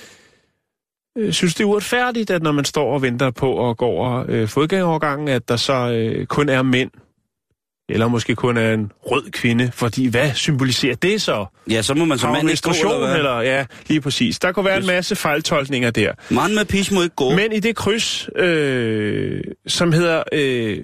øh, 1.19 1.33
synes, 1.33 1.55
det 1.55 1.65
er 1.65 1.69
uretfærdigt, 1.69 2.31
at 2.31 2.43
når 2.43 2.53
man 2.53 2.65
står 2.65 2.95
og 2.95 3.03
venter 3.03 3.31
på 3.31 3.71
at 3.71 3.77
gå 3.77 3.87
over 3.87 4.25
øh, 4.29 4.49
fodgængerovergangen, 4.49 5.29
at 5.29 5.49
der 5.49 5.57
så 5.57 5.91
øh, 5.91 6.27
kun 6.27 6.49
er 6.49 6.63
mænd, 6.63 6.91
eller 7.93 8.09
måske 8.09 8.35
kun 8.35 8.57
er 8.57 8.75
en 8.75 8.93
rød 9.03 9.31
kvinde, 9.31 9.71
fordi 9.75 10.07
hvad 10.07 10.35
symboliserer 10.35 10.95
det 10.95 11.23
så? 11.23 11.47
Ja, 11.71 11.83
så 11.83 11.95
må 11.95 12.05
man 12.05 12.19
som 12.19 12.33
mand 12.33 12.51
ikke 12.51 12.63
gå, 12.63 12.71
eller 12.95 13.15
eller 13.15 13.41
ja, 13.41 13.67
lige 13.87 14.01
præcis. 14.01 14.39
Der 14.39 14.53
kunne 14.53 14.65
være 14.65 14.79
en 14.79 14.87
masse 14.87 15.17
fejltolkninger 15.17 15.91
der. 15.91 16.13
Mand 16.31 16.55
med 16.55 16.65
pis 16.65 16.91
må 16.91 17.03
ikke 17.03 17.15
gå. 17.15 17.31
Men 17.31 17.53
i 17.53 17.61
det 17.61 17.77
kryds, 17.77 18.29
øh, 18.37 19.43
som 19.67 19.93
hedder 19.93 20.23
øh, 20.33 20.79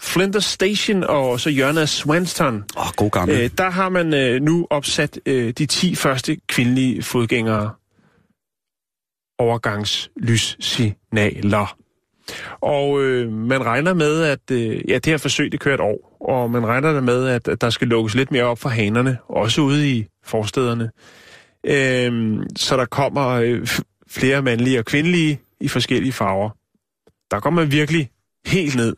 Flinders 0.00 0.44
Station 0.44 1.04
og 1.04 1.40
så 1.40 1.50
Jørgen 1.50 1.86
Swanston, 1.86 2.64
Åh, 2.76 2.86
oh, 2.86 2.92
god 2.96 3.10
gammel. 3.10 3.40
øh, 3.40 3.50
der 3.58 3.70
har 3.70 3.88
man 3.88 4.14
øh, 4.14 4.42
nu 4.42 4.66
opsat 4.70 5.18
øh, 5.26 5.52
de 5.58 5.66
10 5.66 5.94
første 5.94 6.36
kvindelige 6.48 7.02
fodgængere 7.02 7.70
overgangslyssignaler. 9.38 11.76
Og 12.60 13.02
øh, 13.02 13.32
man 13.32 13.66
regner 13.66 13.94
med, 13.94 14.22
at 14.22 14.50
øh, 14.50 14.80
ja, 14.88 14.94
det 14.94 15.06
her 15.06 15.16
forsøg 15.16 15.52
det 15.52 15.60
kører 15.60 15.74
et 15.74 15.80
år, 15.80 16.16
og 16.20 16.50
man 16.50 16.66
regner 16.66 16.92
der 16.92 17.00
med, 17.00 17.28
at, 17.28 17.48
at 17.48 17.60
der 17.60 17.70
skal 17.70 17.88
lukkes 17.88 18.14
lidt 18.14 18.30
mere 18.30 18.44
op 18.44 18.58
for 18.58 18.68
hanerne, 18.68 19.18
også 19.28 19.60
ude 19.60 19.90
i 19.90 20.06
forstederne. 20.24 20.90
Øh, 21.66 22.40
så 22.56 22.76
der 22.76 22.84
kommer 22.84 23.28
øh, 23.28 23.68
flere 24.08 24.42
mandlige 24.42 24.78
og 24.78 24.84
kvindelige 24.84 25.40
i 25.60 25.68
forskellige 25.68 26.12
farver. 26.12 26.50
Der 27.30 27.40
kommer 27.40 27.62
man 27.62 27.72
virkelig 27.72 28.10
helt 28.46 28.76
ned. 28.76 28.96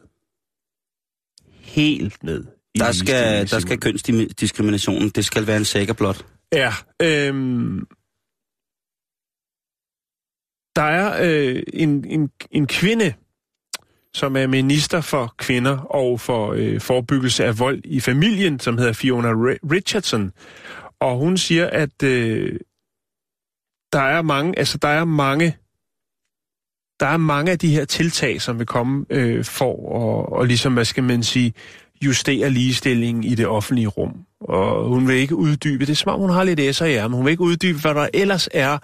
Helt 1.61 2.25
ned. 2.25 2.45
Der 2.79 2.93
skal, 2.93 3.51
der 3.51 3.59
skal 3.59 3.81
kønsdiskriminationen, 3.81 5.09
det 5.09 5.25
skal 5.25 5.47
være 5.47 5.57
en 5.57 5.65
sikker 5.65 5.95
blot. 5.95 6.25
Ja, 6.53 6.73
øhm, 7.03 7.87
der 10.77 10.83
er 10.83 11.19
øh, 11.23 11.63
en, 11.73 12.05
en, 12.05 12.31
en 12.51 12.67
kvinde, 12.67 13.13
som 14.15 14.37
er 14.37 14.47
minister 14.47 15.01
for 15.01 15.35
kvinder 15.39 15.79
og 15.79 16.21
for 16.21 16.53
øh, 16.57 16.81
forebyggelse 16.81 17.45
af 17.45 17.59
vold 17.59 17.81
i 17.85 18.01
familien, 18.01 18.61
som 18.61 18.79
hedder 18.79 18.93
Fiona 18.93 19.29
Richardson. 19.73 20.33
Og 21.01 21.17
hun 21.17 21.37
siger, 21.37 21.67
at 21.67 22.03
øh, 22.03 22.61
der 23.93 24.01
er 24.01 24.23
mange, 24.23 24.59
altså 24.59 24.79
der 24.79 24.89
er 24.89 25.05
mange, 25.05 25.57
der 27.01 27.07
er 27.07 27.17
mange 27.17 27.53
af 27.53 27.59
de 27.59 27.75
her 27.75 27.85
tiltag, 27.85 28.43
som 28.43 28.59
vil 28.59 28.67
komme 28.67 29.07
øh, 29.11 29.45
for 29.45 29.73
at, 29.73 30.33
og 30.33 30.47
ligesom, 30.47 30.75
hvad 30.75 30.85
skal 30.85 31.05
man 31.05 31.23
sige, 31.23 31.55
justere 32.05 32.51
ligestillingen 32.51 33.25
i 33.25 33.35
det 33.35 33.47
offentlige 33.47 33.87
rum. 33.87 34.25
Og 34.41 34.89
hun 34.89 35.09
vil 35.09 35.17
ikke 35.17 35.37
uddybe, 35.37 35.87
det 35.87 35.93
er 35.93 35.97
som 35.97 36.13
om 36.13 36.21
hun 36.21 36.31
har 36.31 36.45
lidt 36.45 36.61
S'er 36.61 36.85
i 36.85 36.95
ærmet, 36.95 37.17
hun 37.17 37.25
vil 37.25 37.31
ikke 37.31 37.43
uddybe, 37.43 37.79
hvad 37.79 37.95
der 37.95 38.09
ellers 38.15 38.49
er 38.53 38.79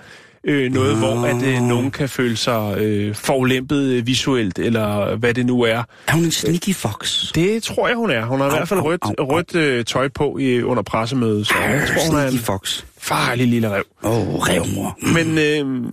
øh, 0.47 0.73
noget, 0.73 0.99
Nå. 0.99 0.99
hvor 0.99 1.27
at 1.27 1.43
øh, 1.43 1.63
nogen 1.63 1.91
kan 1.91 2.09
føle 2.09 2.37
sig 2.37 2.79
øh, 2.79 3.15
forulæmpet 3.15 3.83
øh, 3.83 4.07
visuelt, 4.07 4.59
eller 4.59 5.17
hvad 5.17 5.35
det 5.35 5.47
nu 5.47 5.63
er. 5.63 5.83
Er 6.09 6.13
hun 6.13 6.25
en 6.25 6.31
sneaky 6.31 6.75
fox? 6.75 7.33
Det 7.33 7.63
tror 7.63 7.89
jeg, 7.89 7.97
hun 7.97 8.11
er. 8.11 8.25
Hun 8.25 8.41
har 8.41 8.47
i 8.47 8.51
Au, 8.51 8.57
hvert 8.57 8.69
fald 8.69 8.81
au, 8.81 8.87
rødt, 8.87 9.03
au, 9.19 9.25
rødt 9.25 9.55
øh, 9.55 9.85
tøj 9.85 10.09
på 10.09 10.39
i, 10.39 10.63
under 10.63 10.83
pressemødet, 10.83 11.47
så 11.47 11.55
jeg 11.59 11.89
tror, 11.89 12.11
hun 12.11 12.21
er 12.21 12.29
en 12.29 12.39
fox. 12.39 12.85
farlig 12.99 13.47
lille 13.47 13.71
rev. 13.71 13.85
Åh, 14.05 14.13
oh, 14.13 14.35
revmor. 14.49 14.99
Men 15.15 15.39
øh, 15.39 15.93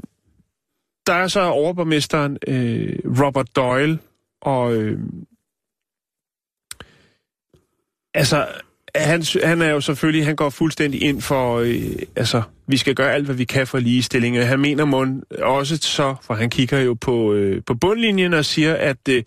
der 1.08 1.14
er 1.14 1.28
så 1.28 1.42
overborgmesteren 1.42 2.38
øh, 2.48 2.96
Robert 3.22 3.56
Doyle, 3.56 4.00
og 4.42 4.74
øh, 4.76 5.00
altså, 8.14 8.48
han, 8.96 9.24
han 9.44 9.62
er 9.62 9.70
jo 9.70 9.82
selvfølgelig, 9.82 10.26
han 10.26 10.36
går 10.36 10.50
fuldstændig 10.50 11.04
ind 11.04 11.22
for, 11.22 11.58
øh, 11.58 11.96
altså, 12.16 12.42
vi 12.68 12.78
skal 12.78 12.96
gøre 12.96 13.14
alt, 13.14 13.26
hvad 13.26 13.36
vi 13.36 13.46
kan 13.46 13.68
for 13.68 13.80
ligestilling. 13.80 14.46
Han 14.46 14.60
mener 14.60 14.86
mon 14.86 15.24
også 15.42 15.78
så, 15.78 16.16
for 16.22 16.34
han 16.34 16.50
kigger 16.50 16.80
jo 16.80 16.94
på, 16.94 17.34
øh, 17.34 17.62
på 17.66 17.74
bundlinjen 17.74 18.34
og 18.34 18.46
siger, 18.46 18.76
at 18.76 18.98
øh, 19.10 19.24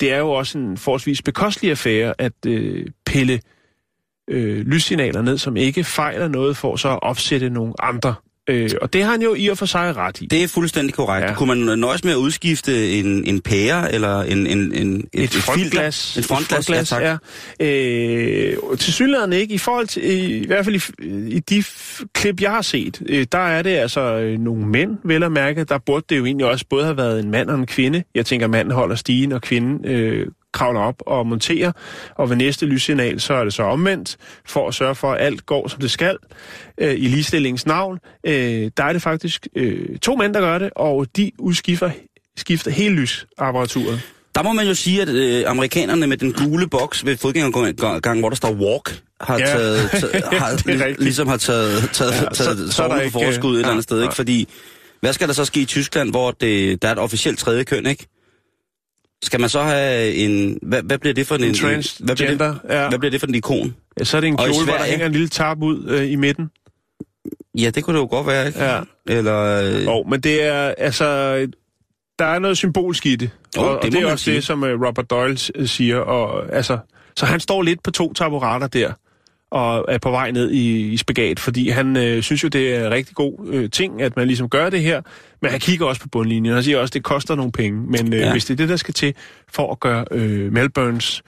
det 0.00 0.12
er 0.12 0.18
jo 0.18 0.30
også 0.30 0.58
en 0.58 0.76
forholdsvis 0.76 1.22
bekostelig 1.22 1.70
affære 1.70 2.14
at 2.18 2.46
øh, 2.46 2.86
pille 3.06 3.40
øh, 4.30 4.66
lyssignaler 4.66 5.22
ned, 5.22 5.38
som 5.38 5.56
ikke 5.56 5.84
fejler 5.84 6.28
noget, 6.28 6.56
for 6.56 6.76
så 6.76 6.88
at 6.88 7.02
opsætte 7.02 7.50
nogle 7.50 7.74
andre. 7.82 8.14
Øh, 8.48 8.70
og 8.82 8.92
det 8.92 9.02
har 9.02 9.10
han 9.10 9.22
jo 9.22 9.34
i 9.34 9.46
og 9.46 9.58
for 9.58 9.66
sig 9.66 9.96
ret 9.96 10.20
i. 10.20 10.26
Det 10.26 10.42
er 10.42 10.48
fuldstændig 10.48 10.94
korrekt. 10.94 11.26
Ja. 11.28 11.34
Kunne 11.34 11.64
man 11.64 11.78
nøjes 11.78 12.04
med 12.04 12.12
at 12.12 12.16
udskifte 12.16 12.92
en, 12.98 13.24
en 13.24 13.40
pære 13.40 13.92
eller 13.94 14.22
en, 14.22 14.46
en, 14.46 14.72
en, 14.72 15.08
Et, 15.12 15.22
et 15.22 15.30
filter? 15.30 15.40
frontglas. 15.40 16.16
Et 16.16 16.24
frontglas, 16.24 16.70
ja, 16.70 16.82
tak. 16.82 17.02
ja. 17.02 17.66
Øh, 17.66 18.78
til 18.78 18.92
synligheden 18.92 19.32
ikke. 19.32 19.54
I 19.54 19.58
forhold 19.58 19.86
til, 19.86 20.04
i, 20.10 20.36
i 20.38 20.46
hvert 20.46 20.64
fald 20.64 20.76
i, 20.76 21.06
i 21.36 21.38
de 21.38 21.64
klip, 22.14 22.40
jeg 22.40 22.50
har 22.50 22.62
set, 22.62 23.02
øh, 23.08 23.26
der 23.32 23.38
er 23.38 23.62
det 23.62 23.70
altså 23.70 24.00
øh, 24.00 24.38
nogle 24.38 24.66
mænd, 24.66 24.98
vel 25.04 25.22
at 25.22 25.32
mærke. 25.32 25.64
Der 25.64 25.78
burde 25.78 26.04
det 26.08 26.18
jo 26.18 26.24
egentlig 26.24 26.46
også 26.46 26.64
både 26.70 26.84
have 26.84 26.96
været 26.96 27.20
en 27.20 27.30
mand 27.30 27.50
og 27.50 27.58
en 27.58 27.66
kvinde. 27.66 28.02
Jeg 28.14 28.26
tænker, 28.26 28.46
manden 28.46 28.74
holder 28.74 28.96
stigen, 28.96 29.32
og 29.32 29.42
kvinden 29.42 29.84
øh, 29.84 30.26
kravler 30.56 30.80
op 30.80 31.02
og 31.06 31.26
monterer. 31.26 31.72
Og 32.14 32.30
ved 32.30 32.36
næste 32.36 32.66
lyssignal, 32.66 33.20
så 33.20 33.34
er 33.34 33.44
det 33.44 33.54
så 33.54 33.62
omvendt, 33.62 34.16
for 34.46 34.68
at 34.68 34.74
sørge 34.74 34.94
for, 34.94 35.12
at 35.12 35.26
alt 35.26 35.46
går, 35.46 35.68
som 35.68 35.80
det 35.80 35.90
skal, 35.90 36.16
øh, 36.78 36.94
i 36.94 37.08
ligestillingens 37.08 37.66
navn. 37.66 37.98
Øh, 38.26 38.70
der 38.76 38.84
er 38.84 38.92
det 38.92 39.02
faktisk 39.02 39.46
øh, 39.56 39.98
to 39.98 40.16
mænd, 40.16 40.34
der 40.34 40.40
gør 40.40 40.58
det, 40.58 40.70
og 40.76 41.06
de 41.16 41.30
udskifter 41.38 41.90
skifter 42.36 42.70
hele 42.70 42.94
lysapparaturet. 42.94 44.00
Der 44.34 44.42
må 44.42 44.52
man 44.52 44.66
jo 44.66 44.74
sige, 44.74 45.02
at 45.02 45.08
øh, 45.08 45.44
amerikanerne 45.46 46.06
med 46.06 46.16
den 46.16 46.32
gule 46.32 46.68
boks 46.68 47.04
ved 47.06 47.16
fodgængergangen, 47.16 48.20
hvor 48.20 48.28
der 48.28 48.36
står 48.36 48.50
walk, 48.52 49.00
har 49.20 49.38
Ja. 49.38 49.48
ja. 49.48 49.52
taget, 49.56 49.90
taget 50.00 50.24
har, 50.24 50.52
rigtigt. 50.68 51.00
ligesom 51.02 51.28
har 51.28 51.36
taget, 51.36 51.90
taget, 51.92 52.12
Ja, 52.12 52.16
ja, 52.22 52.34
så- 52.34 52.44
taget 52.44 52.74
så 52.74 52.82
er 52.84 52.88
der 52.88 52.96
så, 52.96 53.00
ikke, 53.02 53.12
for 53.12 53.20
forskud 53.24 53.50
et 53.50 53.54
eller 53.54 53.66
ja, 53.68 53.70
andet 53.72 53.84
sted, 53.84 53.96
nej. 53.96 54.04
ikke? 54.04 54.14
Fordi, 54.16 54.48
hvad 55.00 55.12
skal 55.12 55.28
der 55.28 55.34
så 55.34 55.44
ske 55.44 55.60
i 55.60 55.64
Tyskland, 55.64 56.10
hvor 56.10 56.30
det, 56.30 56.82
der 56.82 56.88
er 56.88 56.92
et 56.92 56.98
officielt 56.98 57.38
tredje 57.38 57.64
køn, 57.64 57.86
ikke? 57.86 58.06
Skal 59.24 59.40
man 59.40 59.48
så 59.48 59.62
have 59.62 60.14
en... 60.14 60.58
Hvad, 60.62 60.82
hvad 60.82 60.98
bliver 60.98 61.14
det 61.14 61.26
for 61.26 61.34
en... 61.34 61.44
En 61.44 61.50
hvad, 61.50 61.56
bliver 61.56 61.76
transgender, 62.16 62.52
det, 62.52 62.60
ja. 62.74 62.88
hvad 62.88 62.98
bliver 62.98 63.10
det 63.10 63.20
for 63.20 63.26
en 63.26 63.34
ikon? 63.34 63.74
Ja, 63.98 64.04
så 64.04 64.16
er 64.16 64.20
det 64.20 64.28
en 64.28 64.40
Og 64.40 64.46
kjole, 64.46 64.64
hvor 64.64 64.72
der 64.72 64.78
Sverige? 64.78 64.90
hænger 64.90 65.06
en 65.06 65.12
lille 65.12 65.28
tarp 65.28 65.62
ud 65.62 65.88
øh, 65.88 66.10
i 66.12 66.16
midten. 66.16 66.50
Ja, 67.58 67.70
det 67.70 67.84
kunne 67.84 67.96
det 67.96 68.02
jo 68.02 68.08
godt 68.10 68.26
være, 68.26 68.46
ikke? 68.46 68.64
Ja. 68.64 68.80
Eller... 69.08 69.36
Øh, 69.76 69.84
Jo, 69.84 70.02
men 70.02 70.20
det 70.20 70.42
er, 70.42 70.74
altså, 70.78 71.04
der 72.18 72.24
er 72.24 72.38
noget 72.38 72.56
symbolsk 72.56 73.06
i 73.06 73.16
det. 73.16 73.30
Jo, 73.56 73.62
og, 73.62 73.76
og 73.76 73.82
det 73.82 73.92
det 73.92 74.02
må 74.02 74.08
er 74.08 74.12
også 74.12 74.24
sige. 74.24 74.34
det, 74.36 74.44
som 74.44 74.62
uh, 74.62 74.68
Robert 74.68 75.10
Doyle 75.10 75.38
uh, 75.60 75.66
siger. 75.66 75.96
Og, 75.96 76.54
altså, 76.54 76.78
så 77.16 77.26
han 77.26 77.40
står 77.40 77.62
lidt 77.62 77.82
på 77.82 77.90
to 77.90 78.12
taburetter 78.12 78.66
der, 78.66 78.92
og 79.50 79.84
er 79.88 79.98
på 79.98 80.10
vej 80.10 80.30
ned 80.30 80.50
i, 80.50 80.92
i 80.92 80.96
spagat, 80.96 81.40
fordi 81.40 81.68
han 81.68 81.96
øh, 81.96 82.22
synes 82.22 82.44
jo, 82.44 82.48
det 82.48 82.74
er 82.74 82.86
en 82.86 82.92
rigtig 82.92 83.14
god 83.14 83.48
øh, 83.48 83.70
ting, 83.70 84.02
at 84.02 84.16
man 84.16 84.26
ligesom 84.26 84.48
gør 84.48 84.70
det 84.70 84.82
her, 84.82 85.02
men 85.42 85.50
han 85.50 85.60
kigger 85.60 85.86
også 85.86 86.00
på 86.02 86.08
bundlinjen, 86.08 86.52
og 86.52 86.56
han 86.56 86.64
siger 86.64 86.78
også, 86.78 86.90
at 86.90 86.94
det 86.94 87.02
koster 87.02 87.34
nogle 87.34 87.52
penge, 87.52 87.82
men 87.90 88.12
øh, 88.12 88.20
ja. 88.20 88.32
Hvis 88.32 88.44
det 88.44 88.54
er 88.54 88.56
det, 88.56 88.68
der 88.68 88.76
skal 88.76 88.94
til 88.94 89.14
for 89.48 89.72
at 89.72 89.80
gøre 89.80 90.04
øh, 90.10 90.52
Melbournes 90.52 91.22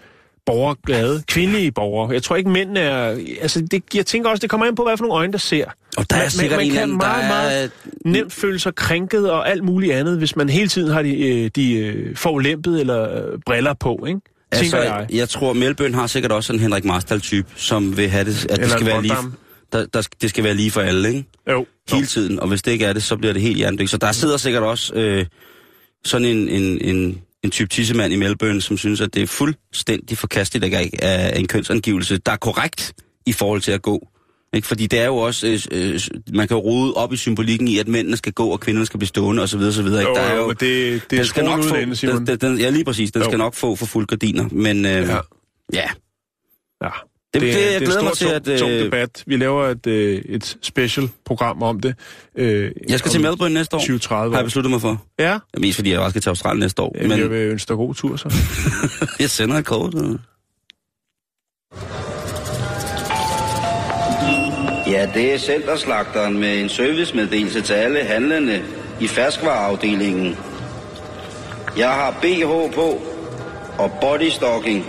borgere 0.47 0.77
glade, 0.87 1.23
kvindelige 1.27 1.73
borgere. 1.73 2.13
Jeg 2.13 2.23
tror 2.23 2.37
ikke, 2.37 2.51
mænd 2.51 2.79
er... 2.79 3.19
Altså, 3.41 3.61
det, 3.71 3.83
jeg 3.95 4.07
tænker 4.07 4.31
også, 4.31 4.41
det 4.41 4.51
kommer 4.51 4.67
ind 4.67 4.77
på, 4.77 4.83
hvad 4.83 4.97
for 4.97 5.05
nogle 5.05 5.15
øjne, 5.15 5.33
der 5.33 5.39
ser. 5.39 5.65
og 5.97 6.11
der 6.11 6.17
er 6.17 6.21
man, 6.21 6.31
sikkert 6.31 6.59
man 6.59 6.67
en 6.67 6.73
kan 6.73 6.83
anden, 6.83 6.97
meget, 6.97 7.29
meget 7.29 7.65
er... 7.65 7.69
nemt 8.05 8.33
føle 8.33 8.59
sig 8.59 8.75
krænket 8.75 9.31
og 9.31 9.51
alt 9.51 9.65
muligt 9.65 9.93
andet, 9.93 10.19
hvis 10.19 10.37
man 10.37 10.49
hele 10.49 10.69
tiden 10.69 10.93
har 10.93 11.03
de, 11.03 11.29
øh, 11.29 11.51
de 11.57 11.75
øh, 11.75 12.17
forulæmpet 12.17 12.81
eller 12.81 13.33
øh, 13.33 13.39
briller 13.47 13.75
på, 13.75 14.05
ikke? 14.09 14.21
Altså, 14.53 14.77
jeg. 14.77 15.07
jeg 15.11 15.29
tror, 15.29 15.53
Melbourne 15.53 15.95
har 15.95 16.07
sikkert 16.07 16.33
også 16.33 16.53
en 16.53 16.61
Henrik 16.61 16.85
Marstal-type, 16.85 17.49
som 17.57 17.97
vil 17.97 18.09
have 18.09 18.25
det, 18.25 18.47
at 18.51 18.59
det 18.59 18.71
skal, 18.71 18.87
være 18.87 19.03
lige, 19.03 19.15
der, 19.73 19.87
der, 19.87 20.09
det 20.23 20.31
skal 20.31 20.45
være 20.45 20.55
lige 20.55 20.71
for 20.71 20.81
alle, 20.81 21.09
ikke? 21.09 21.25
Jo. 21.51 21.67
Hele 21.91 22.07
tiden, 22.07 22.41
og 22.41 22.49
hvis 22.49 22.63
det 22.63 22.73
ikke 22.73 22.85
er 22.85 22.93
det, 22.93 23.03
så 23.03 23.17
bliver 23.17 23.33
det 23.33 23.43
helt 23.43 23.57
hjernedødt. 23.57 23.91
Så 23.91 23.97
der 23.97 24.13
sidder 24.13 24.37
sikkert 24.37 24.63
også 24.63 24.95
øh, 24.95 25.27
sådan 26.05 26.27
en, 26.27 26.49
en, 26.49 26.81
en, 26.81 27.19
en 27.45 27.51
type 27.51 27.69
tissemand 27.69 28.13
i 28.13 28.17
Melbourne, 28.17 28.61
som 28.61 28.77
synes, 28.77 29.01
at 29.01 29.15
det 29.15 29.23
er 29.23 29.27
fuldstændig 29.27 30.19
forkasteligt, 30.19 30.75
at 30.75 30.91
er 31.03 31.29
en 31.29 31.47
kønsangivelse, 31.47 32.19
der 32.19 32.33
er 32.33 32.37
korrekt 32.37 32.93
i 33.27 33.33
forhold 33.33 33.61
til 33.61 33.73
at 33.73 33.83
gå. 33.83 34.09
Ikke? 34.55 34.67
Fordi 34.69 34.87
det 34.87 34.99
er 35.01 35.07
jo 35.07 35.17
også, 35.17 35.47
øh, 35.47 35.93
øh, 35.95 36.01
man 36.35 36.49
kan 36.49 36.57
jo 36.57 36.61
rode 36.63 36.95
op 36.95 37.13
i 37.13 37.17
symbolikken 37.17 37.69
i, 37.69 37.79
at 37.79 37.89
mændene 37.89 38.17
skal 38.17 38.33
gå, 38.33 38.49
og 38.49 38.61
kvinderne 38.61 38.87
skal 38.87 38.99
blive 38.99 39.09
stående 39.09 39.43
osv. 39.43 39.59
osv. 39.61 39.87
Ikke? 39.87 39.99
Jo, 40.01 40.15
der 40.15 40.21
er 40.21 40.37
jo, 40.37 40.49
det, 40.51 40.61
det 40.61 41.03
er 41.03 41.03
den 41.11 41.25
skal 41.25 41.45
nok 41.45 41.65
få, 41.65 41.75
ende, 41.75 41.97
Simon. 41.97 42.27
den, 42.27 42.39
den, 42.39 42.59
ja, 42.59 42.71
lige 42.71 42.85
præcis. 42.85 43.13
Den 43.13 43.23
Jo. 43.23 43.29
skal 43.29 43.39
nok 43.39 43.55
få 43.55 43.77
for 43.77 43.87
fuld 43.87 44.07
gardiner. 44.07 44.49
Men 44.53 44.87
øh, 44.87 44.93
Ja. 44.93 44.99
ja. 45.07 45.19
ja, 45.73 45.89
Ja. 46.83 46.89
Det- 47.35 47.43
det- 47.43 47.49
jeg 47.55 47.73
er 47.75 47.77
en 47.79 47.83
glæder 47.85 48.03
mig 48.03 48.13
til, 48.13 48.27
tung, 48.27 48.49
at, 48.49 48.59
tung 48.61 48.71
øh, 48.73 48.85
debat. 48.85 49.23
Vi 49.27 49.37
laver 49.37 49.67
et, 49.67 49.87
øh, 49.87 50.23
et 50.29 50.57
special-program 50.63 51.63
om 51.63 51.81
det. 51.81 51.95
Øh, 52.37 52.71
jeg 52.89 52.99
skal 52.99 53.11
til 53.11 53.21
Melbourne 53.21 53.55
næste 53.55 53.77
år, 53.77 53.81
20-30 53.81 54.09
har 54.09 54.27
år. 54.29 54.35
jeg 54.37 54.45
besluttet 54.45 54.71
mig 54.71 54.81
for. 54.81 55.05
Ja, 55.19 55.39
Mest 55.59 55.77
fordi 55.77 55.91
jeg 55.91 55.99
også 56.01 56.11
skal 56.11 56.23
til 56.23 56.29
Australien 56.29 56.61
næste 56.61 56.83
år. 56.83 56.93
Jamen, 56.97 57.09
men 57.11 57.19
jeg 57.19 57.31
vil 57.31 57.39
ønske 57.39 57.69
dig 57.69 57.77
god 57.77 57.95
tur 57.95 58.17
så. 58.17 58.35
jeg 59.21 59.31
sender 59.31 59.57
et 59.57 59.65
kort. 59.65 59.95
øh. 59.95 60.19
Ja, 64.89 65.11
det 65.15 65.35
er 65.35 65.39
centerslagteren 65.39 66.39
med 66.39 66.61
en 66.63 66.69
servicemeddelelse 66.69 67.61
til 67.61 67.73
alle 67.73 68.05
handlende 68.05 68.65
i 69.01 69.09
færskvareafdelingen. 69.09 70.37
Jeg 71.77 71.89
har 71.89 72.11
BH 72.23 72.75
på 72.75 73.03
og 73.79 73.93
bodystocking 74.01 74.87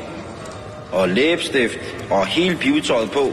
og 0.91 1.09
læbestift 1.09 1.79
og 2.09 2.27
hele 2.27 2.55
pivetøjet 2.57 3.11
på, 3.11 3.31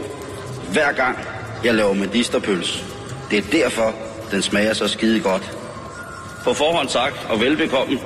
hver 0.71 0.93
gang 0.93 1.17
jeg 1.63 1.75
laver 1.75 1.93
medisterpøls. 1.93 2.85
Det 3.31 3.37
er 3.37 3.51
derfor, 3.51 3.95
den 4.31 4.41
smager 4.41 4.73
så 4.73 4.87
skide 4.87 5.19
godt. 5.19 5.57
På 6.43 6.53
forhånd 6.53 6.89
tak 6.89 7.13
og 7.29 7.39
velbekomme. 7.39 7.99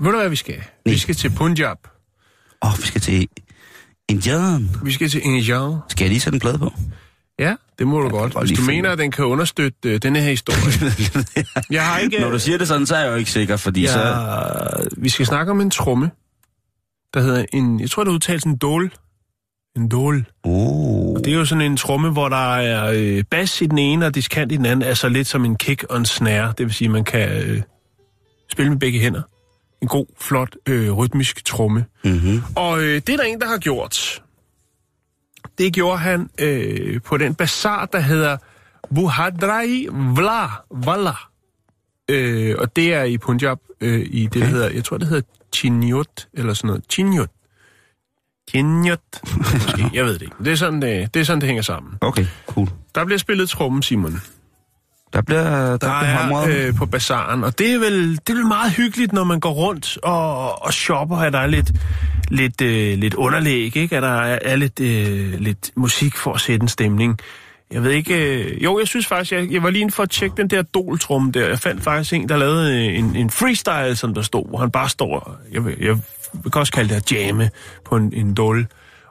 Ved 0.00 0.12
du, 0.12 0.18
hvad 0.18 0.28
vi 0.28 0.36
skal? 0.36 0.62
Vi 0.84 0.98
skal 0.98 1.14
til 1.14 1.32
Punjab. 1.36 1.78
Åh, 2.62 2.72
oh, 2.72 2.78
vi 2.78 2.86
skal 2.86 3.00
til 3.00 3.28
Indian. 4.08 4.70
Vi 4.84 4.92
skal 4.92 5.08
til 5.08 5.20
Indian. 5.24 5.78
Skal 5.88 6.04
jeg 6.04 6.08
lige 6.08 6.20
sætte 6.20 6.36
en 6.36 6.40
plade 6.40 6.58
på? 6.58 6.72
Det 7.78 7.86
må 7.86 8.00
du 8.00 8.08
kan 8.08 8.18
godt. 8.18 8.46
Hvis 8.46 8.58
du 8.58 8.64
mener, 8.64 8.90
at 8.90 8.98
den 8.98 9.10
kan 9.10 9.24
understøtte 9.24 9.90
øh, 9.90 10.02
denne 10.02 10.20
her 10.20 10.30
historie. 10.30 10.92
Jeg 11.70 11.86
har 11.86 11.98
ikke... 11.98 12.20
Når 12.20 12.30
du 12.30 12.38
siger 12.38 12.58
det 12.58 12.68
sådan, 12.68 12.86
så 12.86 12.96
er 12.96 13.00
jeg 13.00 13.10
jo 13.10 13.16
ikke 13.16 13.30
sikker, 13.30 13.56
fordi 13.56 13.82
ja. 13.82 13.92
så... 13.92 14.90
Vi 14.96 15.08
skal 15.08 15.26
snakke 15.26 15.50
om 15.50 15.60
en 15.60 15.70
tromme, 15.70 16.10
der 17.14 17.20
hedder 17.20 17.44
en... 17.52 17.80
Jeg 17.80 17.90
tror, 17.90 18.04
det 18.04 18.10
udtales 18.10 18.44
en 18.44 18.56
dol. 18.56 18.92
En 19.76 19.88
dol. 19.88 20.24
Oh. 20.44 21.16
Det 21.16 21.26
er 21.26 21.34
jo 21.34 21.44
sådan 21.44 21.62
en 21.62 21.76
tromme, 21.76 22.10
hvor 22.10 22.28
der 22.28 22.56
er 22.56 22.92
øh, 22.94 23.24
bas 23.30 23.60
i 23.60 23.66
den 23.66 23.78
ene 23.78 24.06
og 24.06 24.14
diskant 24.14 24.52
i 24.52 24.56
den 24.56 24.66
anden, 24.66 24.88
altså 24.88 25.08
lidt 25.08 25.26
som 25.26 25.44
en 25.44 25.56
kick 25.56 25.84
og 25.90 25.96
en 25.96 26.04
snare. 26.04 26.54
Det 26.58 26.66
vil 26.66 26.74
sige, 26.74 26.86
at 26.86 26.92
man 26.92 27.04
kan 27.04 27.30
øh, 27.30 27.62
spille 28.52 28.70
med 28.70 28.78
begge 28.78 29.00
hænder. 29.00 29.22
En 29.82 29.88
god, 29.88 30.06
flot, 30.20 30.56
øh, 30.68 30.92
rytmisk 30.92 31.44
tromme. 31.44 31.84
Mm-hmm. 32.04 32.42
Og 32.56 32.82
øh, 32.82 32.94
det 32.94 33.08
er 33.08 33.16
der 33.16 33.24
en, 33.24 33.40
der 33.40 33.46
har 33.46 33.58
gjort. 33.58 34.22
Det 35.58 35.72
gjorde 35.72 35.98
han 35.98 36.30
øh, 36.38 37.02
på 37.02 37.16
den 37.16 37.34
bazar, 37.34 37.86
der 37.86 38.00
hedder 38.00 38.36
Buhadrai 38.94 39.88
Vla 39.90 40.46
Vala. 40.70 41.12
Øh, 42.08 42.54
og 42.58 42.76
det 42.76 42.94
er 42.94 43.02
i 43.02 43.18
Punjab, 43.18 43.58
øh, 43.80 44.06
i 44.10 44.26
det, 44.26 44.42
der 44.42 44.48
hedder, 44.48 44.70
jeg 44.70 44.84
tror, 44.84 44.98
det 44.98 45.08
hedder 45.08 45.22
Chinyot, 45.54 46.28
eller 46.32 46.54
sådan 46.54 46.68
noget. 46.68 46.84
Chinyot. 46.90 47.30
Chinyot. 48.50 49.00
Jeg 49.94 50.04
ved 50.04 50.14
det 50.14 50.22
ikke. 50.22 50.36
Det 50.44 50.52
er 50.52 50.56
sådan, 50.56 50.82
det, 50.82 51.14
det, 51.14 51.20
er 51.20 51.24
sådan, 51.24 51.40
det 51.40 51.46
hænger 51.46 51.62
sammen. 51.62 51.92
Okay, 52.00 52.26
cool. 52.46 52.68
Der 52.94 53.04
bliver 53.04 53.18
spillet 53.18 53.48
trommen, 53.48 53.82
Simon. 53.82 54.20
Der 55.14 55.22
bliver, 55.22 55.42
der, 55.42 55.76
Der 55.76 56.00
er 56.00 56.46
øh, 56.48 56.74
på 56.74 56.86
bazaren, 56.86 57.44
og 57.44 57.58
det 57.58 57.74
er, 57.74 57.78
vel, 57.78 58.10
det 58.10 58.28
er 58.28 58.34
vel 58.34 58.46
meget 58.46 58.72
hyggeligt, 58.72 59.12
når 59.12 59.24
man 59.24 59.40
går 59.40 59.52
rundt 59.52 59.98
og, 60.02 60.62
og 60.64 60.72
shopper, 60.72 61.16
at 61.16 61.32
der 61.32 61.38
er 61.38 61.46
lidt, 61.46 61.72
lidt, 62.30 62.60
øh, 62.60 62.98
lidt 62.98 63.14
underlæg, 63.14 63.76
ikke? 63.76 63.96
At 63.96 64.02
der 64.02 64.20
er, 64.20 64.38
er 64.42 64.56
lidt, 64.56 64.80
øh, 64.80 65.40
lidt 65.40 65.70
musik 65.76 66.16
for 66.16 66.32
at 66.32 66.40
sætte 66.40 66.62
en 66.62 66.68
stemning. 66.68 67.18
Jeg 67.72 67.82
ved 67.84 67.90
ikke... 67.90 68.14
Øh, 68.14 68.64
jo, 68.64 68.78
jeg 68.78 68.88
synes 68.88 69.06
faktisk, 69.06 69.32
jeg, 69.32 69.52
jeg 69.52 69.62
var 69.62 69.70
lige 69.70 69.90
for 69.90 70.02
at 70.02 70.10
tjekke 70.10 70.36
den 70.36 70.50
der 70.50 70.62
doltrum 70.62 71.32
der. 71.32 71.48
Jeg 71.48 71.58
fandt 71.58 71.82
faktisk 71.82 72.12
en, 72.12 72.28
der 72.28 72.36
lavede 72.36 72.86
øh, 72.86 72.98
en, 72.98 73.16
en 73.16 73.30
freestyle, 73.30 73.96
som 73.96 74.14
der 74.14 74.22
stod, 74.22 74.48
hvor 74.48 74.58
han 74.58 74.70
bare 74.70 74.88
står... 74.88 75.36
Jeg 75.52 75.64
vil, 75.64 75.76
jeg 75.80 75.96
vil 76.32 76.52
også 76.54 76.72
kalde 76.72 76.94
det 76.94 76.96
at 76.96 77.12
jamme 77.12 77.50
på 77.84 77.96
en, 77.96 78.12
en 78.12 78.34
dol. 78.34 78.66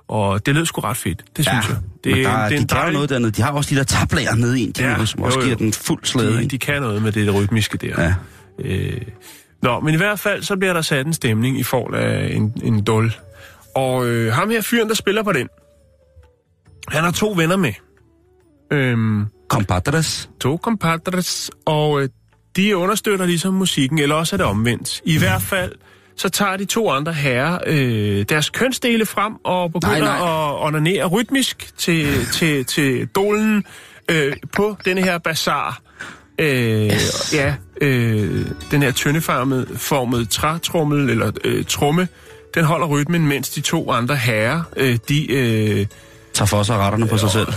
Og 0.07 0.45
det 0.45 0.55
lød 0.55 0.65
sgu 0.65 0.81
ret 0.81 0.97
fedt, 0.97 1.23
det 1.37 1.45
synes 1.45 1.69
jeg. 1.69 1.77
Det, 2.03 2.11
men 2.15 2.23
der, 2.25 2.29
er- 2.29 2.49
det 2.49 2.57
er 2.57 2.61
de 2.61 2.67
kan 2.67 2.85
jo 2.87 2.91
noget 2.91 3.09
dernede. 3.09 3.31
De 3.31 3.41
har 3.41 3.51
også 3.51 3.69
de 3.69 3.75
der 3.79 3.83
tablager 3.83 4.35
nede 4.35 4.59
i 4.59 4.63
Indien, 4.63 4.89
Ja, 4.89 4.99
ja, 4.99 5.05
som 5.05 5.21
også 5.21 5.37
jo, 5.39 5.41
jo. 5.41 5.45
giver 5.45 5.57
den 5.57 5.73
fuld 5.73 6.05
slæde. 6.05 6.37
de, 6.37 6.47
de 6.47 6.57
kan 6.57 6.81
noget 6.81 7.01
med 7.01 7.11
det 7.11 7.33
rytmiske 7.35 7.77
der. 7.77 8.01
Ja. 8.03 8.13
Øh, 8.59 9.01
nå, 9.61 9.79
men 9.79 9.93
i 9.93 9.97
hvert 9.97 10.19
fald, 10.19 10.43
så 10.43 10.55
bliver 10.57 10.73
der 10.73 10.81
sat 10.81 11.05
en 11.07 11.13
stemning 11.13 11.59
i 11.59 11.63
form 11.63 11.93
af 11.93 12.29
en, 12.35 12.53
en 12.63 12.83
dul. 12.83 13.13
Og 13.75 14.07
øh, 14.07 14.33
ham 14.33 14.49
her 14.49 14.61
fyren, 14.61 14.87
der 14.89 14.95
spiller 14.95 15.23
på 15.23 15.31
den, 15.31 15.47
han 16.87 17.03
har 17.03 17.11
to 17.11 17.33
venner 17.37 17.55
med. 17.57 17.73
Øhm, 18.71 19.25
Compadres. 19.49 20.29
to 20.39 20.57
compadres, 20.63 21.51
og 21.65 22.01
øh, 22.01 22.09
de 22.55 22.77
understøtter 22.77 23.25
ligesom 23.25 23.53
musikken, 23.53 23.99
eller 23.99 24.15
også 24.15 24.35
er 24.35 24.37
det 24.37 24.45
omvendt. 24.45 25.01
I 25.05 25.17
hvert 25.17 25.41
fald, 25.41 25.71
så 26.15 26.29
tager 26.29 26.57
de 26.57 26.65
to 26.65 26.89
andre 26.89 27.13
herrer 27.13 27.59
øh, 27.67 28.25
deres 28.29 28.49
kønsdele 28.49 29.05
frem 29.05 29.33
og 29.43 29.73
begynder 29.73 29.99
Nej, 29.99 30.19
nej. 30.19 30.53
at 30.53 30.65
onanere 30.65 31.05
rytmisk 31.05 31.77
til, 31.77 32.25
til, 32.33 32.65
til 32.65 33.07
dolen 33.07 33.63
øh, 34.11 34.33
på 34.55 34.77
denne 34.85 35.01
her 35.01 35.17
bazar. 35.17 35.81
Øh, 36.39 36.91
Ja, 37.33 37.55
øh, 37.81 38.45
den 38.71 38.81
her 38.81 38.91
tyndeformede 38.91 39.67
formede 39.77 40.25
trætrummel, 40.25 41.09
eller 41.09 41.31
øh, 41.43 41.65
tromme, 41.65 42.07
den 42.55 42.63
holder 42.65 42.87
rytmen, 42.87 43.27
mens 43.27 43.49
de 43.49 43.61
to 43.61 43.91
andre 43.91 44.15
herrer, 44.15 44.61
øh, 44.77 44.97
de... 45.09 45.31
Øh, 45.31 45.85
Tager 46.33 46.47
for 46.47 46.63
sig 46.63 46.77
retterne 46.77 47.07
på 47.07 47.17
sig 47.17 47.29
selv. 47.29 47.47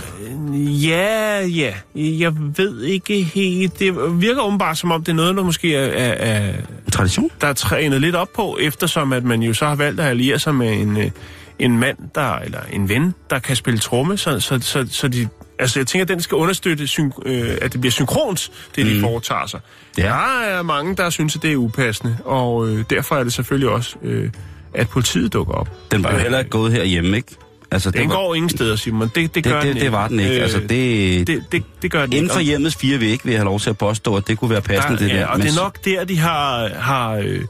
Ja, 0.57 1.45
ja. 1.45 1.73
Jeg 1.95 2.33
ved 2.57 2.81
ikke 2.83 3.23
helt. 3.23 3.79
Det 3.79 4.21
virker 4.21 4.41
åbenbart 4.41 4.77
som 4.77 4.91
om, 4.91 5.03
det 5.03 5.11
er 5.11 5.15
noget, 5.15 5.35
der 5.35 5.43
måske 5.43 5.75
er, 5.75 6.13
er, 6.13 6.53
Tradition? 6.91 7.29
der 7.41 7.47
er 7.47 7.53
trænet 7.53 8.01
lidt 8.01 8.15
op 8.15 8.29
på, 8.35 8.57
eftersom 8.61 9.13
at 9.13 9.23
man 9.23 9.41
jo 9.41 9.53
så 9.53 9.65
har 9.65 9.75
valgt 9.75 9.99
at 9.99 10.07
alliere 10.07 10.39
sig 10.39 10.55
med 10.55 10.73
en, 10.73 10.97
øh, 10.97 11.11
en 11.59 11.77
mand, 11.77 11.97
der, 12.15 12.35
eller 12.35 12.59
en 12.71 12.89
ven, 12.89 13.13
der 13.29 13.39
kan 13.39 13.55
spille 13.55 13.79
tromme, 13.79 14.17
så, 14.17 14.39
så, 14.39 14.59
så, 14.61 14.87
så 14.91 15.07
de, 15.07 15.27
altså 15.59 15.79
jeg 15.79 15.87
tænker, 15.87 16.03
at 16.03 16.09
den 16.09 16.21
skal 16.21 16.35
understøtte, 16.35 16.87
syn, 16.87 17.11
øh, 17.25 17.57
at 17.61 17.73
det 17.73 17.81
bliver 17.81 17.91
synkront, 17.91 18.51
det 18.75 18.85
de 18.85 19.01
foretager 19.01 19.45
sig. 19.45 19.59
Ja. 19.97 20.03
Der 20.03 20.41
er 20.41 20.61
mange, 20.61 20.95
der 20.95 21.09
synes, 21.09 21.35
at 21.35 21.41
det 21.41 21.51
er 21.51 21.55
upassende, 21.55 22.17
og 22.25 22.69
øh, 22.69 22.85
derfor 22.89 23.15
er 23.15 23.23
det 23.23 23.33
selvfølgelig 23.33 23.69
også, 23.69 23.95
øh, 24.03 24.29
at 24.73 24.89
politiet 24.89 25.33
dukker 25.33 25.53
op. 25.53 25.69
Den 25.91 26.03
var 26.03 26.11
jo 26.11 26.17
heller 26.17 26.39
ikke 26.39 26.51
gået 26.51 26.71
herhjemme, 26.71 27.17
ikke? 27.17 27.35
Altså, 27.71 27.91
Den 27.91 28.09
var, 28.09 28.15
går 28.15 28.35
ingen 28.35 28.49
steder, 28.49 28.75
Simon. 28.75 29.11
Det, 29.15 29.35
det, 29.35 29.43
gør 29.43 29.51
det, 29.51 29.61
den 29.61 29.67
det, 29.67 29.75
ikke. 29.75 29.83
det 29.83 29.91
var 29.91 30.07
den 30.07 30.19
ikke. 30.19 30.35
Øh, 30.35 30.41
Altså, 30.41 30.59
det, 30.59 31.27
det, 31.27 31.43
det, 31.51 31.63
det 31.81 31.91
gør 31.91 32.01
den 32.01 32.13
inden 32.13 32.23
ikke. 32.25 32.33
for 32.33 32.39
hjemmets 32.39 32.75
fire 32.75 32.99
vægge 32.99 33.23
vil 33.23 33.31
jeg 33.31 33.39
have 33.39 33.45
lov 33.45 33.59
til 33.59 33.69
at 33.69 33.77
påstå, 33.77 34.15
at 34.15 34.27
det 34.27 34.37
kunne 34.37 34.49
være 34.49 34.61
passende, 34.61 34.99
det 34.99 35.09
ja, 35.09 35.15
der. 35.17 35.25
og 35.25 35.39
det 35.39 35.49
er 35.57 35.61
nok 35.61 35.85
der, 35.85 36.03
de 36.03 36.17
har... 36.17 36.69
har 36.69 37.11
øh, 37.15 37.41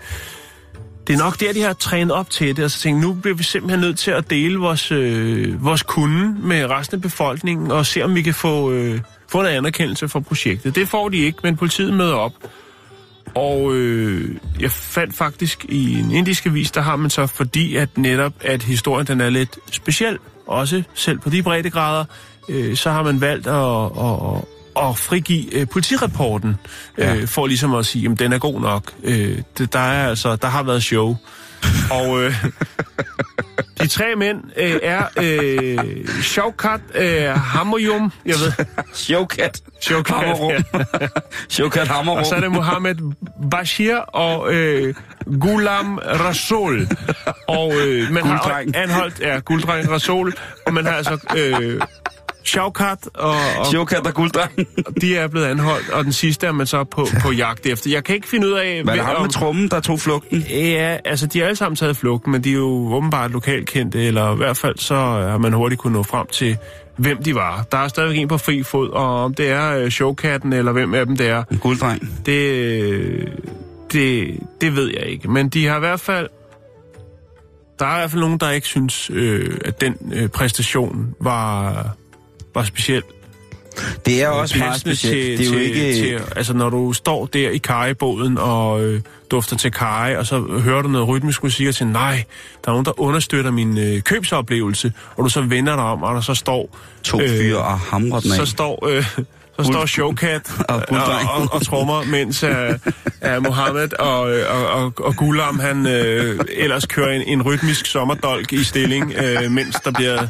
det 1.07 1.13
er 1.13 1.17
nok 1.17 1.39
der, 1.39 1.53
de 1.53 1.61
har 1.61 1.73
trænet 1.73 2.11
op 2.11 2.29
til 2.29 2.55
det, 2.55 2.65
og 2.65 2.71
så 2.71 2.79
tænkt, 2.79 3.01
nu 3.01 3.13
bliver 3.13 3.35
vi 3.35 3.43
simpelthen 3.43 3.79
nødt 3.79 3.99
til 3.99 4.11
at 4.11 4.29
dele 4.29 4.57
vores, 4.57 4.91
øh, 4.91 5.65
vores 5.65 5.83
kunde 5.83 6.35
med 6.47 6.65
resten 6.69 6.95
af 6.95 7.01
befolkningen, 7.01 7.71
og 7.71 7.85
se, 7.85 8.01
om 8.03 8.15
vi 8.15 8.21
kan 8.21 8.33
få, 8.33 8.71
øh, 8.71 8.99
få 9.27 9.41
en 9.41 9.47
anerkendelse 9.47 10.09
for 10.09 10.19
projektet. 10.19 10.75
Det 10.75 10.87
får 10.87 11.09
de 11.09 11.17
ikke, 11.17 11.39
men 11.43 11.57
politiet 11.57 11.93
møder 11.93 12.13
op. 12.13 12.33
Og 13.37 13.75
øh, 13.75 14.35
jeg 14.59 14.71
fandt 14.71 15.15
faktisk 15.15 15.65
i 15.69 15.99
en 15.99 16.11
indisk 16.11 16.45
avis, 16.45 16.71
der 16.71 16.81
har 16.81 16.95
man 16.95 17.09
så, 17.09 17.27
fordi 17.27 17.75
at 17.75 17.97
netop, 17.97 18.33
at 18.41 18.63
historien 18.63 19.07
den 19.07 19.21
er 19.21 19.29
lidt 19.29 19.57
speciel, 19.71 20.17
også 20.47 20.83
selv 20.93 21.19
på 21.19 21.29
de 21.29 21.43
breddegrader, 21.43 22.05
øh, 22.49 22.75
så 22.77 22.91
har 22.91 23.03
man 23.03 23.21
valgt 23.21 23.47
at, 23.47 23.85
at, 23.85 24.89
at 24.89 24.97
frigive 24.97 25.55
øh, 25.55 25.67
politirapporten, 25.67 26.55
øh, 26.97 27.27
for 27.27 27.47
ligesom 27.47 27.75
at 27.75 27.85
sige, 27.85 28.11
at 28.11 28.19
den 28.19 28.33
er 28.33 28.37
god 28.37 28.61
nok. 28.61 28.93
Øh, 29.03 29.41
det, 29.57 29.73
der, 29.73 29.79
er 29.79 30.09
altså, 30.09 30.35
der 30.35 30.47
har 30.47 30.63
været 30.63 30.83
show. 30.83 31.17
Og 31.91 32.23
øh, 32.23 32.45
de 33.81 33.87
tre 33.87 34.15
mænd 34.17 34.43
øh, 34.57 34.79
er 34.83 35.03
øh, 35.17 36.07
Shaukat 36.23 36.81
øh, 36.95 37.29
Hammerjum, 37.29 38.11
jeg 38.25 38.35
ved, 38.35 38.65
Showcat. 38.93 39.61
Shaukat, 39.81 40.15
Hammerum. 40.15 40.51
ja. 41.01 41.07
Showcat 41.49 41.87
Hammerum. 41.87 42.17
Og 42.17 42.25
så 42.25 42.35
er 42.35 42.39
det 42.39 42.51
Mohammed 42.51 42.95
Bashir 43.51 43.95
og 43.97 44.53
øh, 44.53 44.93
Gulam 45.39 45.99
Rasoul. 46.03 46.87
Og 47.47 47.73
øh, 47.87 48.11
man 48.11 48.23
har 48.23 48.43
Gulddreng. 48.43 48.75
anholdt, 48.75 49.19
ja, 49.19 49.39
Gulddreng 49.39 49.91
Rasoul, 49.91 50.33
og 50.65 50.73
man 50.73 50.85
har 50.85 50.93
altså 50.93 51.17
øh, 51.37 51.81
Shaukat, 52.43 53.09
og, 53.13 53.35
og 53.59 53.65
Showcat 53.65 54.07
og 54.07 54.13
gulddreng. 54.13 54.51
de 55.01 55.17
er 55.17 55.27
blevet 55.27 55.45
anholdt, 55.45 55.89
og 55.89 56.03
den 56.03 56.13
sidste 56.13 56.47
er 56.47 56.51
man 56.51 56.67
så 56.67 56.83
på, 56.83 57.07
på 57.21 57.31
jagt 57.31 57.65
efter. 57.65 57.91
Jeg 57.91 58.03
kan 58.03 58.15
ikke 58.15 58.27
finde 58.27 58.47
ud 58.47 58.51
af... 58.53 58.81
Hvad 58.83 58.97
er 58.97 59.03
ham 59.03 59.21
med 59.21 59.29
trummen, 59.29 59.67
der 59.69 59.79
tog 59.79 59.99
flugten? 59.99 60.39
Ja, 60.49 60.97
altså 61.05 61.27
de 61.27 61.41
er 61.41 61.45
alle 61.45 61.55
sammen 61.55 61.75
taget 61.75 61.97
flugten, 61.97 62.31
men 62.31 62.43
de 62.43 62.49
er 62.49 62.53
jo 62.53 62.93
åbenbart 62.93 63.31
lokalkendte, 63.31 64.03
eller 64.03 64.33
i 64.33 64.37
hvert 64.37 64.57
fald 64.57 64.77
så 64.77 64.95
har 64.95 65.37
man 65.37 65.53
hurtigt 65.53 65.81
kunne 65.81 65.93
nå 65.93 66.03
frem 66.03 66.27
til, 66.27 66.57
hvem 66.97 67.23
de 67.23 67.35
var. 67.35 67.65
Der 67.71 67.77
er 67.77 67.87
stadigvæk 67.87 68.17
en 68.17 68.27
på 68.27 68.37
fri 68.37 68.63
fod, 68.63 68.89
og 68.89 69.23
om 69.23 69.33
det 69.33 69.49
er 69.49 69.77
øh, 69.77 69.89
showkatten, 69.89 70.53
eller 70.53 70.71
hvem 70.71 70.93
af 70.93 71.05
dem 71.05 71.17
det 71.17 71.27
er, 71.27 71.43
En 71.51 71.57
gulddreng. 71.57 72.01
det, 72.25 73.33
det, 73.91 74.39
det 74.61 74.75
ved 74.75 74.91
jeg 74.93 75.05
ikke. 75.05 75.31
Men 75.31 75.49
de 75.49 75.65
har 75.65 75.75
i 75.75 75.79
hvert 75.79 75.99
fald... 75.99 76.29
Der 77.79 77.85
er 77.85 77.95
i 77.95 77.99
hvert 77.99 78.11
fald 78.11 78.21
nogen, 78.21 78.37
der 78.37 78.49
ikke 78.49 78.67
synes, 78.67 79.09
øh, 79.13 79.57
at 79.65 79.81
den 79.81 79.95
øh, 80.13 80.29
præstation 80.29 81.15
var, 81.21 81.87
var 82.55 82.63
speciel. 82.63 83.03
Det 84.05 84.23
er 84.23 84.27
også 84.27 84.57
meget 84.57 84.81
specielt. 84.81 85.39
Det 85.39 85.47
er 85.47 85.51
jo 85.51 85.57
til, 85.57 85.61
ikke... 85.61 85.93
Til, 85.93 86.21
altså, 86.35 86.53
når 86.53 86.69
du 86.69 86.93
står 86.93 87.25
der 87.25 87.49
i 87.49 87.57
kajebåden 87.57 88.37
og 88.37 88.83
øh, 88.83 89.01
dufter 89.31 89.55
til 89.55 89.71
kaj, 89.71 90.15
og 90.19 90.25
så 90.25 90.39
hører 90.39 90.81
du 90.81 90.89
noget 90.89 91.07
rytmisk 91.07 91.43
musik 91.43 91.67
og 91.67 91.73
siger, 91.73 91.89
nej, 91.89 92.23
der 92.65 92.69
er 92.69 92.73
nogen, 92.73 92.85
der 92.85 92.99
understøtter 92.99 93.51
min 93.51 93.77
øh, 93.77 94.01
købsoplevelse, 94.01 94.93
og 95.15 95.23
du 95.23 95.29
så 95.29 95.41
vender 95.41 95.75
dig 95.75 95.85
om, 95.85 96.03
og 96.03 96.15
der 96.15 96.21
så 96.21 96.33
står... 96.33 96.77
To 97.03 97.19
fyre 97.19 97.57
og 97.57 97.79
hamrer 97.79 98.19
den 98.19 98.31
af. 98.31 98.37
Så 98.37 98.45
står... 98.45 98.87
Øh, 98.89 99.05
så 99.59 99.63
står 99.63 99.85
Showcat 99.85 100.51
Og 100.69 100.83
og, 100.89 100.97
og, 101.33 101.47
og, 101.51 101.61
trommer, 101.61 102.03
mens 102.03 102.43
uh, 102.43 102.49
uh, 102.49 103.43
Mohammed 103.43 103.99
og, 103.99 104.31
øh, 104.31 104.45
og, 104.49 104.67
og, 104.67 104.93
og 104.97 105.15
Gulam, 105.15 105.59
han 105.59 105.77
uh, 105.85 105.91
ellers 106.49 106.85
kører 106.85 107.11
en, 107.11 107.21
en 107.21 107.41
rytmisk 107.41 107.85
sommerdolk 107.85 108.53
i 108.53 108.63
stilling, 108.63 109.05
uh, 109.05 109.51
mens 109.51 109.75
der 109.75 109.91
bliver 109.91 110.27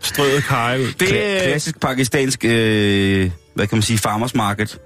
strøget 0.00 0.44
kaj 0.44 0.78
ud. 0.78 0.86
Det, 0.86 1.02
Kla- 1.02 1.44
klassisk 1.44 1.80
pakistansk, 1.80 2.44
øh, 2.44 3.30
hvad 3.54 3.66
kan 3.66 3.76
man 3.76 3.82
sige, 3.82 3.98
farmers 3.98 4.34
market 4.34 4.78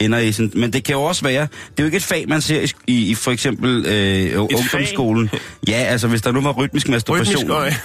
ender 0.00 0.18
i 0.18 0.32
sådan, 0.32 0.52
men 0.54 0.72
det 0.72 0.84
kan 0.84 0.94
jo 0.94 1.02
også 1.02 1.22
være, 1.24 1.42
det 1.42 1.78
er 1.78 1.82
jo 1.82 1.84
ikke 1.84 1.96
et 1.96 2.02
fag, 2.02 2.24
man 2.28 2.40
ser 2.40 2.72
i, 2.86 3.10
i, 3.10 3.14
for 3.14 3.30
eksempel 3.30 3.86
øh, 3.86 4.40
ungdomsskolen. 4.40 5.30
Ja, 5.68 5.72
altså 5.76 6.08
hvis 6.08 6.22
der 6.22 6.32
nu 6.32 6.40
var 6.40 6.52
rytmisk 6.52 6.88
masturbation, 6.88 7.52
Rytmisk, 7.52 7.80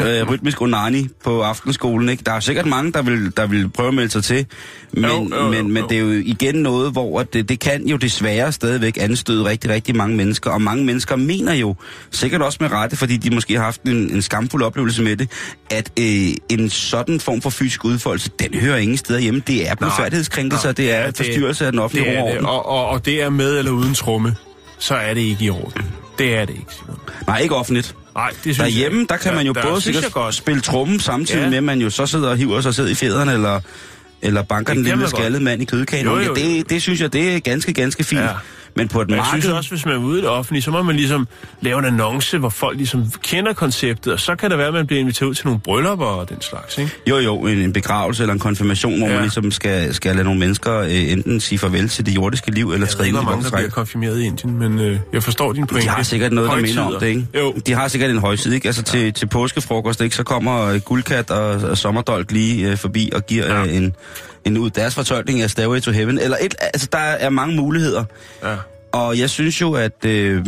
øh, 0.06 0.30
rytmisk 0.30 0.62
onani 0.62 1.08
på 1.24 1.42
aftenskolen, 1.42 2.08
ikke? 2.08 2.22
Der 2.26 2.32
er 2.32 2.40
sikkert 2.40 2.66
mange, 2.66 2.92
der 2.92 3.02
vil, 3.02 3.36
der 3.36 3.46
vil 3.46 3.68
prøve 3.68 3.88
at 3.88 3.94
melde 3.94 4.10
sig 4.10 4.24
til, 4.24 4.46
men, 4.92 5.04
Jo, 5.04 5.28
jo, 5.30 5.44
jo, 5.44 5.48
men, 5.48 5.72
men 5.72 5.84
det 5.88 5.96
er 5.96 6.00
jo 6.00 6.10
igen 6.10 6.54
noget, 6.54 6.92
hvor 6.92 7.22
det, 7.22 7.48
det 7.48 7.60
kan 7.60 7.86
jo 7.86 7.96
desværre 7.96 8.52
stadigvæk 8.52 8.98
anstøde 9.00 9.44
rigtig, 9.44 9.70
rigtig 9.70 9.96
mange 9.96 10.16
mennesker, 10.16 10.50
og 10.50 10.62
mange 10.62 10.84
mennesker 10.84 11.16
mener 11.16 11.52
jo, 11.52 11.74
sikkert 12.10 12.42
også 12.42 12.58
med 12.60 12.72
rette, 12.72 12.96
fordi 12.96 13.16
de 13.16 13.34
måske 13.34 13.54
har 13.54 13.64
haft 13.64 13.82
en, 13.82 13.96
en 13.96 14.22
skamfuld 14.22 14.62
oplevelse 14.62 15.02
med 15.02 15.16
det, 15.16 15.30
at 15.70 15.90
øh, 15.98 16.34
en 16.48 16.70
sådan 16.70 17.20
form 17.20 17.42
for 17.42 17.50
fysisk 17.50 17.84
udfoldelse, 17.84 18.30
den 18.38 18.54
hører 18.54 18.76
ingen 18.76 18.96
steder 18.96 19.20
hjemme. 19.20 19.42
Det 19.46 19.68
er 19.68 19.74
blodfærdighedskrænkelse, 19.74 20.72
det 20.72 20.92
er 20.92 21.12
forstyrrelse 21.16 21.51
af 21.60 21.72
den 21.72 21.78
offentlige 21.80 22.10
det 22.10 22.18
er 22.18 22.32
det, 22.32 22.40
og, 22.40 22.66
og, 22.68 22.86
og 22.88 23.04
det 23.04 23.22
er 23.22 23.30
med 23.30 23.58
eller 23.58 23.70
uden 23.72 23.94
tromme, 23.94 24.36
så 24.78 24.94
er 24.94 25.14
det 25.14 25.20
ikke 25.20 25.44
i 25.44 25.50
orden. 25.50 25.82
Det 26.18 26.36
er 26.36 26.44
det 26.44 26.52
ikke, 26.54 26.74
Simon. 26.74 26.98
Nej, 27.26 27.38
ikke 27.38 27.54
offentligt. 27.56 27.94
Nej, 28.14 28.28
det 28.30 28.38
synes 28.42 28.58
Derhjemme, 28.58 28.98
jeg, 29.00 29.08
der 29.08 29.16
kan 29.16 29.30
Ja, 29.30 29.36
man 29.36 29.46
jo 29.46 29.52
der 29.52 29.62
både 29.62 29.80
sikkert 29.80 30.12
godt. 30.12 30.34
spille 30.34 30.60
trommen 30.60 31.00
samtidig 31.00 31.40
Ja. 31.42 31.48
med, 31.48 31.56
at 31.56 31.64
man 31.64 31.80
jo 31.80 31.90
så 31.90 32.06
sidder 32.06 32.30
og 32.30 32.36
hiver 32.36 32.60
sig 32.60 32.74
selv 32.74 32.88
i 32.90 32.94
fjederen, 32.94 33.28
eller, 33.28 33.60
eller 34.22 34.42
banker 34.42 34.74
Det 34.74 34.84
den 34.84 34.92
lille 34.96 35.10
skaldede 35.10 35.44
mand 35.44 35.62
i 35.62 35.64
kødekagen. 35.64 36.06
Jo, 36.06 36.18
jo, 36.18 36.22
jo. 36.24 36.34
Det, 36.34 36.70
det 36.70 36.82
synes 36.82 37.00
jeg, 37.00 37.12
det 37.12 37.34
er 37.36 37.40
ganske, 37.40 37.72
ganske 37.72 38.04
fint. 38.04 38.20
Ja. 38.20 38.28
Men 38.76 38.88
på 38.88 39.00
et 39.00 39.08
Men 39.08 39.14
jeg 39.16 39.24
marked... 39.24 39.42
synes 39.42 39.56
også, 39.56 39.70
hvis 39.70 39.84
man 39.84 39.94
er 39.94 39.98
ude 39.98 40.18
i 40.18 40.22
det 40.22 40.30
offentlige, 40.30 40.62
så 40.62 40.70
må 40.70 40.82
man 40.82 40.96
ligesom 40.96 41.28
lave 41.60 41.78
en 41.78 41.84
annonce, 41.84 42.38
hvor 42.38 42.48
folk 42.48 42.76
ligesom 42.76 43.04
kender 43.22 43.52
konceptet, 43.52 44.12
og 44.12 44.20
så 44.20 44.36
kan 44.36 44.50
det 44.50 44.58
være, 44.58 44.66
at 44.68 44.74
man 44.74 44.86
bliver 44.86 45.00
inviteret 45.00 45.28
ud 45.28 45.34
til 45.34 45.46
nogle 45.46 45.60
bryllupper 45.60 46.06
og 46.06 46.28
den 46.28 46.40
slags, 46.40 46.78
ikke? 46.78 46.90
Jo, 47.06 47.16
jo, 47.18 47.36
en, 47.46 47.58
en 47.58 47.72
begravelse 47.72 48.22
eller 48.22 48.32
en 48.34 48.38
konfirmation, 48.40 48.98
hvor 48.98 49.06
Ja. 49.08 49.12
man 49.12 49.22
ligesom 49.22 49.50
skal, 49.50 49.94
skal 49.94 50.14
lade 50.16 50.24
nogle 50.24 50.40
mennesker 50.40 50.78
øh, 50.78 51.12
enten 51.12 51.40
sige 51.40 51.58
farvel 51.58 51.88
til 51.88 52.06
det 52.06 52.14
jordiske 52.14 52.50
liv, 52.50 52.72
eller 52.72 52.86
træde 52.86 53.08
ind 53.08 53.16
i 53.16 53.24
mange, 53.24 53.44
der 53.44 53.50
bliver 53.50 53.70
konfirmeret 53.70 54.20
i 54.20 54.24
Indien, 54.24 54.58
men 54.58 54.78
øh, 54.80 54.98
jeg 55.12 55.22
forstår 55.22 55.52
din 55.52 55.66
pointe. 55.66 55.86
De 55.86 55.90
har 55.92 56.02
sikkert 56.02 56.32
noget, 56.32 56.50
der 56.50 56.56
minder 56.60 56.82
om 56.82 56.94
det, 57.00 57.06
ikke? 57.06 57.26
Jo. 57.38 57.54
De 57.66 57.72
har 57.74 57.88
sikkert 57.88 58.10
en 58.10 58.18
højtid, 58.18 58.52
ikke? 58.52 58.66
Altså 58.68 58.82
til, 58.82 59.12
til 59.12 59.26
påskefrokost, 59.26 60.00
ikke? 60.00 60.16
Så 60.16 60.22
kommer 60.22 60.64
øh, 60.66 60.80
Guldkat 60.80 61.30
og, 61.30 61.50
og 61.70 61.78
Sommerdolk 61.78 62.32
lige 62.32 62.70
øh, 62.70 62.76
forbi 62.76 63.10
og 63.14 63.26
giver 63.26 63.46
Ja. 63.54 63.62
øh, 63.64 63.76
en, 63.76 63.94
en 64.44 64.58
ud 64.58 64.70
deres 64.70 64.94
fortolkning 64.94 65.40
af 65.42 65.50
Stairway 65.50 65.80
to 65.80 65.90
Heaven. 65.90 66.18
Eller 66.18 66.36
et, 66.40 66.54
altså, 66.60 66.88
der 66.92 66.98
er 66.98 67.30
mange 67.30 67.56
muligheder. 67.56 68.04
Ja. 68.42 68.56
Og 68.92 69.18
jeg 69.18 69.30
synes 69.30 69.60
jo, 69.60 69.72
at... 69.72 70.04
Øh, 70.04 70.44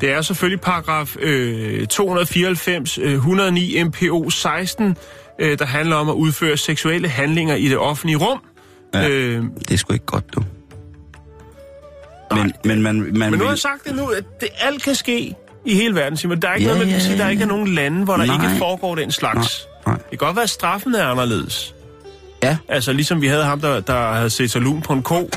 Det 0.00 0.10
er 0.10 0.22
selvfølgelig 0.22 0.60
paragraf 0.60 1.16
øh, 1.20 1.86
294, 1.86 2.98
øh, 2.98 3.12
109 3.12 3.82
MPO 3.84 4.30
16, 4.30 4.96
øh, 5.38 5.58
der 5.58 5.64
handler 5.64 5.96
om 5.96 6.08
at 6.08 6.14
udføre 6.14 6.56
seksuelle 6.56 7.08
handlinger 7.08 7.54
i 7.54 7.68
det 7.68 7.78
offentlige 7.78 8.16
rum. 8.16 8.40
Ja. 8.94 9.08
Øh, 9.08 9.44
det 9.58 9.70
er 9.70 9.76
sgu 9.76 9.92
ikke 9.92 10.06
godt, 10.06 10.24
du. 10.34 10.42
Men, 12.34 12.52
men 12.64 12.82
man, 12.82 12.96
man 13.18 13.30
men 13.30 13.38
nu 13.38 13.44
har 13.44 13.52
jeg 13.52 13.58
sagt 13.58 13.84
det 13.84 13.96
nu, 13.96 14.06
at 14.06 14.24
det 14.40 14.48
alt 14.60 14.82
kan 14.82 14.94
ske 14.94 15.34
i 15.64 15.74
hele 15.74 15.94
verden, 15.94 16.16
Simon. 16.16 16.42
Der 16.42 16.48
er 16.48 16.54
ikke 16.54 16.68
Ja, 16.68 16.72
noget, 16.74 16.86
man 16.86 16.92
kan 16.94 17.02
sige, 17.02 17.18
der 17.18 17.28
ikke 17.28 17.42
er 17.42 17.46
nogen 17.46 17.68
lande, 17.74 18.04
hvor 18.04 18.16
der 18.16 18.24
Nej. 18.26 18.34
ikke 18.46 18.58
foregår 18.58 18.94
den 18.94 19.12
slags. 19.12 19.66
Nej, 19.86 19.94
nej. 19.94 20.02
Det 20.10 20.18
kan 20.18 20.26
godt 20.26 20.36
være, 20.36 20.42
at 20.42 20.50
straffen 20.50 20.94
er 20.94 21.06
anderledes. 21.06 21.74
Ja, 22.42 22.56
Altså 22.68 22.92
ligesom 22.92 23.20
vi 23.22 23.26
havde 23.26 23.44
ham, 23.44 23.60
der, 23.60 23.80
der 23.80 24.12
havde 24.12 24.30
set 24.30 24.50
sig 24.50 24.60
lun 24.62 24.82
på 24.82 24.92
en 24.92 25.02
ko, 25.02 25.30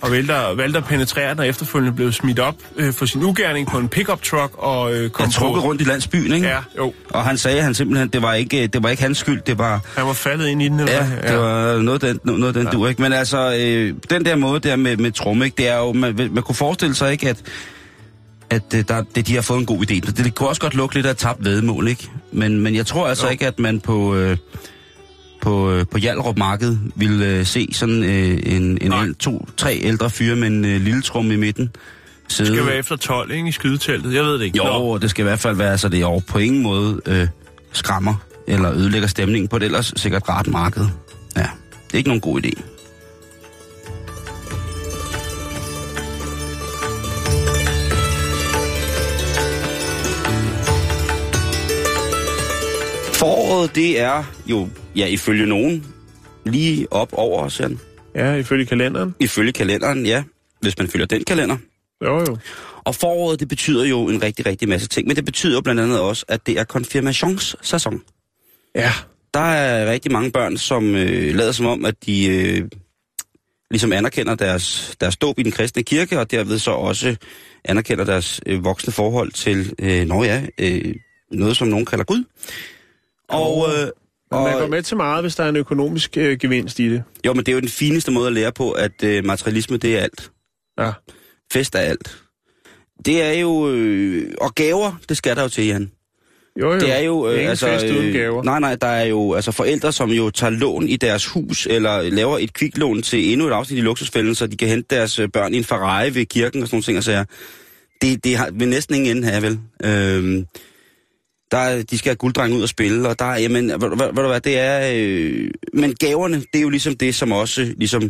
og 0.00 0.10
valgte, 0.10 0.34
valgte 0.56 0.78
at 0.78 0.84
penetrere 0.84 1.30
den, 1.30 1.38
og 1.38 1.48
efterfølgende 1.48 1.96
blev 1.96 2.12
smidt 2.12 2.38
op 2.38 2.54
øh, 2.76 2.92
for 2.92 3.06
sin 3.06 3.22
ugerning 3.22 3.66
på 3.68 3.78
en 3.78 3.88
pickup 3.88 4.22
truck 4.22 4.52
og 4.58 4.94
øh, 4.94 5.10
kom 5.10 5.24
Han 5.24 5.32
trukket 5.32 5.62
på... 5.62 5.68
rundt 5.68 5.80
i 5.80 5.84
landsbyen, 5.84 6.32
ikke? 6.32 6.46
Ja, 6.48 6.58
jo. 6.78 6.92
Og 7.10 7.24
han 7.24 7.38
sagde, 7.38 7.58
at 7.58 7.64
han 7.64 7.74
simpelthen, 7.74 8.08
det 8.08 8.22
var 8.22 8.34
ikke, 8.34 8.66
det 8.66 8.82
var 8.82 8.88
ikke 8.88 9.02
hans 9.02 9.18
skyld, 9.18 9.40
det 9.46 9.58
var... 9.58 9.80
Han 9.96 10.06
var 10.06 10.12
faldet 10.12 10.46
ind 10.48 10.62
i 10.62 10.68
den, 10.68 10.80
eller 10.80 10.92
Ja, 10.92 11.04
hvad? 11.06 11.30
det 11.30 11.38
var 11.38 11.78
noget 11.82 12.02
den, 12.02 12.20
noget 12.24 12.54
den 12.54 12.64
ja. 12.64 12.70
dur, 12.70 12.88
ikke? 12.88 13.02
Men 13.02 13.12
altså, 13.12 13.56
øh, 13.60 13.94
den 14.10 14.24
der 14.24 14.36
måde 14.36 14.60
der 14.60 14.76
med, 14.76 14.96
med 14.96 15.12
trum, 15.12 15.42
ikke? 15.42 15.54
Det 15.58 15.68
er 15.68 15.76
jo, 15.76 15.92
man, 15.92 16.14
man 16.32 16.42
kunne 16.42 16.54
forestille 16.54 16.94
sig 16.94 17.12
ikke, 17.12 17.28
at, 17.28 17.36
at 18.50 18.62
øh, 18.74 18.84
der, 18.88 19.02
det, 19.14 19.26
de 19.26 19.34
har 19.34 19.42
fået 19.42 19.58
en 19.60 19.66
god 19.66 19.78
idé. 19.78 19.94
Det, 19.94 20.16
det 20.18 20.34
kunne 20.34 20.48
også 20.48 20.60
godt 20.60 20.74
lugte 20.74 20.96
lidt 20.96 21.06
af 21.06 21.16
tabt 21.16 21.44
vedmål, 21.44 21.88
ikke? 21.88 22.10
Men, 22.32 22.60
men 22.60 22.74
jeg 22.74 22.86
tror 22.86 23.08
altså 23.08 23.26
Jo. 23.26 23.32
ikke, 23.32 23.46
at 23.46 23.58
man 23.58 23.80
på, 23.80 24.14
øh, 24.16 24.36
på, 25.44 25.70
øh, 25.72 25.86
på 25.90 25.98
Hjalrup 25.98 26.38
Marked 26.38 26.76
ville 26.96 27.26
øh, 27.26 27.46
se 27.46 27.68
sådan 27.72 28.04
øh, 28.04 28.56
en, 28.56 28.78
en 28.80 28.92
el, 28.92 29.14
to, 29.14 29.48
tre 29.56 29.78
ældre 29.82 30.10
fyre 30.10 30.36
med 30.36 30.48
en 30.48 30.64
øh, 30.64 30.80
lille 30.80 31.02
trum 31.02 31.30
i 31.30 31.36
midten. 31.36 31.70
Sidde. 32.28 32.50
Det 32.50 32.56
skal 32.56 32.66
være 32.66 32.76
efter 32.76 32.96
12, 32.96 33.30
ikke? 33.30 33.48
I 33.48 33.52
skydeteltet. 33.52 34.14
Jeg 34.14 34.24
ved 34.24 34.38
det 34.38 34.44
ikke. 34.44 34.58
Nå. 34.58 34.64
Jo, 34.64 34.96
det 34.96 35.10
skal 35.10 35.22
i 35.22 35.28
hvert 35.28 35.38
fald 35.38 35.56
være, 35.56 35.78
så 35.78 35.88
det 35.88 36.00
er 36.00 36.06
over 36.06 36.20
på 36.20 36.38
ingen 36.38 36.62
måde 36.62 37.00
øh, 37.06 37.28
skræmmer 37.72 38.14
eller 38.46 38.72
ødelægger 38.72 39.08
stemningen 39.08 39.48
på 39.48 39.56
et 39.56 39.62
ellers 39.62 39.92
sikkert 39.96 40.28
rart 40.28 40.46
marked. 40.46 40.86
Ja, 41.36 41.42
det 41.86 41.94
er 41.94 41.98
ikke 41.98 42.08
nogen 42.08 42.20
god 42.20 42.44
idé. 42.44 42.73
Foråret, 53.54 53.74
det 53.74 54.00
er 54.00 54.24
jo, 54.46 54.68
ja, 54.96 55.06
ifølge 55.06 55.46
nogen, 55.46 55.86
lige 56.44 56.92
op 56.92 57.08
over 57.12 57.42
os, 57.42 57.60
Jan. 57.60 57.80
Ja, 58.14 58.34
ifølge 58.34 58.66
kalenderen. 58.66 59.14
Ifølge 59.20 59.52
kalenderen, 59.52 60.06
ja. 60.06 60.22
Hvis 60.60 60.78
man 60.78 60.88
følger 60.88 61.06
den 61.06 61.24
kalender. 61.24 61.56
Jo, 62.04 62.18
jo. 62.20 62.36
Og 62.84 62.94
foråret, 62.94 63.40
det 63.40 63.48
betyder 63.48 63.84
jo 63.84 64.08
en 64.08 64.22
rigtig, 64.22 64.46
rigtig 64.46 64.68
masse 64.68 64.88
ting. 64.88 65.08
Men 65.08 65.16
det 65.16 65.24
betyder 65.24 65.60
blandt 65.60 65.80
andet 65.80 66.00
også, 66.00 66.24
at 66.28 66.46
det 66.46 66.58
er 66.58 66.64
konfirmationssæson. 66.64 68.02
Ja. 68.74 68.92
Der 69.34 69.40
er 69.40 69.92
rigtig 69.92 70.12
mange 70.12 70.30
børn, 70.30 70.56
som 70.56 70.94
øh, 70.94 71.34
lader 71.34 71.52
som 71.52 71.66
om, 71.66 71.84
at 71.84 71.94
de 72.06 72.26
øh, 72.26 72.68
ligesom 73.70 73.92
anerkender 73.92 74.34
deres, 74.34 74.96
deres 75.00 75.16
dåb 75.16 75.38
i 75.38 75.42
den 75.42 75.52
kristne 75.52 75.82
kirke, 75.82 76.20
og 76.20 76.30
derved 76.30 76.58
så 76.58 76.70
også 76.70 77.16
anerkender 77.64 78.04
deres 78.04 78.40
øh, 78.46 78.64
voksne 78.64 78.92
forhold 78.92 79.32
til, 79.32 79.74
øh, 79.78 80.06
nå 80.06 80.24
ja, 80.24 80.42
øh, 80.58 80.94
noget 81.30 81.56
som 81.56 81.68
nogen 81.68 81.86
kalder 81.86 82.04
Gud. 82.04 82.24
Og, 83.28 83.66
øh, 83.68 83.90
Men 84.30 84.42
man 84.44 84.52
går 84.52 84.60
og 84.60 84.70
med 84.70 84.82
til 84.82 84.96
meget, 84.96 85.24
hvis 85.24 85.36
der 85.36 85.44
er 85.44 85.48
en 85.48 85.56
økonomisk 85.56 86.16
øh, 86.16 86.38
gevinst 86.38 86.78
i 86.78 86.88
det. 86.90 87.02
jo, 87.26 87.32
men 87.34 87.46
det 87.46 87.48
er 87.48 87.52
jo 87.52 87.60
den 87.60 87.68
fineste 87.68 88.10
måde 88.10 88.26
at 88.26 88.32
lære 88.32 88.52
på, 88.52 88.70
at 88.70 89.04
øh, 89.04 89.24
materialisme, 89.24 89.76
det 89.76 89.98
er 89.98 90.02
alt. 90.02 90.30
Ja. 90.78 90.92
Fest 91.52 91.74
er 91.74 91.78
alt. 91.78 92.16
Det 93.04 93.22
er 93.22 93.32
jo... 93.32 93.70
Øh, 93.70 94.32
og 94.40 94.54
gaver, 94.54 94.92
det 95.08 95.16
skal 95.16 95.36
der 95.36 95.42
jo 95.42 95.48
til, 95.48 95.66
Jan. 95.66 95.90
Jo, 96.60 96.72
jo. 96.72 96.80
Det 96.80 96.92
er 96.92 96.98
jo... 96.98 97.30
Ingen 97.30 97.48
altså, 97.48 97.66
fest 97.66 97.84
uden 97.84 98.12
gaver. 98.12 98.42
Nej, 98.42 98.60
nej, 98.60 98.74
der 98.74 98.86
er 98.86 99.04
jo 99.04 99.34
altså 99.34 99.52
forældre, 99.52 99.92
som 99.92 100.10
jo 100.10 100.30
tager 100.30 100.50
lån 100.50 100.88
i 100.88 100.96
deres 100.96 101.26
hus, 101.26 101.66
eller 101.70 102.02
laver 102.02 102.38
et 102.38 102.52
kviklån 102.52 103.02
til 103.02 103.32
endnu 103.32 103.46
et 103.46 103.52
afsnit 103.52 103.78
i 103.78 103.82
luksusfælden, 103.82 104.34
så 104.34 104.46
de 104.46 104.56
kan 104.56 104.68
hente 104.68 104.96
deres 104.96 105.18
øh, 105.18 105.28
børn 105.28 105.54
i 105.54 105.56
en 105.56 105.64
Ferrari 105.64 106.14
ved 106.14 106.26
kirken 106.26 106.62
og 106.62 106.68
sådan 106.68 106.74
nogle 106.76 106.82
ting, 106.82 106.98
og 106.98 107.04
sager. 107.04 107.24
Det, 108.02 108.24
det 108.24 108.36
har, 108.36 108.50
vil 108.52 108.68
næsten 108.68 108.94
ingen 108.94 109.16
ende 109.16 109.28
have, 109.28 109.42
vel? 109.42 109.58
Øhm, 109.84 110.46
der, 111.54 111.60
er- 111.60 111.82
de 111.82 111.98
skal 111.98 112.10
have 112.10 112.16
gulddreng 112.16 112.54
ud 112.54 112.62
og 112.62 112.68
spille, 112.68 113.08
og 113.08 113.18
der 113.18 113.24
er, 113.24 113.38
jamen, 113.38 113.68
ved, 113.68 113.78
ved, 113.78 113.96
ved 113.98 114.22
du 114.22 114.26
hvad, 114.28 114.40
det 114.40 114.58
er... 114.58 114.92
Øh, 114.94 115.50
men 115.72 115.94
gaverne, 115.94 116.36
det 116.36 116.54
er 116.58 116.60
jo 116.62 116.68
ligesom 116.68 116.96
det, 116.96 117.14
som 117.14 117.32
også 117.32 117.74
ligesom... 117.76 118.02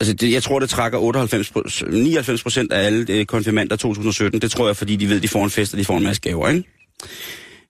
Altså, 0.00 0.14
det, 0.14 0.32
jeg 0.32 0.42
tror, 0.42 0.58
det 0.58 0.70
trækker 0.70 0.98
98, 0.98 1.50
pro- 1.56 1.90
99 1.90 2.42
procent 2.42 2.72
af 2.72 2.86
alle 2.86 3.06
øh, 3.10 3.26
konfirmander 3.26 3.76
2017. 3.76 4.40
Det 4.40 4.50
tror 4.50 4.66
jeg, 4.66 4.76
fordi 4.76 4.96
de 4.96 5.08
ved, 5.08 5.20
de 5.20 5.28
får 5.28 5.44
en 5.44 5.50
fest, 5.50 5.72
og 5.74 5.78
de 5.78 5.84
får 5.84 5.96
en 5.96 6.02
masse 6.04 6.22
gaver, 6.22 6.48
ikke? 6.48 6.64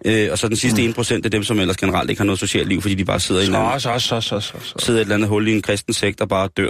Øh, 0.05 0.29
og 0.33 0.39
så 0.39 0.49
den 0.49 0.57
sidste 0.57 0.85
1 0.85 0.95
procent 0.95 1.27
er 1.27 1.31
dem, 1.31 1.43
som 1.45 1.59
ellers 1.61 1.77
generelt 1.77 2.11
ikke 2.11 2.21
har 2.21 2.25
noget 2.27 2.39
socialt 2.39 2.69
liv, 2.69 2.81
fordi 2.83 2.95
de 2.95 3.05
bare 3.05 3.21
sidder 3.21 3.41
i, 3.43 3.47
en 3.47 3.55
anden, 3.55 3.81
Så, 3.81 3.99
så, 3.99 4.21
så, 4.21 4.41
så, 4.41 4.59
så. 4.61 4.75
sidder 4.79 5.01
et 5.01 5.03
eller 5.05 5.15
andet 5.15 5.29
hul 5.29 5.49
i 5.49 5.53
en 5.53 5.63
kristen 5.63 5.95
sekt 5.95 6.21
og 6.21 6.29
bare 6.29 6.49
dør. 6.57 6.69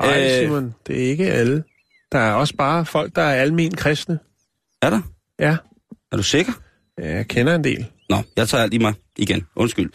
Ej, 0.00 0.24
Øh, 0.24 0.38
Simon, 0.40 0.74
det 0.86 0.96
er 1.04 1.10
ikke 1.10 1.26
alle. 1.32 1.64
Der 2.12 2.18
er 2.18 2.32
også 2.32 2.54
bare 2.56 2.86
folk, 2.86 3.16
der 3.16 3.22
er 3.22 3.42
almen 3.42 3.76
kristne. 3.76 4.18
Er 4.82 4.90
der? 4.90 5.00
Ja, 5.40 5.56
Er 6.12 6.16
du 6.16 6.22
sikker? 6.22 6.52
jeg 6.98 7.28
kender 7.28 7.54
en 7.54 7.64
del. 7.64 7.86
Nå, 8.10 8.16
jeg 8.36 8.48
tager 8.48 8.62
alt 8.62 8.74
i 8.74 8.78
mig 8.78 8.94
igen. 9.16 9.46
Undskyld. 9.56 9.90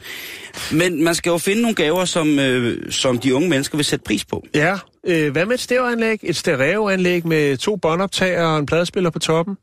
Men 0.72 1.04
man 1.04 1.16
skal 1.16 1.30
jo 1.30 1.38
finde 1.38 1.62
nogle 1.62 1.76
gaver, 1.76 2.06
som, 2.06 2.40
øh, 2.40 2.92
som 2.92 3.18
de 3.20 3.36
unge 3.36 3.50
mennesker 3.50 3.78
vil 3.78 3.86
sætte 3.86 4.04
pris 4.04 4.26
på. 4.26 4.46
Ja, 4.56 4.78
øh, 5.08 5.32
hvad 5.32 5.46
med 5.46 5.54
et 5.54 5.60
stereoanlæg? 5.60 6.20
Et 6.24 6.36
stereoanlæg 6.36 7.28
med 7.28 7.58
to 7.58 7.76
båndoptager 7.76 8.44
og 8.46 8.60
en 8.60 8.66
pladespiller 8.66 9.10
på 9.10 9.20
toppen? 9.20 9.58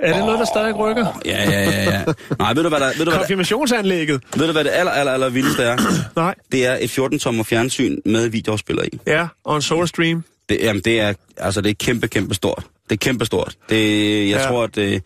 Er 0.00 0.12
det 0.12 0.20
oh. 0.20 0.26
noget, 0.26 0.38
der 0.38 0.44
stadig 0.44 0.76
rykker? 0.76 1.20
Ja, 1.24 1.50
ja, 1.50 1.70
ja, 1.70 1.82
ja. 1.82 2.04
Nej, 2.38 2.54
ved 2.54 2.62
du, 2.62 2.68
hvad, 2.68 2.80
der, 2.80 2.86
ved 2.86 2.94
du, 2.94 3.04
hvad, 3.04 3.12
der, 3.12 3.18
Konfirmationsanlægget? 3.18 4.22
ved 4.36 4.46
du, 4.46 4.52
hvad 4.52 4.64
det 4.64 4.70
aller, 4.70 4.92
aller, 4.92 5.12
aller 5.12 5.28
vildeste 5.28 5.62
er? 5.62 5.76
Nej. 6.16 6.34
Det 6.52 6.66
er 6.66 6.76
et 6.80 6.98
14-tommer 6.98 7.44
fjernsyn 7.44 7.98
med 8.06 8.28
videoafspiller 8.28 8.82
i. 8.82 8.98
Ja, 9.06 9.26
og 9.44 9.56
en 9.56 9.62
SolarStream. 9.62 10.24
Det, 10.48 10.58
jamen, 10.60 10.82
det 10.82 11.00
er, 11.00 11.12
altså, 11.36 11.60
det 11.60 11.70
er 11.70 11.74
kæmpe, 11.74 12.08
kæmpe 12.08 12.34
stort. 12.34 12.66
Det 12.92 13.06
er 13.06 13.10
kæmpe 13.10 13.24
stort. 13.24 13.56
Det, 13.68 14.28
jeg 14.30 14.38
Ja. 14.40 14.46
tror, 14.46 14.64
at... 14.64 14.78
Øh, 14.78 14.92
ja, 14.92 15.00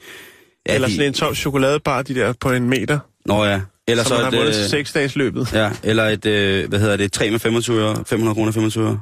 Eller 0.75 0.89
de- 0.89 0.95
sådan 0.95 1.07
en 1.07 1.13
tom 1.15 1.35
chokoladebar, 1.35 2.03
de 2.03 2.15
der 2.15 2.33
på 2.41 2.51
en 2.53 2.69
meter. 2.69 2.99
Nå 3.27 3.45
ja. 3.45 3.61
Eller 3.89 4.03
Som 4.03 4.09
så 4.09 4.15
man 4.15 4.25
har 4.25 4.31
et, 4.33 4.39
vundet 4.39 4.55
til 4.55 4.63
øh, 4.65 4.71
seks 4.71 4.93
dages 4.93 5.17
løbet. 5.17 5.53
Ja, 5.53 5.71
eller 5.83 6.05
et, 6.05 6.27
øh, 6.27 6.69
hvad 6.69 6.79
hedder 6.79 6.97
det, 6.97 7.13
3 7.13 7.31
med 7.31 7.39
25 7.39 7.81
øre, 7.81 8.05
500 8.07 8.35
kroner 8.35 8.53
25 8.53 8.85
øre. 8.85 9.01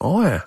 Åh 0.00 0.14
oh, 0.16 0.24
ja. 0.32 0.38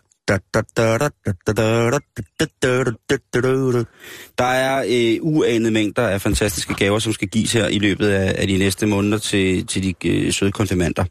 Der 4.38 4.46
er 4.46 4.86
øh, 4.90 5.18
uanede 5.22 5.72
mængder 5.72 6.08
af 6.08 6.22
fantastiske 6.22 6.74
gaver, 6.74 7.00
som 7.00 7.14
skal 7.14 7.28
gives 7.28 7.54
her 7.54 7.68
i 7.68 7.80
løbet 7.80 8.08
af, 8.08 8.36
af 8.42 8.48
de 8.48 8.58
næste 8.58 8.86
måneder 8.86 9.18
til, 9.18 9.68
til 9.68 9.84
de 9.84 10.08
øh, 10.10 10.34
søde 10.34 10.52
konfirmander. 10.52 11.06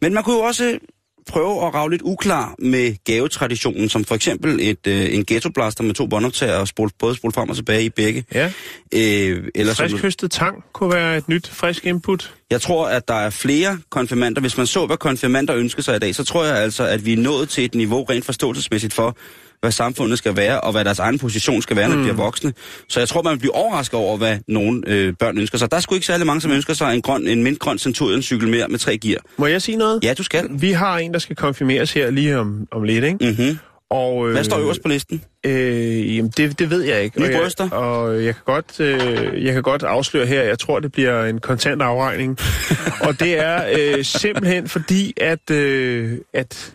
Men 0.00 0.14
man 0.14 0.22
kunne 0.22 0.36
jo 0.36 0.42
også 0.42 0.78
prøve 1.26 1.66
at 1.66 1.74
rave 1.74 1.90
lidt 1.90 2.02
uklar 2.04 2.54
med 2.58 2.94
gavetraditionen, 3.04 3.88
som 3.88 4.04
for 4.04 4.14
eksempel 4.14 4.58
et, 4.60 4.86
øh, 4.86 5.14
en 5.14 5.24
ghettoblaster 5.24 5.84
med 5.84 5.94
to 5.94 6.06
båndoptager 6.06 6.56
og 6.56 6.68
spol, 6.68 6.90
både 6.98 7.14
spole 7.14 7.32
frem 7.32 7.50
og 7.50 7.56
tilbage 7.56 7.84
i 7.84 7.88
begge. 7.88 8.24
Ja. 8.34 8.52
Øh, 8.94 9.48
eller 9.54 9.74
Frisk 9.74 9.96
høstet 9.96 10.30
tang 10.30 10.64
kunne 10.72 10.92
være 10.94 11.16
et 11.16 11.28
nyt, 11.28 11.48
frisk 11.48 11.86
input. 11.86 12.34
jeg 12.50 12.60
tror, 12.60 12.88
at 12.88 13.08
der 13.08 13.14
er 13.14 13.30
flere 13.30 13.78
konfirmander. 13.90 14.40
Hvis 14.40 14.56
man 14.56 14.66
så, 14.66 14.86
hvad 14.86 14.96
konfirmander 14.96 15.54
ønsker 15.56 15.82
sig 15.82 15.96
i 15.96 15.98
dag, 15.98 16.14
så 16.14 16.24
tror 16.24 16.44
jeg 16.44 16.56
altså, 16.56 16.86
at 16.86 17.06
vi 17.06 17.12
er 17.12 17.16
nået 17.16 17.48
til 17.48 17.64
et 17.64 17.74
niveau 17.74 18.04
rent 18.04 18.24
forståelsesmæssigt 18.24 18.94
for, 18.94 19.16
hvad 19.64 19.72
samfundet 19.72 20.18
skal 20.18 20.36
være, 20.36 20.60
og 20.60 20.72
hvad 20.72 20.84
deres 20.84 20.98
egen 20.98 21.18
position 21.18 21.62
skal 21.62 21.76
være, 21.76 21.88
når 21.88 21.96
de 21.96 22.02
bliver 22.02 22.16
voksne. 22.16 22.52
Så 22.88 23.00
jeg 23.00 23.08
tror, 23.08 23.22
man 23.22 23.38
bliver 23.38 23.54
overrasket 23.54 24.00
over, 24.00 24.16
hvad 24.16 24.38
nogle 24.48 24.82
øh, 24.86 25.14
børn 25.18 25.38
ønsker 25.38 25.58
sig. 25.58 25.70
Der 25.70 25.76
er 25.76 25.80
sgu 25.80 25.94
ikke 25.94 26.06
særlig 26.06 26.26
mange, 26.26 26.40
som 26.40 26.50
ønsker 26.50 26.74
sig 26.74 26.94
en, 26.94 27.02
grøn, 27.02 27.28
en 27.28 27.42
mindgrøn 27.42 27.78
Centurion-cykel 27.78 28.48
mere 28.48 28.68
med 28.68 28.78
tre 28.78 28.98
gear. 28.98 29.20
Må 29.36 29.46
jeg 29.46 29.62
sige 29.62 29.76
noget? 29.76 30.04
Ja, 30.04 30.14
du 30.14 30.22
skal. 30.22 30.48
Vi 30.50 30.72
har 30.72 30.98
en, 30.98 31.12
der 31.12 31.18
skal 31.18 31.36
konfirmeres 31.36 31.92
her 31.92 32.10
lige 32.10 32.38
om, 32.38 32.66
om 32.70 32.82
lidt, 32.82 33.04
ikke? 33.04 33.18
Mm-hmm. 33.20 33.58
Og, 33.90 34.26
øh, 34.26 34.32
Hvad 34.32 34.44
står 34.44 34.58
øverst 34.58 34.82
på 34.82 34.88
listen? 34.88 35.22
Øh, 35.46 36.16
jamen, 36.16 36.32
det, 36.36 36.58
det 36.58 36.70
ved 36.70 36.82
jeg 36.82 37.02
ikke. 37.02 37.20
Nye 37.20 37.26
og 37.26 37.32
jeg, 37.32 37.40
bryster? 37.40 37.70
Og 37.70 38.24
jeg 38.24 38.34
kan, 38.34 38.42
godt, 38.44 38.80
øh, 38.80 39.44
jeg 39.44 39.52
kan 39.52 39.62
godt 39.62 39.82
afsløre 39.82 40.26
her, 40.26 40.42
jeg 40.42 40.58
tror, 40.58 40.80
det 40.80 40.92
bliver 40.92 41.24
en 41.24 41.38
kontant 41.38 41.82
afregning. 41.82 42.38
og 43.08 43.20
det 43.20 43.38
er 43.38 43.64
øh, 43.78 44.04
simpelthen 44.04 44.68
fordi, 44.68 45.14
at, 45.16 45.50
øh, 45.50 46.18
at, 46.32 46.74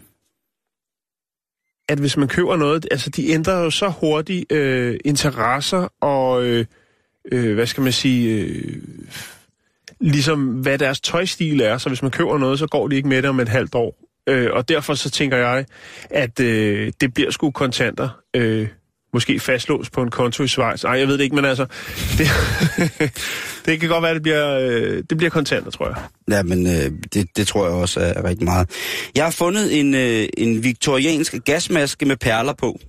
at 1.89 1.99
hvis 1.99 2.17
man 2.17 2.27
køber 2.27 2.55
noget, 2.55 2.87
altså 2.91 3.09
de 3.09 3.29
ændrer 3.29 3.63
jo 3.63 3.69
så 3.69 3.87
hurtigt 3.87 4.51
øh, 4.51 4.99
interesser 5.05 5.87
og, 6.01 6.43
øh, 6.43 6.65
øh, 7.31 7.53
hvad 7.53 7.65
skal 7.65 7.83
man 7.83 7.91
sige, 7.91 8.43
øh, 8.43 8.77
ligesom 9.99 10.45
hvad 10.45 10.77
deres 10.77 10.99
tøjstil 10.99 11.61
er. 11.61 11.77
Så 11.77 11.89
hvis 11.89 12.01
man 12.01 12.11
køber 12.11 12.37
noget, 12.37 12.59
så 12.59 12.67
går 12.67 12.87
de 12.87 12.95
ikke 12.95 13.07
med 13.07 13.21
det 13.21 13.29
om 13.29 13.39
et 13.39 13.49
halvt 13.49 13.75
år. 13.75 13.95
Øh, 14.27 14.49
og 14.53 14.69
derfor 14.69 14.93
så 14.93 15.09
tænker 15.09 15.37
jeg, 15.37 15.65
at 16.09 16.39
øh, 16.39 16.91
det 17.01 17.13
bliver 17.13 17.31
sgu 17.31 17.51
kontanter. 17.51 18.21
Øh, 18.33 18.67
måske 19.13 19.39
fastlåst 19.39 19.91
på 19.91 20.01
en 20.01 20.09
konto 20.11 20.43
i 20.43 20.47
Schweiz. 20.47 20.83
Nej, 20.83 20.93
jeg 20.93 21.07
ved 21.07 21.17
det 21.17 21.23
ikke, 21.23 21.35
men 21.35 21.45
altså, 21.45 21.65
det, 22.17 22.27
det 23.65 23.79
kan 23.79 23.89
godt 23.89 24.01
være, 24.01 24.09
at 24.11 24.15
det 24.15 24.23
bliver, 24.23 24.59
øh, 24.59 25.03
det 25.09 25.17
bliver 25.17 25.29
kontanter, 25.29 25.71
tror 25.71 25.87
jeg. 25.87 25.95
Ja, 26.31 26.43
men 26.43 26.67
øh, 26.67 26.91
det, 27.13 27.27
det 27.37 27.47
tror 27.47 27.65
jeg 27.65 27.73
også 27.75 27.99
er, 27.99 28.23
rigtig 28.23 28.45
meget. 28.45 28.69
Jeg 29.15 29.23
har 29.23 29.31
fundet 29.31 29.79
en, 29.79 29.93
øh, 29.95 30.27
en 30.37 30.63
viktoriansk 30.63 31.35
gasmaske 31.45 32.05
med 32.05 32.17
perler 32.17 32.53
på. 32.53 32.79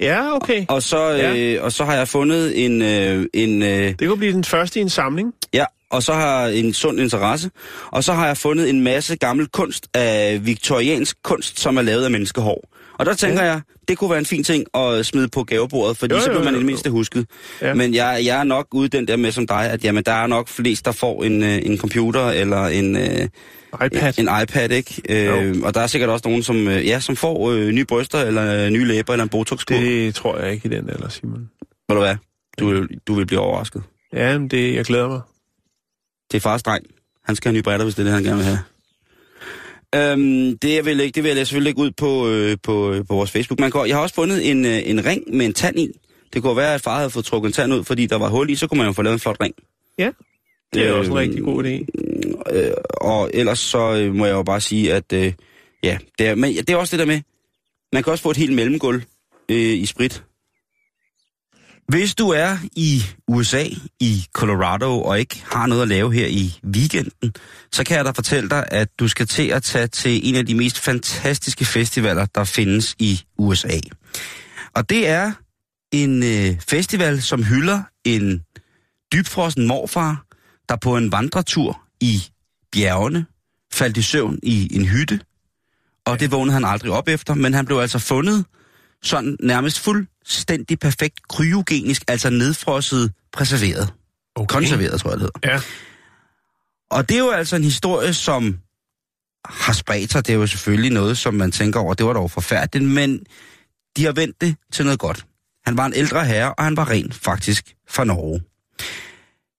Ja, 0.00 0.36
okay. 0.36 0.64
Og 0.68 0.82
så, 0.82 1.12
øh, 1.12 1.18
Ja. 1.54 1.60
og 1.62 1.72
så 1.72 1.84
har 1.84 1.94
jeg 1.94 2.08
fundet 2.08 2.64
en... 2.64 2.82
Øh, 2.82 3.26
en 3.34 3.62
øh, 3.62 3.94
Det 3.98 4.08
kunne 4.08 4.18
blive 4.18 4.32
den 4.32 4.44
første 4.44 4.78
i 4.78 4.82
en 4.82 4.90
samling. 4.90 5.32
ja, 5.52 5.64
og 5.90 6.02
så 6.02 6.12
har 6.12 6.46
en 6.46 6.72
sund 6.72 7.00
interesse, 7.00 7.50
og 7.90 8.04
så 8.04 8.12
har 8.12 8.26
jeg 8.26 8.36
fundet 8.36 8.70
en 8.70 8.80
masse 8.80 9.16
gammel 9.16 9.46
kunst 9.48 9.88
af 9.94 10.40
viktoriansk 10.46 11.16
kunst, 11.24 11.60
som 11.60 11.76
er 11.76 11.82
lavet 11.82 12.04
af 12.04 12.10
menneskehår. 12.10 12.73
Og 12.98 13.06
der 13.06 13.14
tænker 13.14 13.42
ja. 13.42 13.50
jeg, 13.50 13.60
det 13.88 13.98
kunne 13.98 14.10
være 14.10 14.18
en 14.18 14.26
fin 14.26 14.44
ting 14.44 14.64
at 14.74 15.06
smide 15.06 15.28
på 15.28 15.44
gavebordet, 15.44 15.96
fordi 15.96 16.14
Jo, 16.14 16.20
så 16.20 16.26
jo, 16.26 16.32
bliver 16.32 16.44
man 16.44 16.54
i 16.54 16.58
det 16.58 16.66
mindste 16.66 16.90
husket. 16.90 17.26
Ja. 17.62 17.74
Men 17.74 17.94
jeg, 17.94 18.22
jeg 18.24 18.40
er 18.40 18.44
nok 18.44 18.66
ude 18.72 18.88
den 18.88 19.08
der 19.08 19.16
med 19.16 19.32
som 19.32 19.46
dig, 19.46 19.70
at 19.70 19.84
jamen, 19.84 20.04
der 20.04 20.12
er 20.12 20.26
nok 20.26 20.48
flest, 20.48 20.84
der 20.84 20.92
får 20.92 21.24
en, 21.24 21.42
øh, 21.42 21.58
en 21.62 21.78
computer 21.78 22.28
eller 22.28 22.66
en, 22.66 22.96
øh, 22.96 23.28
iPad. 23.86 24.18
en 24.18 24.28
iPad, 24.42 24.70
ikke? 24.70 25.02
Øh, 25.08 25.62
og 25.64 25.74
der 25.74 25.80
er 25.80 25.86
sikkert 25.86 26.10
også 26.10 26.28
nogen, 26.28 26.42
som, 26.42 26.68
øh, 26.68 26.86
ja, 26.86 27.00
som 27.00 27.16
får 27.16 27.50
øh, 27.50 27.68
nye 27.68 27.84
bryster 27.84 28.18
eller 28.18 28.64
øh, 28.64 28.70
nye 28.70 28.84
læber 28.84 29.12
eller 29.12 29.22
en 29.22 29.28
botox 29.28 29.64
det... 29.68 29.80
Det 29.80 30.14
tror 30.14 30.38
jeg 30.38 30.52
ikke 30.52 30.66
i 30.66 30.70
den 30.70 30.90
alder, 30.90 31.08
Simon. 31.08 31.50
Ved 31.88 31.96
du 31.96 32.02
hvad? 32.02 32.16
Du, 32.58 32.86
du 33.06 33.14
vil 33.14 33.26
blive 33.26 33.40
overrasket. 33.40 33.82
Ja, 34.12 34.38
men 34.38 34.48
det, 34.48 34.74
jeg 34.74 34.84
glæder 34.84 35.08
mig. 35.08 35.20
Det 36.32 36.36
er 36.36 36.40
fars 36.40 36.62
dreng. 36.62 36.86
Han 37.24 37.36
skal 37.36 37.48
have 37.48 37.54
nye 37.54 37.62
brætter, 37.62 37.84
hvis 37.84 37.94
det 37.94 38.02
er 38.02 38.04
det, 38.04 38.14
han 38.14 38.24
gerne 38.24 38.36
vil 38.36 38.46
have. 38.46 38.58
Øhm, 39.94 40.58
det, 40.58 40.74
jeg 40.74 40.84
vil 40.84 41.00
ikke, 41.00 41.14
det 41.14 41.24
vil 41.24 41.36
jeg 41.36 41.46
selvfølgelig 41.46 41.70
ikke 41.70 41.80
ud 41.80 41.90
på, 41.90 42.28
øh, 42.28 42.56
på, 42.62 42.92
øh, 42.92 43.06
på 43.06 43.14
vores 43.14 43.30
Facebook. 43.30 43.60
Man 43.60 43.70
kan, 43.70 43.86
jeg 43.86 43.96
har 43.96 44.02
også 44.02 44.14
fundet 44.14 44.50
en, 44.50 44.64
øh, 44.64 44.80
en 44.84 45.04
ring 45.04 45.36
med 45.36 45.46
en 45.46 45.52
tand 45.52 45.78
i. 45.78 45.88
Det 46.32 46.42
kunne 46.42 46.56
være, 46.56 46.74
at 46.74 46.80
far 46.80 46.96
havde 46.96 47.10
fået 47.10 47.24
trukket 47.24 47.48
en 47.48 47.52
tand 47.52 47.74
ud, 47.74 47.84
fordi 47.84 48.06
der 48.06 48.16
var 48.18 48.28
hul 48.28 48.50
i, 48.50 48.54
så 48.54 48.66
kunne 48.66 48.78
man 48.78 48.86
jo 48.86 48.92
få 48.92 49.02
lavet 49.02 49.14
en 49.14 49.20
flot 49.20 49.36
ring. 49.40 49.54
Ja, 49.98 50.10
det 50.74 50.86
er 50.86 50.92
også 50.92 51.10
en 51.10 51.18
Øhm, 51.18 51.28
rigtig 51.28 51.42
god 51.42 51.64
idé. 51.64 51.84
Øh, 52.56 52.72
og 52.90 53.30
ellers 53.34 53.58
så 53.58 53.94
øh, 53.94 54.14
må 54.14 54.26
jeg 54.26 54.32
jo 54.32 54.42
bare 54.42 54.60
sige, 54.60 54.94
at 54.94 55.12
øh, 55.12 55.32
ja, 55.82 55.98
det 56.18 56.26
er, 56.26 56.34
men 56.34 56.54
det 56.54 56.70
er 56.70 56.76
også 56.76 56.96
det 56.96 57.06
der 57.06 57.12
med, 57.12 57.20
man 57.92 58.02
kan 58.02 58.10
også 58.10 58.22
få 58.22 58.30
et 58.30 58.36
helt 58.36 58.52
mellemgulv 58.52 59.02
øh, 59.48 59.56
i 59.56 59.86
sprit. 59.86 60.22
Hvis 61.88 62.14
du 62.14 62.28
er 62.28 62.56
i 62.76 63.02
USA, 63.28 63.64
i 64.00 64.26
Colorado, 64.32 65.02
og 65.02 65.20
ikke 65.20 65.44
har 65.52 65.66
noget 65.66 65.82
at 65.82 65.88
lave 65.88 66.12
her 66.12 66.26
i 66.26 66.60
weekenden, 66.66 67.34
så 67.72 67.84
kan 67.84 67.96
jeg 67.96 68.04
da 68.04 68.10
fortælle 68.10 68.50
dig, 68.50 68.64
at 68.70 68.88
du 68.98 69.08
skal 69.08 69.26
til 69.26 69.48
at 69.48 69.62
tage 69.62 69.86
til 69.86 70.28
en 70.28 70.34
af 70.34 70.46
de 70.46 70.54
mest 70.54 70.78
fantastiske 70.78 71.64
festivaler, 71.64 72.26
der 72.26 72.44
findes 72.44 72.94
i 72.98 73.20
USA. 73.38 73.78
Og 74.74 74.88
det 74.88 75.08
er 75.08 75.32
en 75.92 76.22
øh, 76.22 76.60
festival, 76.68 77.22
som 77.22 77.44
hylder 77.44 77.82
en 78.04 78.42
dybfrossen 79.12 79.66
morfar, 79.66 80.24
der 80.68 80.76
på 80.76 80.96
en 80.96 81.12
vandretur 81.12 81.80
i 82.00 82.22
bjergene 82.72 83.26
faldt 83.72 83.96
i 83.96 84.02
søvn 84.02 84.38
i 84.42 84.76
en 84.76 84.84
hytte. 84.84 85.20
Og 86.06 86.20
det 86.20 86.32
vågnede 86.32 86.54
han 86.54 86.64
aldrig 86.64 86.92
op 86.92 87.08
efter, 87.08 87.34
men 87.34 87.54
han 87.54 87.66
blev 87.66 87.78
altså 87.78 87.98
fundet 87.98 88.44
sådan 89.04 89.36
nærmest 89.40 89.80
fuldstændig 89.80 90.78
perfekt 90.78 91.28
kryogenisk, 91.28 92.02
altså 92.08 92.30
nedfrosset, 92.30 93.12
preserveret. 93.32 93.92
Okay. 94.34 94.54
Konserveret, 94.54 95.00
tror 95.00 95.10
jeg 95.10 95.20
det 95.20 95.30
hedder. 95.42 95.52
Ja. 95.52 95.60
Og 96.90 97.08
det 97.08 97.14
er 97.14 97.18
jo 97.18 97.30
altså 97.30 97.56
en 97.56 97.64
historie, 97.64 98.14
som 98.14 98.58
har 99.44 99.72
spredt 99.72 100.12
sig. 100.12 100.26
Det 100.26 100.32
er 100.32 100.36
jo 100.36 100.46
selvfølgelig 100.46 100.90
noget, 100.90 101.18
som 101.18 101.34
man 101.34 101.52
tænker 101.52 101.80
over, 101.80 101.94
det 101.94 102.06
var 102.06 102.12
dog 102.12 102.30
forfærdeligt, 102.30 102.90
men 102.90 103.24
de 103.96 104.04
har 104.04 104.12
vendt 104.12 104.40
det 104.40 104.56
til 104.72 104.84
noget 104.84 105.00
godt. 105.00 105.26
Han 105.64 105.76
var 105.76 105.86
en 105.86 105.94
ældre 105.94 106.24
herre, 106.24 106.54
og 106.54 106.64
han 106.64 106.76
var 106.76 106.90
ren 106.90 107.12
faktisk 107.12 107.74
fra 107.88 108.04
Norge. 108.04 108.42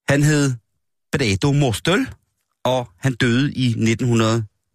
Han 0.08 0.22
hed 0.22 0.54
Bredo 1.12 1.52
Mostøl, 1.52 2.08
og 2.64 2.88
han 2.98 3.14
døde 3.14 3.52
i 3.52 3.74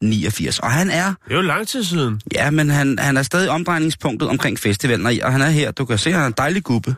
1989. 0.02 0.60
Og 0.60 0.72
han 0.72 0.89
er, 0.89 1.06
Det 1.06 1.32
er 1.32 1.36
jo 1.36 1.41
lang 1.41 1.68
tid 1.68 1.84
siden. 1.84 2.22
ja, 2.34 2.49
men 2.52 2.70
han, 2.70 2.99
han 2.99 3.18
er 3.18 3.24
stadig 3.24 3.49
omdrejningspunktet 3.49 4.30
omkring 4.30 4.60
festivalen, 4.60 5.06
og- 5.06 5.14
og 5.24 5.32
han 5.32 5.41
er 5.41 5.49
her. 5.49 5.72
Du 5.72 5.86
kan 5.86 5.97
se, 5.97 6.12
han 6.12 6.22
er 6.22 6.26
en 6.28 6.34
dejlig 6.38 6.64
gubbe. 6.64 6.95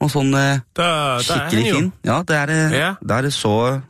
Og 0.00 0.10
sådan 0.10 0.34
uh, 0.34 0.40
Der, 0.40 0.58
der 0.76 0.84
er 1.34 1.48
han 1.50 1.66
jo. 1.66 1.90
Ja, 2.04 2.22
der 2.28 2.34
er 2.36 2.46
det, 2.46 2.70
Ja. 2.72 2.94
der 3.08 3.14
er 3.14 3.22
det 3.22 3.32
så, 3.32 3.80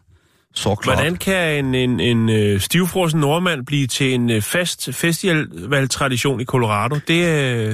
så 0.55 0.75
klart. 0.75 0.97
Hvordan 0.97 1.17
kan 1.17 1.65
en, 1.65 1.75
en, 1.75 2.01
en 2.01 2.29
øh, 2.29 2.61
stivfrossen 2.61 3.21
nordmand 3.21 3.67
blive 3.67 3.87
til 3.87 4.15
en 4.15 4.31
øh, 4.31 4.43
fast 4.43 4.89
festivaltradition 4.95 6.41
i 6.41 6.45
Colorado? 6.45 6.95
Det, 6.95 7.09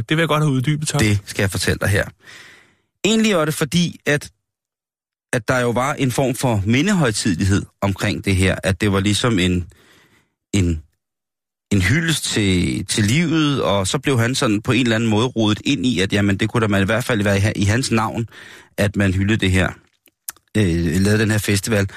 det 0.08 0.16
vil 0.16 0.18
jeg 0.18 0.28
godt 0.28 0.42
have 0.42 0.52
uddybet, 0.52 0.88
tak. 0.88 1.00
Det 1.00 1.18
skal 1.26 1.42
jeg 1.42 1.50
fortælle 1.50 1.78
dig 1.80 1.88
her. 1.88 2.04
Egentlig 3.04 3.36
var 3.36 3.44
det 3.44 3.54
fordi, 3.54 4.00
at, 4.06 4.30
at 5.32 5.48
der 5.48 5.58
jo 5.58 5.70
var 5.70 5.92
en 5.94 6.12
form 6.12 6.34
for 6.34 6.62
mindehøjtidlighed 6.66 7.62
omkring 7.80 8.24
det 8.24 8.36
her. 8.36 8.56
At 8.64 8.80
det 8.80 8.92
var 8.92 9.00
ligesom 9.00 9.38
en, 9.38 9.66
en, 10.52 10.82
en 11.72 11.82
hyldest 11.82 12.24
til, 12.24 12.86
til 12.86 13.04
livet, 13.04 13.62
og 13.62 13.86
så 13.86 13.98
blev 13.98 14.18
han 14.18 14.34
sådan 14.34 14.62
på 14.62 14.72
en 14.72 14.80
eller 14.80 14.96
anden 14.96 15.10
måde 15.10 15.26
rodet 15.26 15.60
ind 15.64 15.86
i, 15.86 16.00
at 16.00 16.12
jamen, 16.12 16.36
det 16.36 16.48
kunne 16.48 16.60
da 16.60 16.66
man 16.68 16.82
i 16.82 16.84
hvert 16.84 17.04
fald 17.04 17.22
være 17.22 17.38
i, 17.38 17.62
i 17.62 17.64
hans 17.64 17.90
navn, 17.90 18.28
at 18.76 18.96
man 18.96 19.14
hyldede 19.14 19.40
det 19.40 19.50
her, 19.50 19.72
øh, 20.56 21.00
lavede 21.00 21.18
den 21.18 21.30
her 21.30 21.38
festival. 21.38 21.88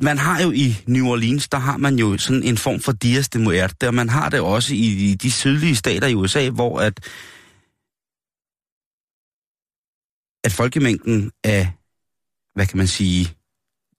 Man 0.00 0.18
har 0.18 0.42
jo 0.42 0.50
i 0.50 0.76
New 0.86 1.06
Orleans, 1.06 1.48
der 1.48 1.58
har 1.58 1.76
man 1.76 1.98
jo 1.98 2.18
sådan 2.18 2.42
en 2.42 2.56
form 2.56 2.80
for 2.80 2.92
Dias 2.92 3.28
de 3.28 3.38
Muerte, 3.38 3.88
og 3.88 3.94
man 3.94 4.08
har 4.08 4.28
det 4.28 4.40
også 4.40 4.74
i, 4.74 5.10
i 5.10 5.14
de 5.14 5.30
sydlige 5.30 5.76
stater 5.76 6.06
i 6.06 6.14
USA, 6.14 6.48
hvor 6.48 6.80
at 6.80 7.00
at 10.44 10.52
folkemængden 10.52 11.32
af, 11.44 11.72
hvad 12.54 12.66
kan 12.66 12.78
man 12.78 12.86
sige, 12.86 13.34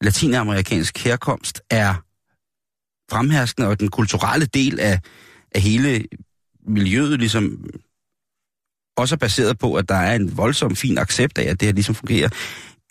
latinamerikansk 0.01 0.97
herkomst 0.97 1.61
er 1.69 1.95
fremherskende, 3.11 3.67
og 3.67 3.79
den 3.79 3.89
kulturelle 3.89 4.45
del 4.45 4.79
af, 4.79 4.99
af 5.55 5.61
hele 5.61 6.03
miljøet 6.67 7.19
ligesom 7.19 7.65
også 8.97 9.15
er 9.15 9.17
baseret 9.17 9.59
på, 9.59 9.73
at 9.73 9.89
der 9.89 9.95
er 9.95 10.15
en 10.15 10.37
voldsom 10.37 10.75
fin 10.75 10.97
accept 10.97 11.37
af, 11.37 11.49
at 11.49 11.59
det 11.59 11.65
her 11.65 11.73
ligesom 11.73 11.95
fungerer. 11.95 12.29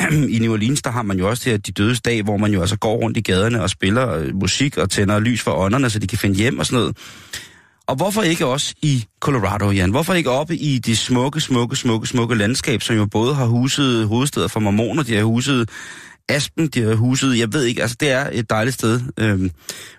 I 0.35 0.39
New 0.39 0.53
Orleans, 0.53 0.83
der 0.83 0.91
har 0.91 1.03
man 1.03 1.19
jo 1.19 1.29
også 1.29 1.45
det 1.45 1.53
her 1.53 1.59
De 1.59 1.73
Dødes 1.73 2.01
Dag, 2.01 2.23
hvor 2.23 2.37
man 2.37 2.53
jo 2.53 2.61
altså 2.61 2.79
går 2.79 2.97
rundt 2.97 3.17
i 3.17 3.21
gaderne 3.21 3.63
og 3.63 3.71
spiller 3.71 4.15
øh, 4.15 4.35
musik 4.35 4.77
og 4.77 4.91
tænder 4.91 5.19
lys 5.19 5.43
for 5.43 5.53
ånderne, 5.53 5.91
så 5.91 5.99
de 5.99 6.07
kan 6.07 6.19
finde 6.19 6.37
hjem 6.37 6.59
og 6.59 6.67
sådan 6.67 6.79
noget. 6.79 6.97
Og 7.87 7.97
hvorfor 7.97 8.23
ikke 8.23 8.47
også 8.47 8.75
i 8.83 9.07
Colorado, 9.21 9.71
Jan? 9.71 9.91
Hvorfor 9.91 10.15
ikke 10.15 10.31
oppe 10.31 10.57
i 10.57 10.79
de 10.79 10.97
smukke, 10.97 11.41
smukke, 11.41 11.77
smukke, 11.77 12.07
smukke 12.07 12.35
landskab, 12.35 12.83
som 12.83 12.97
jo 12.97 13.07
både 13.07 13.35
har 13.35 13.47
huset 13.47 14.09
hovedsteder 14.09 14.49
for 14.49 14.61
mormoner, 14.61 15.03
de 15.03 15.17
har 15.17 15.25
huset 15.25 15.71
Aspen, 16.29 16.69
de 16.69 16.83
har 16.83 16.95
huset, 16.95 17.39
jeg 17.39 17.53
ved 17.53 17.65
ikke, 17.65 17.83
altså 17.83 17.97
det 18.01 18.11
er 18.11 18.31
et 18.33 18.51
dejligt 18.51 18.75
sted. 18.75 19.01
Øhm, 19.19 19.51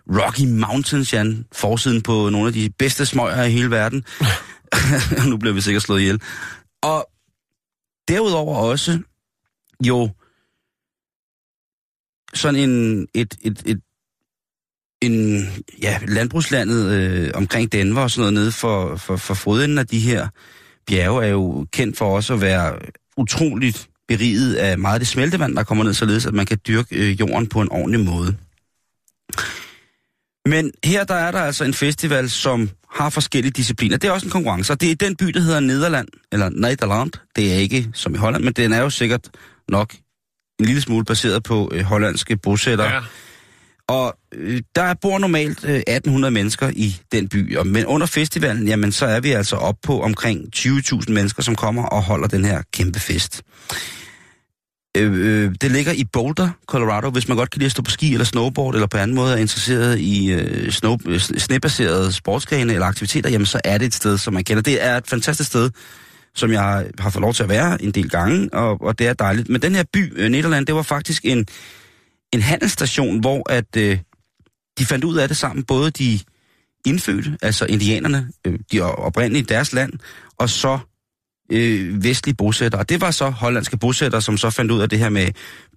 Rocky 0.10 0.46
Mountains, 0.46 1.14
Jan, 1.14 1.46
forsiden 1.52 2.02
på 2.02 2.30
nogle 2.30 2.48
af 2.48 2.54
de 2.54 2.70
bedste 2.78 3.06
smøger 3.06 3.44
i 3.44 3.52
hele 3.52 3.72
verden. 3.72 4.06
nu 5.30 5.38
bliver 5.38 5.54
vi 5.54 5.62
sikkert 5.62 5.84
slået 5.84 6.00
ihjel. 6.00 6.22
Og 6.82 7.10
derudover 8.08 8.58
også 8.58 9.00
jo 9.86 10.10
sådan 12.34 12.70
en, 12.70 13.08
et, 13.14 13.36
et, 13.42 13.64
et 13.66 13.82
en, 15.02 15.46
ja, 15.82 16.00
landbrugslandet 16.08 16.92
øh, 16.92 17.32
omkring 17.34 17.72
Denver 17.72 18.02
og 18.02 18.12
sådan 18.12 18.22
noget 18.22 18.34
nede 18.34 18.52
for, 18.52 18.96
for, 18.96 19.16
for 19.18 19.34
fodenden 19.34 19.78
af 19.78 19.88
de 19.88 20.00
her 20.00 20.28
bjerge 20.88 21.26
er 21.26 21.30
jo 21.30 21.68
kendt 21.72 21.98
for 21.98 22.16
også 22.16 22.34
at 22.34 22.42
være 22.42 22.80
utroligt 23.18 23.90
beriget 24.10 24.56
af 24.56 24.78
meget 24.78 24.94
af 24.94 25.00
det 25.00 25.08
smeltevand, 25.08 25.56
der 25.56 25.64
kommer 25.64 25.84
ned, 25.84 25.94
således 25.94 26.26
at 26.26 26.34
man 26.34 26.46
kan 26.46 26.58
dyrke 26.68 26.96
øh, 26.96 27.20
jorden 27.20 27.48
på 27.48 27.62
en 27.62 27.72
ordentlig 27.72 28.00
måde. 28.00 28.36
Men 30.46 30.72
her 30.84 31.04
der 31.04 31.14
er 31.14 31.32
der 31.32 31.40
altså 31.40 31.64
en 31.64 31.74
festival, 31.74 32.30
som 32.30 32.70
har 32.92 33.10
forskellige 33.10 33.52
discipliner. 33.52 33.98
Det 33.98 34.08
er 34.08 34.12
også 34.12 34.26
en 34.26 34.32
konkurrence, 34.32 34.74
og 34.74 34.82
det 34.82 34.92
er 34.92 34.96
den 34.96 35.16
by, 35.16 35.26
der 35.26 35.40
hedder 35.40 35.60
Nederland, 35.60 36.08
eller 36.32 36.50
Nederland. 36.50 37.12
Det 37.36 37.54
er 37.54 37.58
ikke 37.58 37.90
som 37.94 38.16
i 38.16 38.18
Holland, 38.18 38.44
men 38.44 38.54
den 38.54 38.74
er 38.74 38.82
jo 38.82 38.90
sikkert 38.90 39.30
nok 39.70 39.94
en 40.60 40.66
lille 40.66 40.82
smule 40.82 41.06
baseret 41.06 41.44
på 41.44 41.72
øh, 41.74 41.82
hollandske 41.82 42.38
bosættere. 42.38 42.94
Ja. 42.94 43.02
Og 43.90 44.18
øh, 44.34 44.62
der 44.76 44.94
bor 45.02 45.20
normalt 45.20 45.64
øh, 45.64 45.76
1800 45.76 46.32
mennesker 46.32 46.72
i 46.76 46.96
den 47.12 47.30
by, 47.30 47.58
og, 47.58 47.68
men 47.68 47.86
under 47.86 48.08
festivalen, 48.08 48.68
jamen 48.68 48.92
så 48.92 49.06
er 49.06 49.20
vi 49.20 49.32
altså 49.32 49.56
op 49.56 49.76
på 49.84 50.02
omkring 50.02 50.46
20.000 50.56 51.12
mennesker, 51.12 51.44
som 51.44 51.56
kommer 51.56 51.84
og 51.84 52.04
holder 52.04 52.28
den 52.28 52.46
her 52.46 52.62
kæmpe 52.74 53.00
fest. 53.00 53.44
Øh, 54.98 55.14
øh, 55.14 55.56
det 55.62 55.72
ligger 55.72 55.92
i 55.92 56.04
Boulder, 56.14 56.50
Colorado. 56.68 57.10
Hvis 57.10 57.28
man 57.28 57.38
godt 57.38 57.52
kan 57.52 57.60
lide 57.60 57.66
at 57.66 57.72
stå 57.72 57.82
på 57.82 57.92
ski 57.92 58.14
eller 58.14 58.26
snowboard, 58.26 58.74
eller 58.74 58.88
på 58.88 58.98
anden 58.98 59.16
måde 59.16 59.34
er 59.34 59.38
interesseret 59.38 60.00
i 60.00 60.32
øh, 60.32 60.72
snow, 60.72 60.98
øh, 61.06 61.20
snebaserede 61.20 62.14
sportsgrene 62.14 62.74
eller 62.74 62.86
aktiviteter, 62.86 63.30
jamen 63.30 63.46
så 63.46 63.62
er 63.64 63.78
det 63.78 63.86
et 63.86 63.94
sted, 63.94 64.18
som 64.18 64.34
man 64.34 64.44
kender. 64.44 64.64
Det 64.64 64.86
er 64.86 64.98
et 64.98 65.08
fantastisk 65.08 65.50
sted, 65.50 65.70
som 66.36 66.52
jeg 66.52 66.62
har, 67.00 67.10
fået 67.10 67.22
lov 67.22 67.34
til 67.34 67.44
at 67.44 67.50
være 67.50 67.84
en 67.84 67.92
del 67.92 68.10
gange, 68.10 68.50
og, 68.54 68.82
og 68.82 69.00
det 69.00 69.08
er 69.08 69.14
dejligt. 69.14 69.50
Men 69.50 69.62
den 69.62 69.76
her 69.76 69.84
by, 69.94 70.14
øh, 70.16 70.30
Nederland, 70.30 70.66
det 70.66 70.76
var 70.76 70.82
faktisk 70.82 71.26
en, 71.26 71.46
en 72.34 72.42
handelsstation, 72.42 73.20
hvor 73.20 73.52
at 73.52 73.76
øh, 73.78 74.00
de 74.80 74.86
fandt 74.86 75.06
ud 75.06 75.18
af 75.18 75.28
det 75.28 75.38
sammen, 75.38 75.64
både 75.64 75.92
de 75.92 76.20
indfødte, 76.86 77.38
altså 77.42 77.66
indianerne, 77.66 78.32
øh, 78.46 78.60
de 78.72 78.82
oprindelige 78.82 79.44
i 79.44 79.46
deres 79.46 79.74
land, 79.74 79.94
og 80.38 80.50
så 80.50 80.80
øh, 81.52 82.04
vestlige 82.04 82.36
bosættere. 82.36 82.82
Og 82.82 82.90
det 82.90 83.02
var 83.02 83.12
så 83.12 83.30
hollandske 83.30 83.78
bosættere, 83.78 84.22
som 84.22 84.38
så 84.38 84.50
fandt 84.50 84.72
ud 84.72 84.82
af 84.82 84.90
det 84.90 85.00
her 85.00 85.10
med 85.10 85.28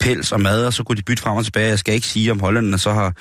pels 0.01 0.33
og 0.33 0.41
mad, 0.41 0.67
og 0.67 0.73
så 0.73 0.85
kunne 0.85 0.97
de 0.97 1.03
bytte 1.03 1.23
frem 1.23 1.37
og 1.37 1.45
tilbage. 1.45 1.69
Jeg 1.69 1.79
skal 1.79 1.95
ikke 1.95 2.07
sige, 2.07 2.31
om 2.31 2.41
hollænderne 2.41 2.79
så 2.79 2.93
har 2.93 3.17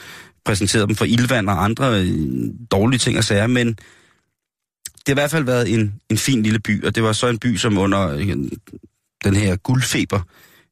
præsenteret 0.46 0.88
dem 0.88 0.96
for 0.96 1.06
ildvand 1.06 1.50
og 1.50 1.64
andre 1.64 2.02
øh, 2.02 2.50
dårlige 2.72 3.00
ting 3.00 3.18
og 3.18 3.24
sager, 3.24 3.48
men 3.48 3.68
det 3.68 5.08
har 5.08 5.14
i 5.14 5.22
hvert 5.22 5.32
fald 5.32 5.44
været 5.44 5.74
en, 5.74 5.94
en 6.10 6.18
fin 6.18 6.44
lille 6.44 6.60
by, 6.60 6.86
og 6.86 6.96
det 6.96 7.04
var 7.04 7.14
så 7.14 7.28
en 7.28 7.40
by, 7.40 7.58
som 7.58 7.78
under 7.78 8.10
øh, 8.10 8.28
den 9.24 9.36
her 9.36 9.56
guldfeber 9.56 10.22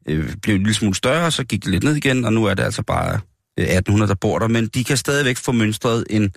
øh, 0.08 0.36
blev 0.41 0.56
en 0.56 0.62
lille 0.62 0.74
smule 0.74 0.95
større, 0.95 1.26
og 1.26 1.34
så 1.34 1.43
gik 1.43 1.64
det 1.64 1.72
lidt 1.72 1.84
ned 1.84 1.95
igen, 1.95 2.26
og 2.26 2.34
nu 2.34 2.45
er 2.45 2.54
det 2.54 2.64
altså 2.64 2.84
bare 2.84 3.20
øh, 3.60 3.66
1800, 3.66 4.10
der 4.10 4.16
bor 4.16 4.39
der. 4.39 4.47
Men 4.47 4.68
de 4.68 4.84
kan 4.84 4.97
stadigvæk 4.97 5.38
få 5.38 5.52
mønstret 5.52 6.06
en, 6.10 6.34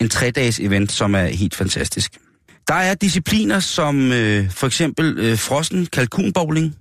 en 0.00 0.08
tre-dages 0.08 0.60
event, 0.60 0.92
som 0.92 1.14
er 1.14 1.24
helt 1.26 1.54
fantastisk. 1.54 2.18
Der 2.68 2.74
er 2.74 2.94
discipliner 2.94 3.60
som 3.60 4.12
øh, 4.12 4.50
for 4.50 4.66
eksempel 4.66 5.18
øh, 5.18 5.38
frossen 5.38 5.86
kalkunbowling, 5.86 6.76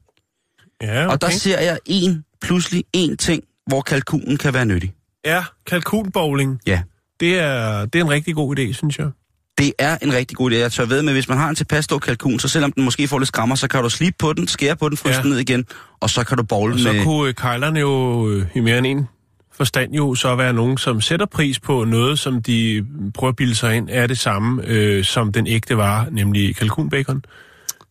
Ja, 0.82 1.04
okay. 1.06 1.14
og 1.14 1.22
der 1.22 1.30
ser 1.30 1.60
jeg 1.60 1.80
en, 1.86 2.24
pludselig 2.42 2.84
en 2.94 3.18
ting, 3.18 3.44
hvor 3.68 3.82
kalkunen 3.82 4.38
kan 4.38 4.54
være 4.54 4.66
nyttig. 4.66 4.94
Ja, 5.26 5.44
kalkunbowling. 5.68 6.60
Ja. 6.68 6.82
Det 7.20 7.40
er, 7.40 7.86
det 7.86 8.00
er 8.00 8.04
en 8.04 8.10
rigtig 8.10 8.36
god 8.36 8.60
idé, 8.60 8.74
synes 8.74 9.00
jeg. 9.00 9.10
Det 9.62 9.74
er 9.80 9.98
en 10.02 10.14
rigtig 10.14 10.38
god 10.38 10.52
idé. 10.52 10.56
Jeg 10.56 10.72
tør 10.72 10.86
ved 10.86 11.02
med, 11.04 11.14
hvis 11.14 11.30
man 11.30 11.38
har 11.38 11.50
en 11.50 11.56
tilpas 11.56 11.86
stor 11.86 12.00
kalkun, 12.00 12.40
så 12.40 12.48
selvom 12.48 12.72
den 12.72 12.84
måske 12.84 13.08
får 13.08 13.20
lidt 13.20 13.28
skrammer, 13.28 13.56
så 13.56 13.68
kan 13.68 13.84
du 13.84 13.90
slippe 13.90 14.16
på 14.20 14.34
den, 14.34 14.48
skære 14.48 14.76
på 14.76 14.90
den, 14.90 14.98
fryse 14.98 15.16
Ja. 15.16 15.22
den 15.22 15.32
ned 15.32 15.40
igen, 15.40 15.66
og 16.00 16.10
så 16.10 16.24
kan 16.24 16.38
du 16.38 16.44
bowle 16.44 16.74
Og 16.74 16.80
så 16.80 16.94
med... 16.94 17.04
kunne 17.04 17.30
øh, 17.30 17.36
kejlerne 17.36 17.80
jo 17.80 18.28
øh, 18.30 18.46
i 18.56 18.60
mere 18.60 18.78
end 18.78 18.88
en 18.88 19.08
forstand 19.54 19.94
jo 19.94 20.16
så 20.16 20.36
være 20.36 20.54
nogen, 20.54 20.78
som 20.78 21.02
sætter 21.02 21.26
pris 21.26 21.60
på 21.60 21.84
noget, 21.84 22.20
som 22.20 22.42
de 22.44 22.86
prøver 23.14 23.30
at 23.30 23.36
bilde 23.36 23.56
sig 23.56 23.76
ind, 23.76 23.90
er 23.92 24.08
det 24.08 24.20
samme 24.20 24.62
øh, 24.68 25.04
som 25.04 25.32
den 25.32 25.48
ægte 25.48 25.78
vare, 25.78 26.06
nemlig 26.12 26.56
kalkunbacon. 26.56 27.24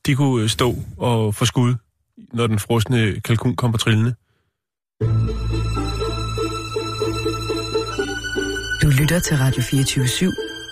De 0.07 0.15
kunne 0.15 0.43
øh, 0.43 0.49
stå 0.49 0.77
og 0.99 1.35
få 1.35 1.45
skud, 1.45 1.75
når 2.33 2.47
den 2.47 2.59
frosne 2.59 3.21
kalkun 3.21 3.57
kommer 3.57 3.79
trillende. 3.79 4.15
Du 8.83 8.89
lytter 9.01 9.19
til 9.19 9.37
Radio 9.37 9.63
24 9.63 10.05
/7. 10.05 10.50